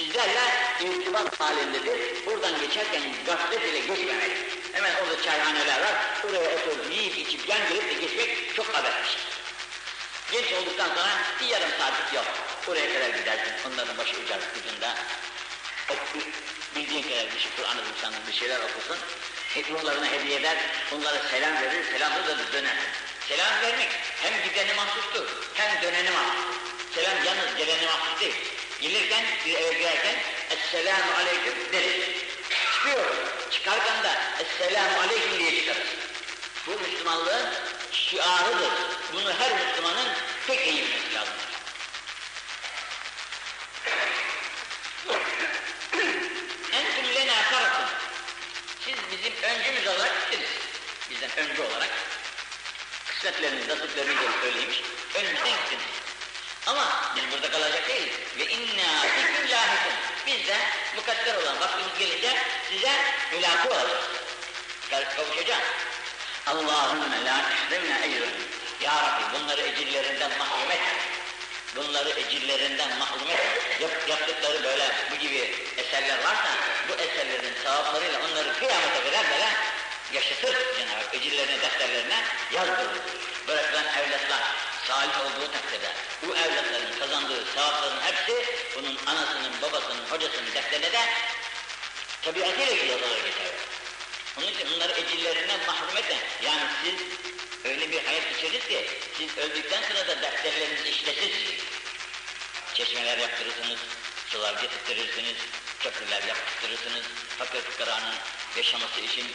bizlerle 0.00 0.40
irtibat 0.80 1.40
halindedir. 1.40 2.26
Buradan 2.26 2.60
geçerken 2.60 3.02
gaflet 3.26 3.62
ile 3.62 3.78
geçmemeli. 3.78 4.36
Hemen 4.72 4.92
orada 4.94 5.22
çayhaneler 5.22 5.80
var. 5.80 5.94
Oraya 6.28 6.56
oturup 6.56 6.92
yiyip 6.92 7.18
içip 7.18 7.48
yan 7.48 7.68
gelip 7.68 7.90
de 7.90 8.06
geçmek 8.06 8.54
çok 8.56 8.74
habermiş. 8.74 9.10
Geç 10.32 10.52
olduktan 10.52 10.88
sonra 10.88 11.10
bir 11.40 11.46
yarım 11.46 11.70
saatlik 11.78 12.14
yok. 12.14 12.24
Oraya 12.68 12.94
kadar 12.94 13.18
gidersin. 13.18 13.52
Onların 13.68 13.98
başı 13.98 14.16
ucar 14.16 14.38
ucunda. 14.60 14.94
Bildiğin 16.76 17.02
kadar 17.02 17.34
bir 17.34 17.40
şey 17.40 17.50
Kur'an-ı 17.56 17.80
bir 18.28 18.32
şeyler 18.32 18.58
okusun. 18.60 18.96
Ruhlarına 19.70 20.06
hediye 20.06 20.40
eder. 20.40 20.56
Onlara 20.94 21.18
selam 21.30 21.62
verir. 21.62 21.84
Selamı 21.92 22.26
da 22.26 22.52
döner. 22.52 22.76
Selam 23.28 23.62
vermek 23.62 23.88
hem 24.22 24.32
gideni 24.48 24.74
mahsustur 24.74 25.26
hem 25.54 25.82
döneni 25.82 26.10
mahsustur. 26.10 26.54
Selam 26.94 27.24
yalnız 27.24 27.56
geleni 27.56 27.86
mahsus 27.86 28.20
değil. 28.20 28.59
Gelirken, 28.80 29.24
bir 29.46 29.54
eve 29.54 29.72
girerken 29.72 30.16
Esselamu 30.50 31.12
Aleyküm 31.20 31.72
deriz. 31.72 32.04
Çıkıyor. 32.74 33.14
Çıkarken 33.50 34.02
de 34.02 34.10
Esselamu 34.40 35.00
Aleyküm 35.00 35.38
diye 35.38 35.60
çıkarız. 35.60 35.88
Bu 36.66 36.70
Müslümanlığın 36.70 37.48
şiarıdır. 37.92 38.72
Bunu 39.12 39.32
her 39.32 39.52
Müslümanın 39.52 40.08
pek 40.46 40.66
iyi 40.66 40.82
bilmesi 40.82 41.14
lazım. 41.14 41.34
Entüm 46.72 47.14
lena 47.14 47.42
tarafın. 47.50 47.86
Siz 48.84 48.94
bizim 49.12 49.32
öncümüz 49.42 49.86
olarak 49.86 50.30
gittiniz. 50.30 50.50
Bizden 51.10 51.30
önce 51.36 51.62
olarak. 51.62 51.90
Kısmetleriniz, 53.06 53.68
nasipleriniz 53.68 54.16
öyleymiş. 54.44 54.82
Önümüzden 55.14 55.50
gittiniz. 55.50 56.09
Ama 56.70 56.86
biz 57.16 57.22
burada 57.32 57.50
kalacak 57.50 57.88
değiliz. 57.88 58.14
Ve 58.38 58.46
inna 58.46 59.00
fiküm 59.02 59.50
lahikun. 59.50 59.94
Biz 60.26 60.46
de 60.46 60.56
mukadder 60.96 61.34
olan 61.34 61.60
vaktimiz 61.60 61.98
gelince 61.98 62.36
size 62.70 62.92
mülaki 63.32 63.68
olacağız. 63.68 64.04
Kavuşacağız. 65.16 65.62
Allahümme 66.46 67.24
la 67.24 67.42
tehrimne 67.48 68.06
ecrün. 68.06 68.34
Ya 68.80 68.92
Rabbi 69.02 69.38
bunları 69.38 69.60
ecirlerinden 69.60 70.30
mahrum 70.38 70.70
et. 70.70 70.80
Bunları 71.76 72.10
ecirlerinden 72.10 72.98
mahrum 72.98 73.30
et. 73.30 73.40
Yap, 73.80 73.90
yaptıkları 74.08 74.64
böyle 74.64 74.84
bu 75.10 75.16
gibi 75.16 75.54
eserler 75.76 76.18
varsa 76.18 76.50
bu 76.88 76.92
eserlerin 77.02 77.54
sevaplarıyla 77.62 78.20
onları 78.20 78.58
kıyamete 78.58 79.10
kadar 79.10 79.30
böyle 79.30 79.48
yaşatır 80.12 80.52
Cenab-ı 80.76 81.04
Hak. 81.04 81.14
Ecirlerine, 81.14 81.60
defterlerine 81.60 82.24
yazdırır. 82.52 83.00
Bırakılan 83.48 83.84
evlatlar 83.84 84.69
salih 84.88 85.20
olduğu 85.20 85.52
takdirde 85.52 85.92
bu 86.22 86.36
evlatların 86.36 86.98
kazandığı 86.98 87.44
sevapların 87.54 88.00
hepsi 88.00 88.46
bunun 88.76 88.98
anasının, 89.06 89.62
babasının, 89.62 90.04
hocasının 90.10 90.54
defterine 90.54 90.92
de 90.92 91.00
tabiatıyla 92.22 92.72
yazılı 92.72 93.16
geçer. 93.16 93.50
Onun 94.38 94.46
için 94.46 94.68
bunları 94.70 94.92
ecillerinden 94.92 95.60
mahrum 95.66 95.96
etme. 95.96 96.16
Yani 96.42 96.62
siz 96.84 96.94
öyle 97.64 97.92
bir 97.92 98.04
hayat 98.04 98.22
geçirdiniz 98.30 98.68
ki 98.68 98.86
siz 99.18 99.38
öldükten 99.38 99.82
sonra 99.82 100.06
da 100.08 100.22
defterleriniz 100.22 100.86
işlesin. 100.86 101.30
Çeşmeler 102.74 103.18
yaptırırsınız, 103.18 103.78
sular 104.28 104.54
getirtirsiniz, 104.62 105.36
köprüler 105.80 106.22
yaptırırsınız, 106.22 107.04
fakir 107.38 107.60
fıkaranın 107.60 108.14
yaşaması 108.56 109.00
için 109.00 109.26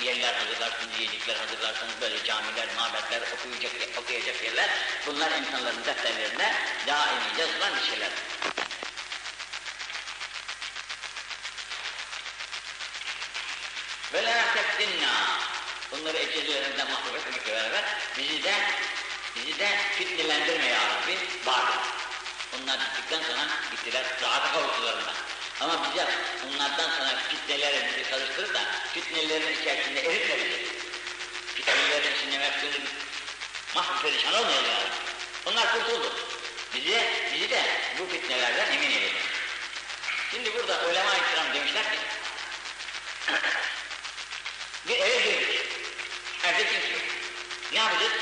yerler 0.00 0.34
hazırlarsınız, 0.34 0.98
yiyecekler 0.98 1.36
hazırlarsınız, 1.36 1.94
böyle 2.00 2.24
camiler, 2.24 2.66
mabetler, 2.76 3.22
okuyacak, 3.32 3.72
okuyacak 3.98 4.44
yerler, 4.44 4.70
bunlar 5.06 5.30
insanların 5.30 5.84
defterlerine 5.84 6.54
daimi 6.86 7.40
yazılan 7.40 7.76
bir 7.76 7.90
şeyler. 7.90 8.10
Ve 14.12 14.24
la 14.24 14.54
teftinna. 14.54 15.38
Bunları 15.92 16.16
ecelilerimizden 16.16 16.90
mahrum 16.90 17.16
etmekle 17.16 17.52
beraber 17.52 17.84
bizi 18.18 18.42
de 18.42 18.54
bizi 19.36 19.58
de 19.58 19.68
fitnelendirme 19.98 20.66
ya 20.66 20.80
Rabbi 20.80 21.18
vardır. 21.46 21.78
Onlar 22.56 22.78
gittikten 22.78 23.22
sonra 23.22 23.46
gittiler 23.70 24.04
rahata 24.22 24.52
kavuştularında. 24.52 25.12
Ama 25.60 25.84
bize 25.84 26.06
onlardan 26.46 26.90
sonra 26.90 27.16
fitnelere 27.28 27.88
bizi 27.88 28.10
karıştırır 28.10 28.54
da 28.54 28.60
fitnelerin 28.94 29.60
içerisinde 29.60 30.00
eritme 30.00 30.36
bizi. 30.36 30.66
Fitnelerin 31.54 32.14
içinde 32.16 32.38
mefkûnü 32.38 32.84
mahvü 33.74 34.02
perişan 34.02 34.34
olmayalım 34.34 34.70
yani. 34.70 34.88
Onlar 35.46 35.72
kurtuldu. 35.72 36.12
Bizi, 36.74 37.04
bizi 37.34 37.50
de 37.50 37.62
bu 37.98 38.06
fitnelerden 38.06 38.72
emin 38.72 38.90
edelim. 38.90 39.16
Şimdi 40.30 40.54
burada 40.54 40.86
ulema-i 40.90 41.20
kiram 41.30 41.54
demişler 41.54 41.82
ki 41.82 41.98
bir 44.88 44.98
eve 44.98 45.20
girdik. 45.20 45.60
Evde 46.44 46.64
kimse 46.64 46.88
yok. 46.88 47.02
Ne 47.72 47.78
yapacağız? 47.78 48.12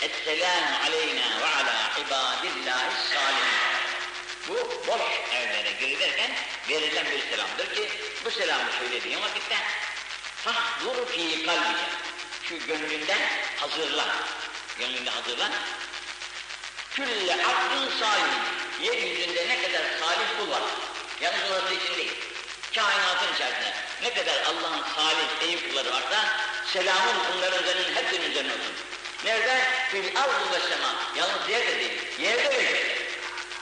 Esselamu 0.00 0.76
aleyna 0.84 1.40
ve 1.40 1.44
ala 1.44 1.92
ibadillahi 1.98 3.08
salihin. 3.14 3.75
Bu 4.48 4.54
boş 4.86 5.00
evlere 5.34 5.70
girilirken 5.80 6.30
verilen 6.68 7.06
bir 7.10 7.30
selamdır 7.30 7.74
ki 7.74 7.88
bu 8.24 8.30
selamı 8.30 8.70
söylediğin 8.78 9.22
vakitte 9.22 9.56
fahdur 10.44 11.06
fi 11.06 11.46
kalbike. 11.46 11.86
Şu 12.48 12.66
gönlünden 12.66 13.20
hazırlan. 13.56 14.08
Gönlünde 14.78 15.10
hazırlan. 15.10 15.52
Külle 16.94 17.34
abdün 17.34 17.98
salih. 18.00 18.32
Yeryüzünde 18.82 19.48
ne 19.48 19.62
kadar 19.62 19.84
salih 20.00 20.26
kul 20.38 20.50
var. 20.50 20.62
Yalnız 21.20 21.50
orası 21.50 21.74
için 21.74 21.96
değil. 21.96 22.12
Kainatın 22.74 23.34
içerisinde 23.34 23.74
ne 24.02 24.14
kadar 24.14 24.42
Allah'ın 24.42 24.84
salih, 24.96 25.48
iyi 25.48 25.68
kulları 25.68 25.90
varsa 25.90 26.28
selamın 26.72 27.16
bunların 27.34 27.62
üzerinin 27.62 27.94
hepsinin 27.94 28.30
üzerine 28.30 28.52
olsun. 28.52 28.74
Nerede? 29.24 29.60
Fil 29.90 30.18
arzu 30.18 30.52
ve 30.52 30.60
sema. 30.68 30.94
Yalnız 31.16 31.48
yerde 31.48 31.78
değil. 31.78 32.00
Yerde 32.18 32.50
ve 32.50 32.62
gökte. 32.62 32.95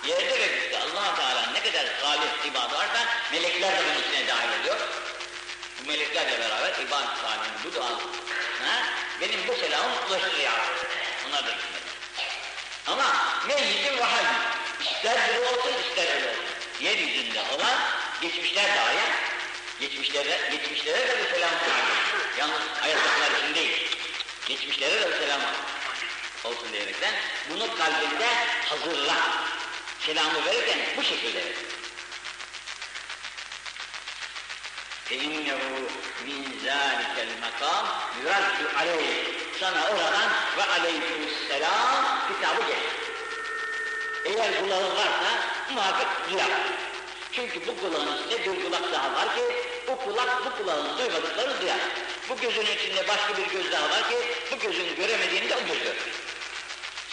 Yerde 0.06 0.40
ve 0.40 0.46
gökte 0.46 0.78
allah 0.78 1.16
Teala 1.16 1.50
ne 1.52 1.60
kadar 1.62 1.86
salih 2.02 2.50
ibadı 2.50 2.74
varsa 2.74 3.06
melekler 3.32 3.72
de 3.72 3.82
bunun 3.84 4.00
içine 4.00 4.28
dahil 4.28 4.60
ediyor. 4.60 4.76
Bu 5.80 5.88
meleklerle 5.88 6.40
beraber 6.40 6.68
ibadet 6.68 7.18
salihin 7.22 7.54
bu 7.64 7.74
dua 7.74 7.90
ha? 8.64 8.86
benim 9.20 9.48
bu 9.48 9.54
selamım 9.54 9.92
ulaştır 10.08 10.38
ya. 10.38 10.52
Onlar 11.28 11.46
da 11.46 11.50
hikmet. 11.50 11.82
Ama 12.86 13.04
meyyitin 13.46 13.98
ve 13.98 14.02
hayy. 14.02 14.26
İster 14.80 15.28
biri 15.28 15.40
olsun 15.40 15.72
ister 15.88 16.14
öyle 16.14 16.28
olsun. 16.28 16.44
Yeryüzünde 16.80 17.40
olan 17.54 17.78
geçmişler 18.20 18.64
dahi 18.64 18.98
geçmişlere, 19.80 20.50
geçmişlere 20.50 21.08
de 21.08 21.18
bir 21.18 21.34
selam. 21.34 21.50
Yalnız 22.38 22.60
hayattakiler 22.80 23.38
için 23.38 23.54
değil. 23.54 23.96
Geçmişlere 24.46 25.00
de 25.00 25.10
bir 25.10 25.16
selam 25.16 25.40
olsun 26.44 26.72
diyerekten 26.72 27.14
bunu 27.50 27.76
kalbinde 27.78 28.28
hazırla. 28.68 29.16
Selamı 30.05 30.45
verirken 30.45 30.79
bu 30.97 31.03
şekilde 31.03 31.39
verir. 31.39 31.55
فَاِنَّهُ 35.09 35.61
مِنْ 36.27 36.41
ذَٰلِكَ 36.65 37.15
الْمَقَامِ 37.27 37.85
يُرَدُّ 38.23 38.59
عَلَيْهِ 38.77 39.13
Sana 39.59 39.87
oradan 39.87 40.29
ve 40.57 40.63
aleykümselam 40.63 42.05
kitabı 42.27 42.61
gelir. 42.61 42.99
Eğer 44.25 44.59
kulağın 44.59 44.95
varsa 44.95 45.29
muhakkak 45.73 46.29
duyar. 46.31 46.49
Çünkü 47.31 47.67
bu 47.67 47.81
kulağın 47.81 48.17
içinde 48.17 48.45
bir 48.45 48.63
kulak 48.63 48.91
daha 48.93 49.13
var 49.13 49.35
ki 49.35 49.41
bu 49.87 49.97
kulak 49.97 50.45
bu 50.45 50.63
kulağın 50.63 50.97
duymadıkları 50.97 51.61
duyar. 51.61 51.79
Bu 52.29 52.37
gözün 52.37 52.65
içinde 52.65 53.07
başka 53.07 53.37
bir 53.37 53.47
göz 53.47 53.71
daha 53.71 53.89
var 53.89 54.09
ki 54.09 54.17
bu 54.51 54.59
gözün 54.59 54.95
göremediğini 54.95 55.49
de 55.49 55.55
o 55.55 55.59
göz 55.59 55.83
görür. 55.83 55.97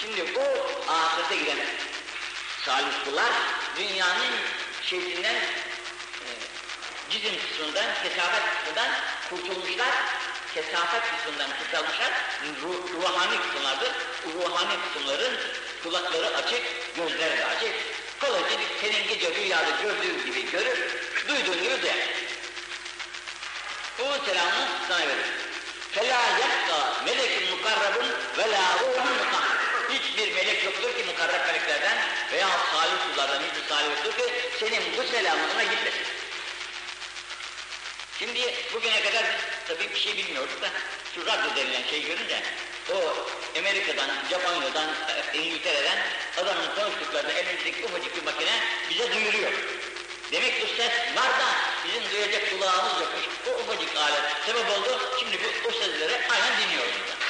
Şimdi 0.01 0.35
bu 0.35 0.41
ahirete 0.93 1.37
giden 1.37 1.57
salih 2.65 3.05
kullar 3.05 3.33
dünyanın 3.77 4.33
şeysinden 4.83 5.35
e, 5.35 6.29
cizim 7.11 7.35
kısmından, 7.41 7.85
kesafet 8.03 8.43
kısmından 8.57 8.91
kurtulmuşlar. 9.31 9.95
Kesafet 10.55 11.03
kısmından 11.17 11.51
kurtulmuşlar. 11.59 12.13
Ruh, 12.63 13.03
ruhani 13.03 13.41
kısımlardır. 13.43 13.93
Ruhani 14.35 14.77
kısımların 14.83 15.39
kulakları 15.83 16.37
açık, 16.37 16.63
gözleri 16.97 17.39
de 17.39 17.45
açık. 17.45 17.75
Kolayca 18.21 18.57
senin 18.81 19.09
gece 19.09 19.35
rüyada 19.35 19.71
gördüğün 19.83 20.27
gibi 20.27 20.51
görür, 20.51 20.79
duyduğun 21.29 21.63
gibi 21.63 21.83
duyar. 21.83 21.97
Bu 23.99 24.25
selamı 24.27 24.69
sana 24.89 24.99
verir. 24.99 25.47
فَلَا 25.97 26.23
يَبْقَى 26.43 26.81
مَلَكٌ 27.07 27.33
مُقَرَّبٌ 27.53 27.97
وَلَا 28.39 28.65
رُوحٌ 28.81 29.05
مُقَرَّبٌ 29.21 29.50
Hiçbir 29.94 30.34
melek 30.36 30.64
yoktur 30.64 30.98
ki 30.98 31.04
mukarreb 31.04 31.46
meleklerden 31.48 31.98
veya 32.32 32.50
salih 32.74 33.14
kullardan 33.14 33.42
hiçbir 33.44 33.70
salih 33.70 33.90
yoktur 33.90 34.18
ki 34.18 34.34
senin 34.60 34.82
bu 34.98 35.04
selamına 35.12 35.64
gitmesin. 35.64 36.06
Şimdi 38.20 38.54
bugüne 38.74 39.04
kadar 39.04 39.26
tabii 39.68 39.90
bir 39.94 40.00
şey 40.00 40.18
bilmiyorduk 40.18 40.62
da 40.62 40.70
şu 41.16 41.26
radyo 41.26 41.56
denilen 41.56 41.84
şey 41.90 42.06
görünce 42.06 42.44
o 42.94 43.16
Amerika'dan, 43.60 44.10
Japonya'dan, 44.30 44.90
İngiltere'den 45.34 45.98
adamın 46.38 46.76
konuştuklarını 46.76 47.32
elimizdeki 47.32 47.86
ufacık 47.86 48.16
bir 48.18 48.24
makine 48.24 48.64
bize 48.90 49.14
duyuruyor. 49.14 49.52
Demek 50.32 50.62
ki 50.62 50.68
ses 50.78 51.16
var 51.16 51.30
da 51.40 51.48
bizim 51.88 52.12
duyacak 52.12 52.50
kulağımız 52.50 52.94
yokmuş. 53.02 53.24
O 53.48 53.60
ufacık 53.60 53.96
alet 53.96 54.24
sebep 54.46 54.70
oldu. 54.70 55.00
Şimdi 55.20 55.40
bu, 55.44 55.70
o 55.70 55.72
sesleri 55.72 56.14
aynen 56.30 56.62
dinliyoruz 56.62 56.94
burada. 57.00 57.21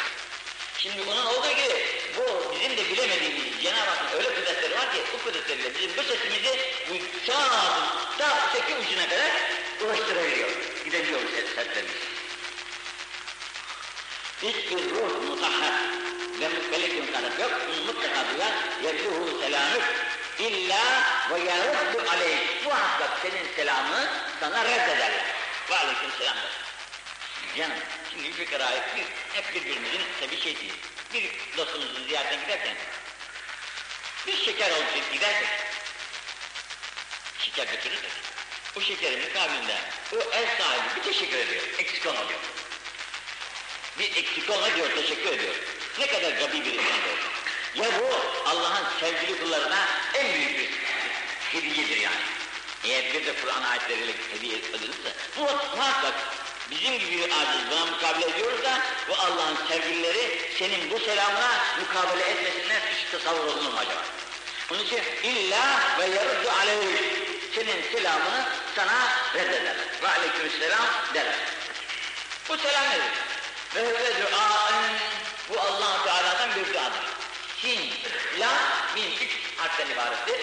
Şimdi 0.83 1.07
bunun 1.07 1.25
olduğu 1.25 1.49
gibi 1.49 1.75
bu 2.17 2.53
bizim 2.55 2.77
de 2.77 2.89
bilemediğimiz 2.89 3.63
Cenab-ı 3.63 3.89
Hakk'ın 3.89 4.17
öyle 4.17 4.35
kudretleri 4.35 4.75
var 4.75 4.93
ki 4.93 5.01
bu 5.13 5.23
kudretleriyle 5.23 5.73
bizim 5.75 5.97
bu 5.97 6.03
sesimizi 6.03 6.59
bu 6.89 7.25
çağın 7.25 7.83
ta 8.17 8.49
öteki 8.49 8.75
ucuna 8.75 9.09
kadar 9.09 9.31
ulaştırabiliyor. 9.81 10.49
Gidebiliyor 10.85 11.19
ses, 11.35 11.45
seslerimiz. 11.55 12.01
Hiçbir 14.41 14.89
ruh 14.89 15.29
mutahhar 15.29 15.73
ve 16.39 16.49
melekün 16.71 17.13
kanıt 17.13 17.39
yok. 17.39 17.51
Bunu 17.67 17.85
mutlaka 17.85 18.25
duyar. 18.33 18.53
Yebduhu 18.83 19.41
selamük 19.41 19.83
illa 20.39 20.83
ve 21.31 21.39
yaruddu 21.39 22.09
aleyh. 22.09 22.63
Muhakkak 22.65 23.19
senin 23.21 23.55
selamı 23.55 24.07
sana 24.39 24.65
reddederler. 24.65 25.11
Ve 25.69 25.77
aleyküm 25.77 26.11
selam 26.19 26.35
der. 26.35 26.60
Canım, 27.57 27.77
şimdi 28.11 28.37
bir 28.37 28.45
kere 28.45 28.83
bir, 28.95 29.05
hep 29.35 29.55
birbirimizin 29.55 30.01
tabi 30.21 30.41
şey 30.41 30.59
değil. 30.59 30.73
Bir 31.13 31.57
dostumuzu 31.57 32.03
ziyarete 32.07 32.35
giderken, 32.35 32.75
bir 34.27 34.37
şeker 34.37 34.71
alıp 34.71 35.13
gidersek, 35.13 35.47
şeker 37.39 37.67
götürürsek, 37.67 38.11
o 38.77 38.81
şekerin 38.81 39.19
mukabilinde 39.19 39.75
o 40.13 40.15
ev 40.15 40.47
sahibi 40.57 40.95
bir 40.95 41.03
teşekkür 41.03 41.37
ediyor, 41.37 41.63
eksik 41.77 42.05
olma 42.05 42.29
diyor. 42.29 42.39
Bir 43.99 44.15
eksik 44.15 44.49
olma 44.49 44.75
diyor, 44.75 44.95
teşekkür 44.95 45.29
ediyor. 45.29 45.55
Ne 45.99 46.07
kadar 46.07 46.31
gabi 46.31 46.65
bir 46.65 46.73
insan 46.73 46.85
olsa. 46.85 47.31
Ya 47.75 47.99
bu 47.99 48.15
Allah'ın 48.49 48.99
sevgili 48.99 49.39
kullarına 49.43 49.87
en 50.13 50.33
büyük 50.33 50.59
bir 50.59 50.69
hediyedir 51.51 51.97
yani. 51.97 52.21
Eğer 52.83 53.13
bir 53.13 53.25
de 53.25 53.33
Kur'an 53.41 53.63
ayetleriyle 53.63 54.13
hediye 54.33 54.57
edilirse, 54.57 55.13
muhakkak 55.77 56.13
bizim 56.71 56.99
gibi 56.99 57.23
aciz 57.23 57.71
buna 57.71 57.85
mukabele 57.85 58.25
ediyoruz 58.25 58.63
da 58.63 58.79
bu 59.09 59.13
Allah'ın 59.13 59.57
sevgilileri 59.67 60.51
senin 60.59 60.91
bu 60.91 60.99
selamına 60.99 61.51
mukabele 61.79 62.23
etmesinden 62.23 62.81
hiç 62.93 63.11
tasavvur 63.11 63.45
olunur 63.45 63.73
mu 63.73 63.79
acaba? 63.79 64.01
Onun 64.71 64.83
için 64.83 65.01
illa 65.23 65.79
ve 65.99 66.05
yaruddu 66.05 66.49
aleyh 66.61 67.21
senin 67.55 67.91
selamını 67.91 68.45
sana 68.75 69.07
reddederler. 69.35 69.75
Ve 70.03 70.07
aleykümselam 70.07 70.85
derler. 71.13 71.35
Bu 72.49 72.57
selam 72.57 72.83
nedir? 72.89 73.11
Ve 73.75 73.79
öyle 73.79 74.21
duaen 74.21 74.93
bu 75.49 75.59
allah 75.59 76.03
Teala'dan 76.03 76.49
bir 76.55 76.73
duadır. 76.73 77.03
Sin, 77.61 77.93
la, 78.39 78.53
min, 78.95 79.11
üç 79.11 79.31
harften 79.57 79.89
ibarettir. 79.89 80.41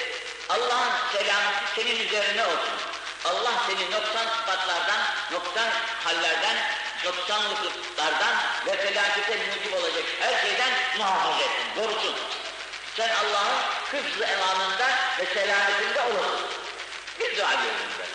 Allah'ın 0.49 0.93
selamı 1.13 1.51
senin 1.77 2.07
üzerine 2.07 2.45
olsun. 2.45 2.98
Allah 3.29 3.53
seni 3.67 3.91
noksan 3.91 4.27
sıfatlardan, 4.27 5.01
noksan 5.33 5.69
hallerden, 6.05 6.57
noksanlıklardan 7.05 8.37
ve 8.67 8.77
felakete 8.77 9.37
mucib 9.37 9.73
olacak 9.73 10.05
her 10.21 10.43
şeyden 10.43 10.73
muhafaza 10.99 11.41
etsin, 11.41 11.75
korusun. 11.75 12.15
Sen 12.97 13.09
Allah'ın 13.09 13.61
hıfzı 13.91 14.25
emanında 14.25 14.89
ve 15.19 15.27
selametinde 15.35 16.01
olasın. 16.01 16.47
Bir 17.21 17.37
dua 17.37 17.53
ediyoruz 17.53 17.95
ben. 17.99 18.09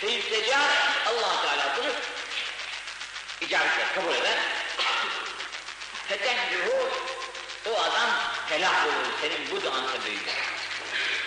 Feyüstecar 0.00 0.60
allah 1.06 1.42
Teala 1.42 1.76
bunu 1.76 1.92
icabet 3.40 3.94
kabul 3.94 4.14
eder. 4.14 4.38
Fetehlihu 6.08 6.88
o 7.66 7.80
adam 7.80 8.10
helak 8.48 8.86
olur. 8.86 9.06
Senin 9.20 9.50
bu 9.50 9.62
duan 9.62 9.86
sebebiyle. 9.92 10.32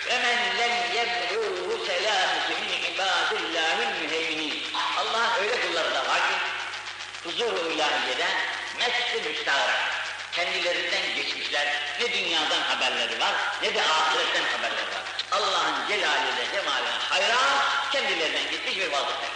Ve 0.06 0.18
men 0.18 0.58
lem 0.58 0.94
velâhete 2.04 2.54
min 2.60 2.94
ibâdillâhil 2.94 4.02
müheyminin. 4.02 4.62
Allah'ın 4.98 5.42
öyle 5.42 5.60
kulları 5.60 5.94
da 5.94 6.08
var 6.08 6.18
ki, 6.18 6.36
huzur-u 7.24 7.70
ilahiyede 7.70 8.26
mest-i 8.78 9.28
müstahara. 9.28 9.76
Kendilerinden 10.32 11.14
geçmişler, 11.16 11.66
ne 12.00 12.12
dünyadan 12.12 12.60
haberleri 12.60 13.20
var, 13.20 13.34
ne 13.62 13.74
de 13.74 13.82
ahiretten 13.82 14.44
haberleri 14.56 14.90
var. 14.94 15.04
Allah'ın 15.32 15.88
celaliyle 15.88 16.44
cemaline 16.54 16.90
hayran, 17.08 17.64
kendilerinden 17.92 18.50
gitmiş 18.50 18.76
bir 18.76 18.92
vazifte. 18.92 19.26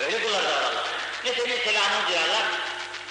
Öyle 0.00 0.22
kullar 0.22 0.44
da 0.44 0.48
var 0.48 0.62
Allah'ın. 0.62 0.86
Ne 1.24 1.32
senin 1.32 1.64
selamını 1.64 2.08
duyarlar, 2.08 2.44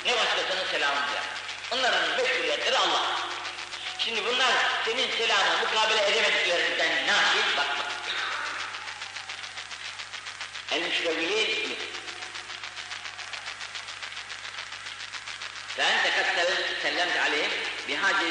ne 0.05 0.11
başkasının 0.11 0.71
selamını 0.71 1.07
duyar. 1.07 1.23
Onların 1.71 2.09
mesuliyetleri 2.09 2.77
Allah. 2.77 3.01
Şimdi 3.99 4.25
bunlar 4.25 4.51
senin 4.85 5.11
selamını 5.17 5.57
mukabele 5.59 6.09
edemediklerinden 6.09 7.07
naşit, 7.07 7.57
bak 7.57 7.86
bak. 10.70 10.72
El-müşteviliğin 10.72 11.76
فأنت 15.76 16.04
قد 16.16 16.26
سلمت 16.82 17.16
عليهم 17.24 17.52
بهذه 17.88 18.28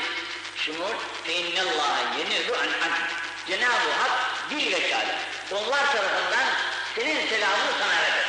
الشمول 0.56 0.96
فإن 1.26 1.58
الله 1.66 1.96
ينهى 2.20 2.56
عن 2.62 2.72
عدل 2.84 3.06
Cenab-ı 3.48 3.92
Hak 4.02 4.12
bir 4.52 4.72
vekale 4.72 5.16
onlar 5.52 5.92
tarafından 5.92 6.48
senin 6.96 7.28
selamını 7.28 7.72
sana 7.80 7.94
eder. 7.94 8.26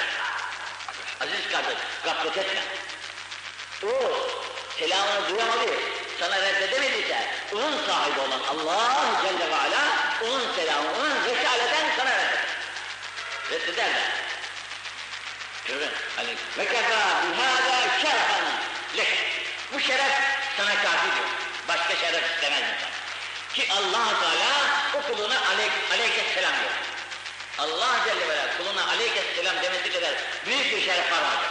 Aziz 1.21 1.53
kardeş, 1.53 1.79
gaflet 2.05 2.39
etme. 2.39 2.61
O 3.83 4.13
selamını 4.79 5.29
duyamadı, 5.29 5.71
sana 6.21 6.41
reddedemediyse, 6.41 7.27
onun 7.53 7.87
sahibi 7.87 8.21
olan 8.21 8.41
Allah 8.51 9.23
Celle 9.23 9.51
ve 9.51 9.57
Ala, 9.57 9.83
onun 10.23 10.55
selamı, 10.57 10.89
onun 11.01 11.25
vekaleten 11.25 11.87
sana 11.97 12.11
redder. 12.11 12.26
Hani, 16.16 16.30
ve 16.58 16.66
kefa 16.66 17.24
bihâdâ 17.24 18.00
şerefen 18.02 18.46
lek. 18.98 19.08
Bu 19.74 19.80
şeref 19.80 20.12
sana 20.58 20.76
kafidir. 20.76 21.28
Başka 21.68 21.96
şeref 21.96 22.36
istemez 22.36 22.62
insan. 22.62 22.90
Ki 23.54 23.68
allah 23.74 24.20
Teala 24.20 24.52
o 24.94 25.02
kuluna 25.02 25.48
aleyk, 25.48 25.72
aleykesselam 25.94 26.54
diyor. 26.60 26.72
Allah 27.58 28.00
Celle 28.06 28.28
ve 28.28 28.58
kuluna 28.58 28.88
aleykesselam 28.88 29.56
demesi 29.64 29.94
kadar 29.94 30.14
büyük 30.46 30.72
bir 30.76 30.82
şeref 30.82 31.12
var 31.12 31.22
vardır. 31.22 31.50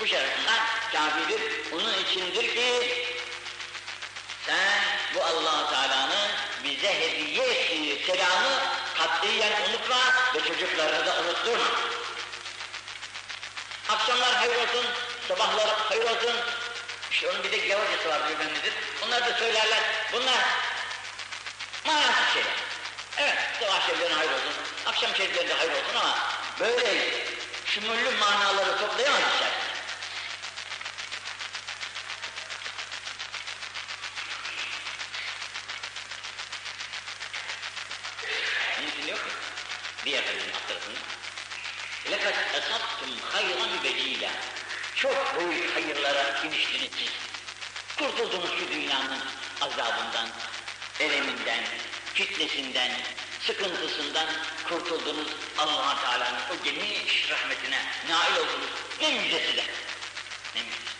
Bu 0.00 0.06
şereften 0.06 0.60
kafidir. 0.92 1.40
Onun 1.72 2.04
içindir 2.04 2.54
ki 2.54 3.06
sen 4.46 4.82
bu 5.14 5.24
allah 5.24 5.70
Teala'nın 5.70 6.30
bize 6.64 7.00
hediye 7.00 7.44
ettiği 7.44 8.06
selamı 8.06 8.60
katiyen 8.98 9.52
unutma 9.68 10.00
ve 10.34 10.40
çocuklarını 10.48 11.06
da 11.06 11.20
unutturma. 11.20 11.64
Akşamlar 13.88 14.34
hayır 14.34 14.54
olsun, 14.54 14.86
sabahlar 15.28 15.68
hayır 15.88 16.02
olsun. 16.02 16.36
İşte 17.10 17.30
onun 17.30 17.44
bir 17.44 17.52
de 17.52 17.56
gavurcası 17.56 18.08
var 18.08 18.28
bilmem 18.28 18.54
nedir. 18.54 18.72
Onlar 19.06 19.26
da 19.26 19.38
söylerler. 19.38 19.82
Bunlar 20.12 20.38
manasız 21.86 22.34
şeyler. 22.34 22.52
Evet, 23.18 23.38
sabah 23.60 23.86
şeriflerine 23.86 24.14
hayır 24.14 24.30
olsun, 24.30 24.52
akşam 24.86 25.14
şeriflerine 25.16 25.52
hayır 25.52 25.72
olsun 25.72 25.96
ama 25.96 26.18
böyle 26.60 27.14
şumullü 27.66 28.10
manaları 28.20 28.78
toplayamaz 28.78 29.20
içerisinde. 29.20 29.68
Onun 38.78 38.88
için 38.88 39.06
diyor 39.06 39.18
ki, 39.18 39.30
diğer 40.04 40.22
hadisin 40.22 40.52
alt 40.52 40.68
tarafında, 40.68 40.98
لَقَدْ 42.17 42.35
اَسَبْتُمْ 42.59 43.11
خَيْرًا 43.33 43.67
بَج۪يلًا 43.83 44.31
Çok 44.95 45.39
büyük 45.39 45.75
hayırlara 45.75 46.41
giriştiniz 46.43 46.89
siz. 46.97 47.11
Kurtuldunuz 47.97 48.49
şu 48.59 48.73
dünyanın 48.73 49.21
azabından, 49.61 50.29
eleminden, 50.99 51.63
fitnesinden, 52.13 52.91
sıkıntısından 53.47 54.27
kurtuldunuz 54.69 55.27
allah 55.57 55.97
Teala'nın 56.01 56.39
o 56.51 56.63
geniş 56.63 57.29
rahmetine 57.29 57.79
nail 58.09 58.35
oldunuz. 58.35 58.69
Ne 59.01 59.11
müjdesi 59.11 59.57
de. 59.57 59.63
Ne 60.55 60.61
müjdesi. 60.61 60.93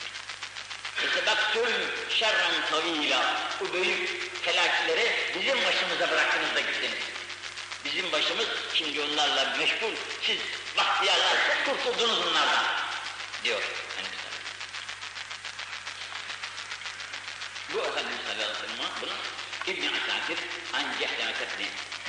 Esebaktüm 1.03 1.71
şerren 2.09 2.53
tavîlâ. 2.69 3.36
Bu 3.59 3.74
büyük 3.74 4.32
felakleri 4.41 5.11
bizim 5.36 5.65
başımıza 5.65 6.11
bıraktınız 6.11 6.55
da 6.55 6.59
gittiniz. 6.59 7.03
Bizim 7.86 8.11
başımız 8.11 8.47
şimdi 8.74 9.01
onlarla 9.01 9.55
meşgul. 9.59 9.91
Siz 10.21 10.38
bahtiyarlar 10.79 11.37
kurtuldunuz 11.64 12.26
bunlardan. 12.26 12.64
Diyor 13.45 13.62
Efendimiz 13.62 14.18
Bu 17.72 17.79
Efendimiz 17.79 18.18
sallallahu 18.26 18.51
aleyhi 18.51 18.62
ve 18.62 18.76
sellem 18.76 18.91
bunu 19.03 19.12
İbn-i 19.66 19.89
Asakir 19.89 20.39
An 20.72 20.85
Cehlakat 20.99 21.49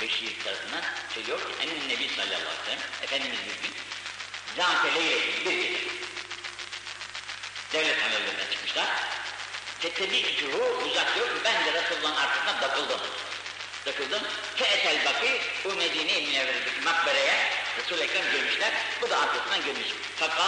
Beşir 0.00 0.44
tarafından 0.44 0.82
söylüyor 1.14 1.38
ki 1.38 1.52
Ennen 1.62 1.88
Nebi 1.88 2.08
sallallahu 2.08 2.34
aleyhi 2.34 2.60
ve 2.60 2.64
sellem 2.64 2.80
Efendimiz 3.02 3.38
bir 3.38 3.62
gün 3.62 3.74
Zâte 4.56 4.94
leyletin 4.94 5.44
bir 5.44 5.56
gece 5.56 5.78
devlet 7.72 8.02
amellerine 8.04 8.50
çıkmışlar. 8.50 8.86
Tetebi 9.80 10.36
cuhu 10.36 10.82
uzak 10.86 11.14
diyor 11.14 11.26
ki 11.26 11.40
ben 11.44 11.64
de 11.64 11.72
Resulullah'ın 11.72 12.16
arkasına 12.16 12.60
takıldım. 12.60 13.00
Takıldım. 13.84 14.22
Feetel 14.56 15.04
baki 15.04 15.40
bu 15.64 15.72
Medine-i 15.72 16.26
Münevvere'deki 16.26 16.80
makbereye 16.84 17.50
Resul-i 17.78 18.02
Ekrem 18.02 18.32
görmüşler. 18.32 18.72
Bu 19.02 19.10
da 19.10 19.18
arkasından 19.18 19.64
görmüş. 19.64 19.88
Fakat 20.16 20.38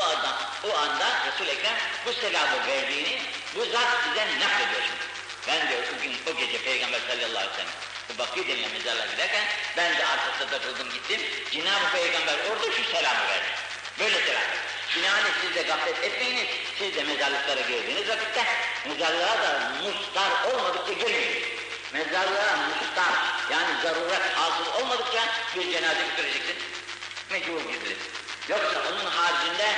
o 0.00 0.04
adam, 0.04 0.36
o 0.64 0.76
anda 0.78 1.06
Resul-i 1.26 1.50
Ekrem 1.50 1.76
bu 2.06 2.12
selamı 2.12 2.66
verdiğini 2.66 3.22
bu 3.54 3.64
zat 3.64 3.88
size 4.04 4.24
naklediyor 4.24 4.82
şimdi. 4.82 5.04
Ben 5.48 5.68
diyor 5.68 5.82
o 5.98 6.02
gün, 6.02 6.12
o 6.32 6.38
gece 6.38 6.64
Peygamber 6.64 7.00
sallallahu 7.00 7.38
aleyhi 7.38 7.52
ve 7.52 7.56
sellem 7.56 7.72
bu 8.08 8.18
Bakı 8.18 8.48
denilen 8.48 8.72
mezarlığa 8.72 9.06
giderken 9.06 9.44
ben 9.76 9.96
de 9.98 10.06
arkasında 10.06 10.50
takıldım 10.50 10.92
gittim. 10.92 11.20
Cenab-ı 11.50 11.92
Peygamber 11.92 12.36
orada 12.50 12.72
şu 12.76 12.84
selamı 12.84 13.28
verdi. 13.28 13.50
Böyle 13.98 14.20
selam 14.26 14.42
verdi. 14.42 14.56
Binaenaleyh 14.96 15.32
siz 15.42 15.54
de 15.54 15.62
gaflet 15.62 16.04
etmeyiniz, 16.04 16.48
siz 16.78 16.96
de 16.96 17.04
mezarlıklara 17.04 17.60
girdiğiniz 17.60 18.08
vakitte 18.08 18.44
mezarlığa 18.88 19.42
da 19.42 19.72
mustar 19.82 20.52
olmadıkça 20.52 20.92
girmeyin. 20.92 21.61
Mezarlığa 21.92 22.56
mustar, 22.56 23.14
yani 23.50 23.82
zaruret 23.82 24.22
hasıl 24.34 24.82
olmadıkça 24.82 25.24
bir 25.56 25.72
cenaze 25.72 26.02
götüreceksin, 26.10 26.56
mecbur 27.30 27.60
gidilir. 27.60 27.96
Yoksa 28.48 28.82
onun 28.92 29.10
haricinde 29.10 29.68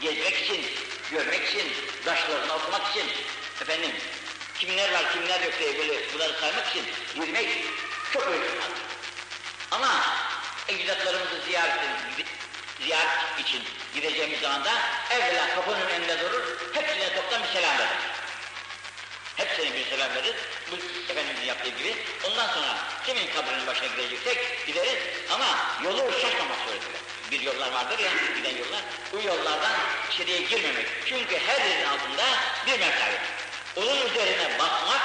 gezmek 0.00 0.42
için, 0.42 0.66
görmek 1.10 1.48
için, 1.48 1.72
taşlarını 2.04 2.54
okumak 2.54 2.90
için, 2.90 3.06
efendim, 3.60 3.90
kimler 4.58 4.92
var 4.92 5.12
kimler 5.12 5.40
yok 5.40 5.52
diye 5.58 5.78
böyle 5.78 6.12
bunları 6.14 6.32
saymak 6.40 6.68
için 6.68 6.84
girmek 7.14 7.48
çok 8.12 8.28
uygun. 8.28 8.58
Ama 9.70 10.02
ecdatlarımızı 10.68 11.40
ziyaret 11.46 11.80
ziyaret 12.80 13.40
için 13.40 13.62
gideceğimiz 13.94 14.40
zaman 14.40 14.64
da 14.64 14.72
evvela 15.10 15.54
kapının 15.54 15.80
önünde 15.86 16.20
durur, 16.20 16.42
hepsine 16.74 17.14
toptan 17.14 17.42
bir 17.42 17.48
selam 17.48 17.78
verir. 17.78 17.90
Hepsine 19.36 19.74
bir 19.74 19.84
selam 19.84 20.14
verir, 20.14 20.34
bu 20.70 20.76
Efendimizin 21.12 21.46
yaptığı 21.46 21.68
gibi. 21.68 21.96
Ondan 22.24 22.46
sonra 22.46 22.76
kimin 23.06 23.26
kabrinin 23.26 23.66
başına 23.66 23.86
gideceksek 23.86 24.66
gideriz 24.66 24.98
ama 25.30 25.46
yolu 25.84 26.12
şaşmamak 26.12 26.58
suretiyle. 26.66 26.98
Bir 27.30 27.40
yollar 27.40 27.72
vardır 27.72 27.98
ya, 27.98 28.10
giden 28.36 28.56
yollar. 28.56 28.82
Bu 29.12 29.16
yollardan 29.28 29.72
içeriye 30.12 30.40
girmemek. 30.40 30.86
Çünkü 31.06 31.38
her 31.38 31.66
yerin 31.66 31.84
altında 31.84 32.24
bir 32.66 32.80
mertebe. 32.80 33.18
Onun 33.76 34.06
üzerine 34.06 34.58
basmak, 34.58 35.02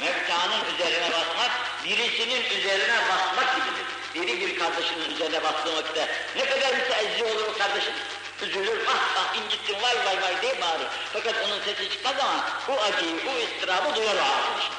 mevtanın 0.00 0.74
üzerine 0.74 1.12
basmak, 1.12 1.50
birisinin 1.84 2.44
üzerine 2.58 2.98
basmak 3.08 3.56
gibidir. 3.56 3.86
Biri 4.14 4.40
bir 4.40 4.58
kardeşinin 4.58 5.14
üzerine 5.14 5.44
bastığı 5.44 5.76
vakitte 5.76 6.08
ne 6.36 6.44
kadar 6.44 6.74
müteezzi 6.74 7.24
olur 7.24 7.42
o 7.54 7.58
kardeşin. 7.58 7.94
Üzülür, 8.42 8.86
ah 8.88 9.16
ah 9.18 9.36
incittim 9.36 9.82
vay 9.82 9.96
vay 10.06 10.22
vay 10.22 10.42
diye 10.42 10.60
bağırır. 10.60 10.86
Fakat 11.12 11.34
onun 11.46 11.60
sesi 11.64 11.90
çıkmaz 11.90 12.14
ama 12.20 12.44
bu 12.68 12.80
acıyı, 12.80 13.26
bu 13.26 13.38
istirabı 13.38 13.96
duyar 13.96 14.16
o 14.16 14.20
arkadaşın. 14.20 14.74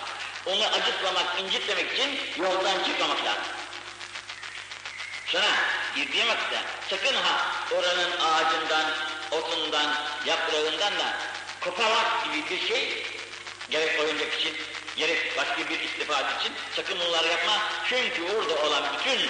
Onu 0.45 0.65
acıtmamak, 0.65 1.39
incitmemek 1.39 1.93
için 1.93 2.19
yoldan 2.37 2.83
çıkmamak 2.83 3.25
lazım. 3.25 3.43
Sonra 5.25 5.47
girdiğim 5.95 6.27
vakitte 6.27 6.61
sakın 6.89 7.15
ha 7.15 7.51
oranın 7.71 8.11
ağacından, 8.19 8.91
otundan, 9.31 9.95
yaprağından 10.25 10.99
da 10.99 11.13
koparmak 11.61 12.25
gibi 12.25 12.49
bir 12.49 12.67
şey 12.67 13.05
gerek 13.69 13.99
oyuncak 13.99 14.33
için, 14.33 14.57
gerek 14.97 15.37
başka 15.37 15.69
bir 15.69 15.79
istifade 15.79 16.27
için 16.39 16.53
sakın 16.75 16.99
bunları 16.99 17.27
yapma. 17.27 17.61
Çünkü 17.89 18.23
orada 18.35 18.55
olan 18.55 18.83
bütün 18.93 19.29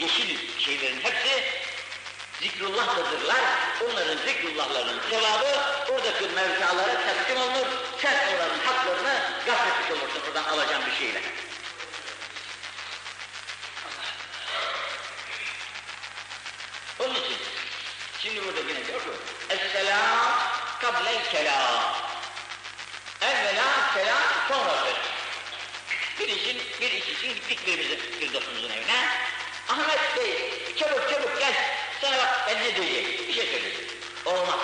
yeşil 0.00 0.58
şeylerin 0.58 1.00
hepsi 1.00 1.44
zikrullah'tadırlar. 2.40 3.40
Onların 3.84 4.16
zikrullahlarının 4.26 5.00
sevabı 5.10 5.58
oradaki 5.92 6.24
mevcalara 6.24 7.00
teslim 7.06 7.42
olunur. 7.42 7.66
Sen 8.02 8.14
onların 8.34 8.58
haklarını 8.58 9.22
gasp 9.46 9.66
etmiş 9.66 9.90
olursun 9.90 10.22
oradan 10.28 10.44
alacağın 10.44 10.86
bir 10.86 10.96
şeyle. 10.96 11.22
Onun 16.98 17.14
için 17.14 17.36
şimdi 18.18 18.44
burada 18.44 18.60
yine 18.60 18.86
diyor 18.86 19.00
ki 19.00 19.10
Esselam 19.50 20.38
kablel 20.80 21.30
kelam 21.32 22.08
Evvela 23.20 23.90
selam 23.94 24.22
sonra 24.48 24.84
söz. 24.84 24.96
Bir 26.18 26.28
işin, 26.28 26.62
bir 26.80 26.90
iş 26.90 27.08
için 27.08 27.34
gittik 27.34 27.66
birimizin, 27.66 27.98
bir 28.20 28.32
dostumuzun 28.32 28.70
evine. 28.70 29.08
Ahmet 29.68 30.16
Bey, 30.16 30.52
çabuk 30.76 31.10
çabuk 31.10 31.40
gel. 31.40 31.54
Sana 32.00 32.18
bak 32.18 32.44
ben 32.48 32.56
ne 32.62 32.76
diyeceğim, 32.76 33.28
bir 33.28 33.32
şey 33.32 33.46
söyleyeceğim. 33.46 33.88
Olmaz. 34.24 34.58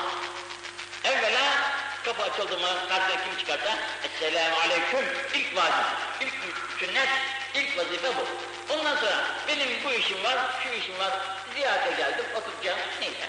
Evvela 1.05 1.73
kapı 2.05 2.23
açıldı 2.23 2.59
mı, 2.59 2.69
karşıya 2.89 3.25
kim 3.25 3.39
çıkarsa, 3.39 3.79
Esselamu 4.05 4.57
Aleyküm, 4.61 5.05
ilk 5.35 5.57
vacip, 5.57 5.87
ilk 6.21 6.35
sünnet, 6.79 7.09
ilk 7.55 7.79
vazife 7.79 8.09
bu. 8.17 8.27
Ondan 8.75 8.97
sonra 8.97 9.25
benim 9.49 9.69
bu 9.85 9.93
işim 9.93 10.25
var, 10.25 10.39
şu 10.63 10.69
işim 10.69 10.99
var, 10.99 11.13
ziyarete 11.55 11.97
geldim, 11.97 12.25
oturacağım, 12.37 12.79
neyse. 13.01 13.29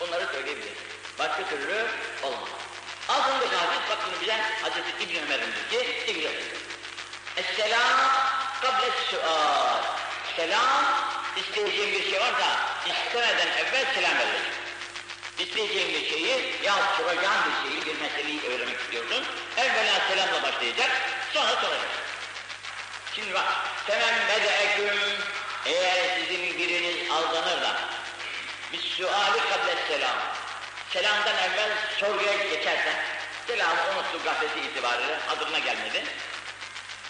Onları 0.00 0.26
söyleyebilirim. 0.32 0.78
Başka 1.18 1.48
türlü 1.48 1.86
olmaz. 2.22 2.48
Altındaki 3.08 3.56
hadis 3.56 3.90
bak 3.90 3.98
bunu 4.06 4.20
bize 4.20 4.36
Hazreti 4.62 5.04
İbn 5.04 5.26
Ömer'in 5.26 5.52
ki 5.70 6.04
İbn 6.06 6.20
Ömer. 6.20 6.42
Esselam 7.36 7.98
kable 8.62 8.90
sual. 9.10 9.82
Selam 10.38 10.84
isteyeceğin 11.36 11.92
bir 11.92 12.10
şey 12.10 12.20
varsa 12.20 12.60
istemeden 12.86 13.48
evvel 13.48 13.94
selam 13.94 14.18
verilir. 14.18 14.42
İsteyeceğin 15.38 15.88
bir 15.94 16.10
şeyi 16.10 16.54
ya 16.62 16.74
soracağın 16.96 17.40
bir 17.46 17.70
şeyi 17.70 17.86
bir 17.86 18.00
meseleyi 18.00 18.42
öğrenmek 18.42 18.80
istiyorsun. 18.80 19.24
Evvela 19.56 20.00
selamla 20.08 20.42
başlayacak 20.42 20.90
sonra 21.34 21.48
soracak. 21.48 21.90
Şimdi 23.14 23.34
bak 23.34 23.44
temem 23.86 24.14
bedeeküm 24.28 24.98
eğer 25.66 26.18
sizin 26.20 26.58
biriniz 26.58 27.10
aldanır 27.10 27.62
da 27.62 27.76
bir 28.72 28.78
suali 28.78 29.38
kable 29.38 29.76
selam 29.88 30.16
selamdan 30.90 31.36
evvel 31.36 31.70
soruya 32.00 32.32
geçersen, 32.32 32.94
selamı 33.46 33.80
unuttu 33.92 34.24
gafleti 34.24 34.60
itibariyle, 34.60 35.18
adına 35.28 35.58
gelmedi. 35.58 36.04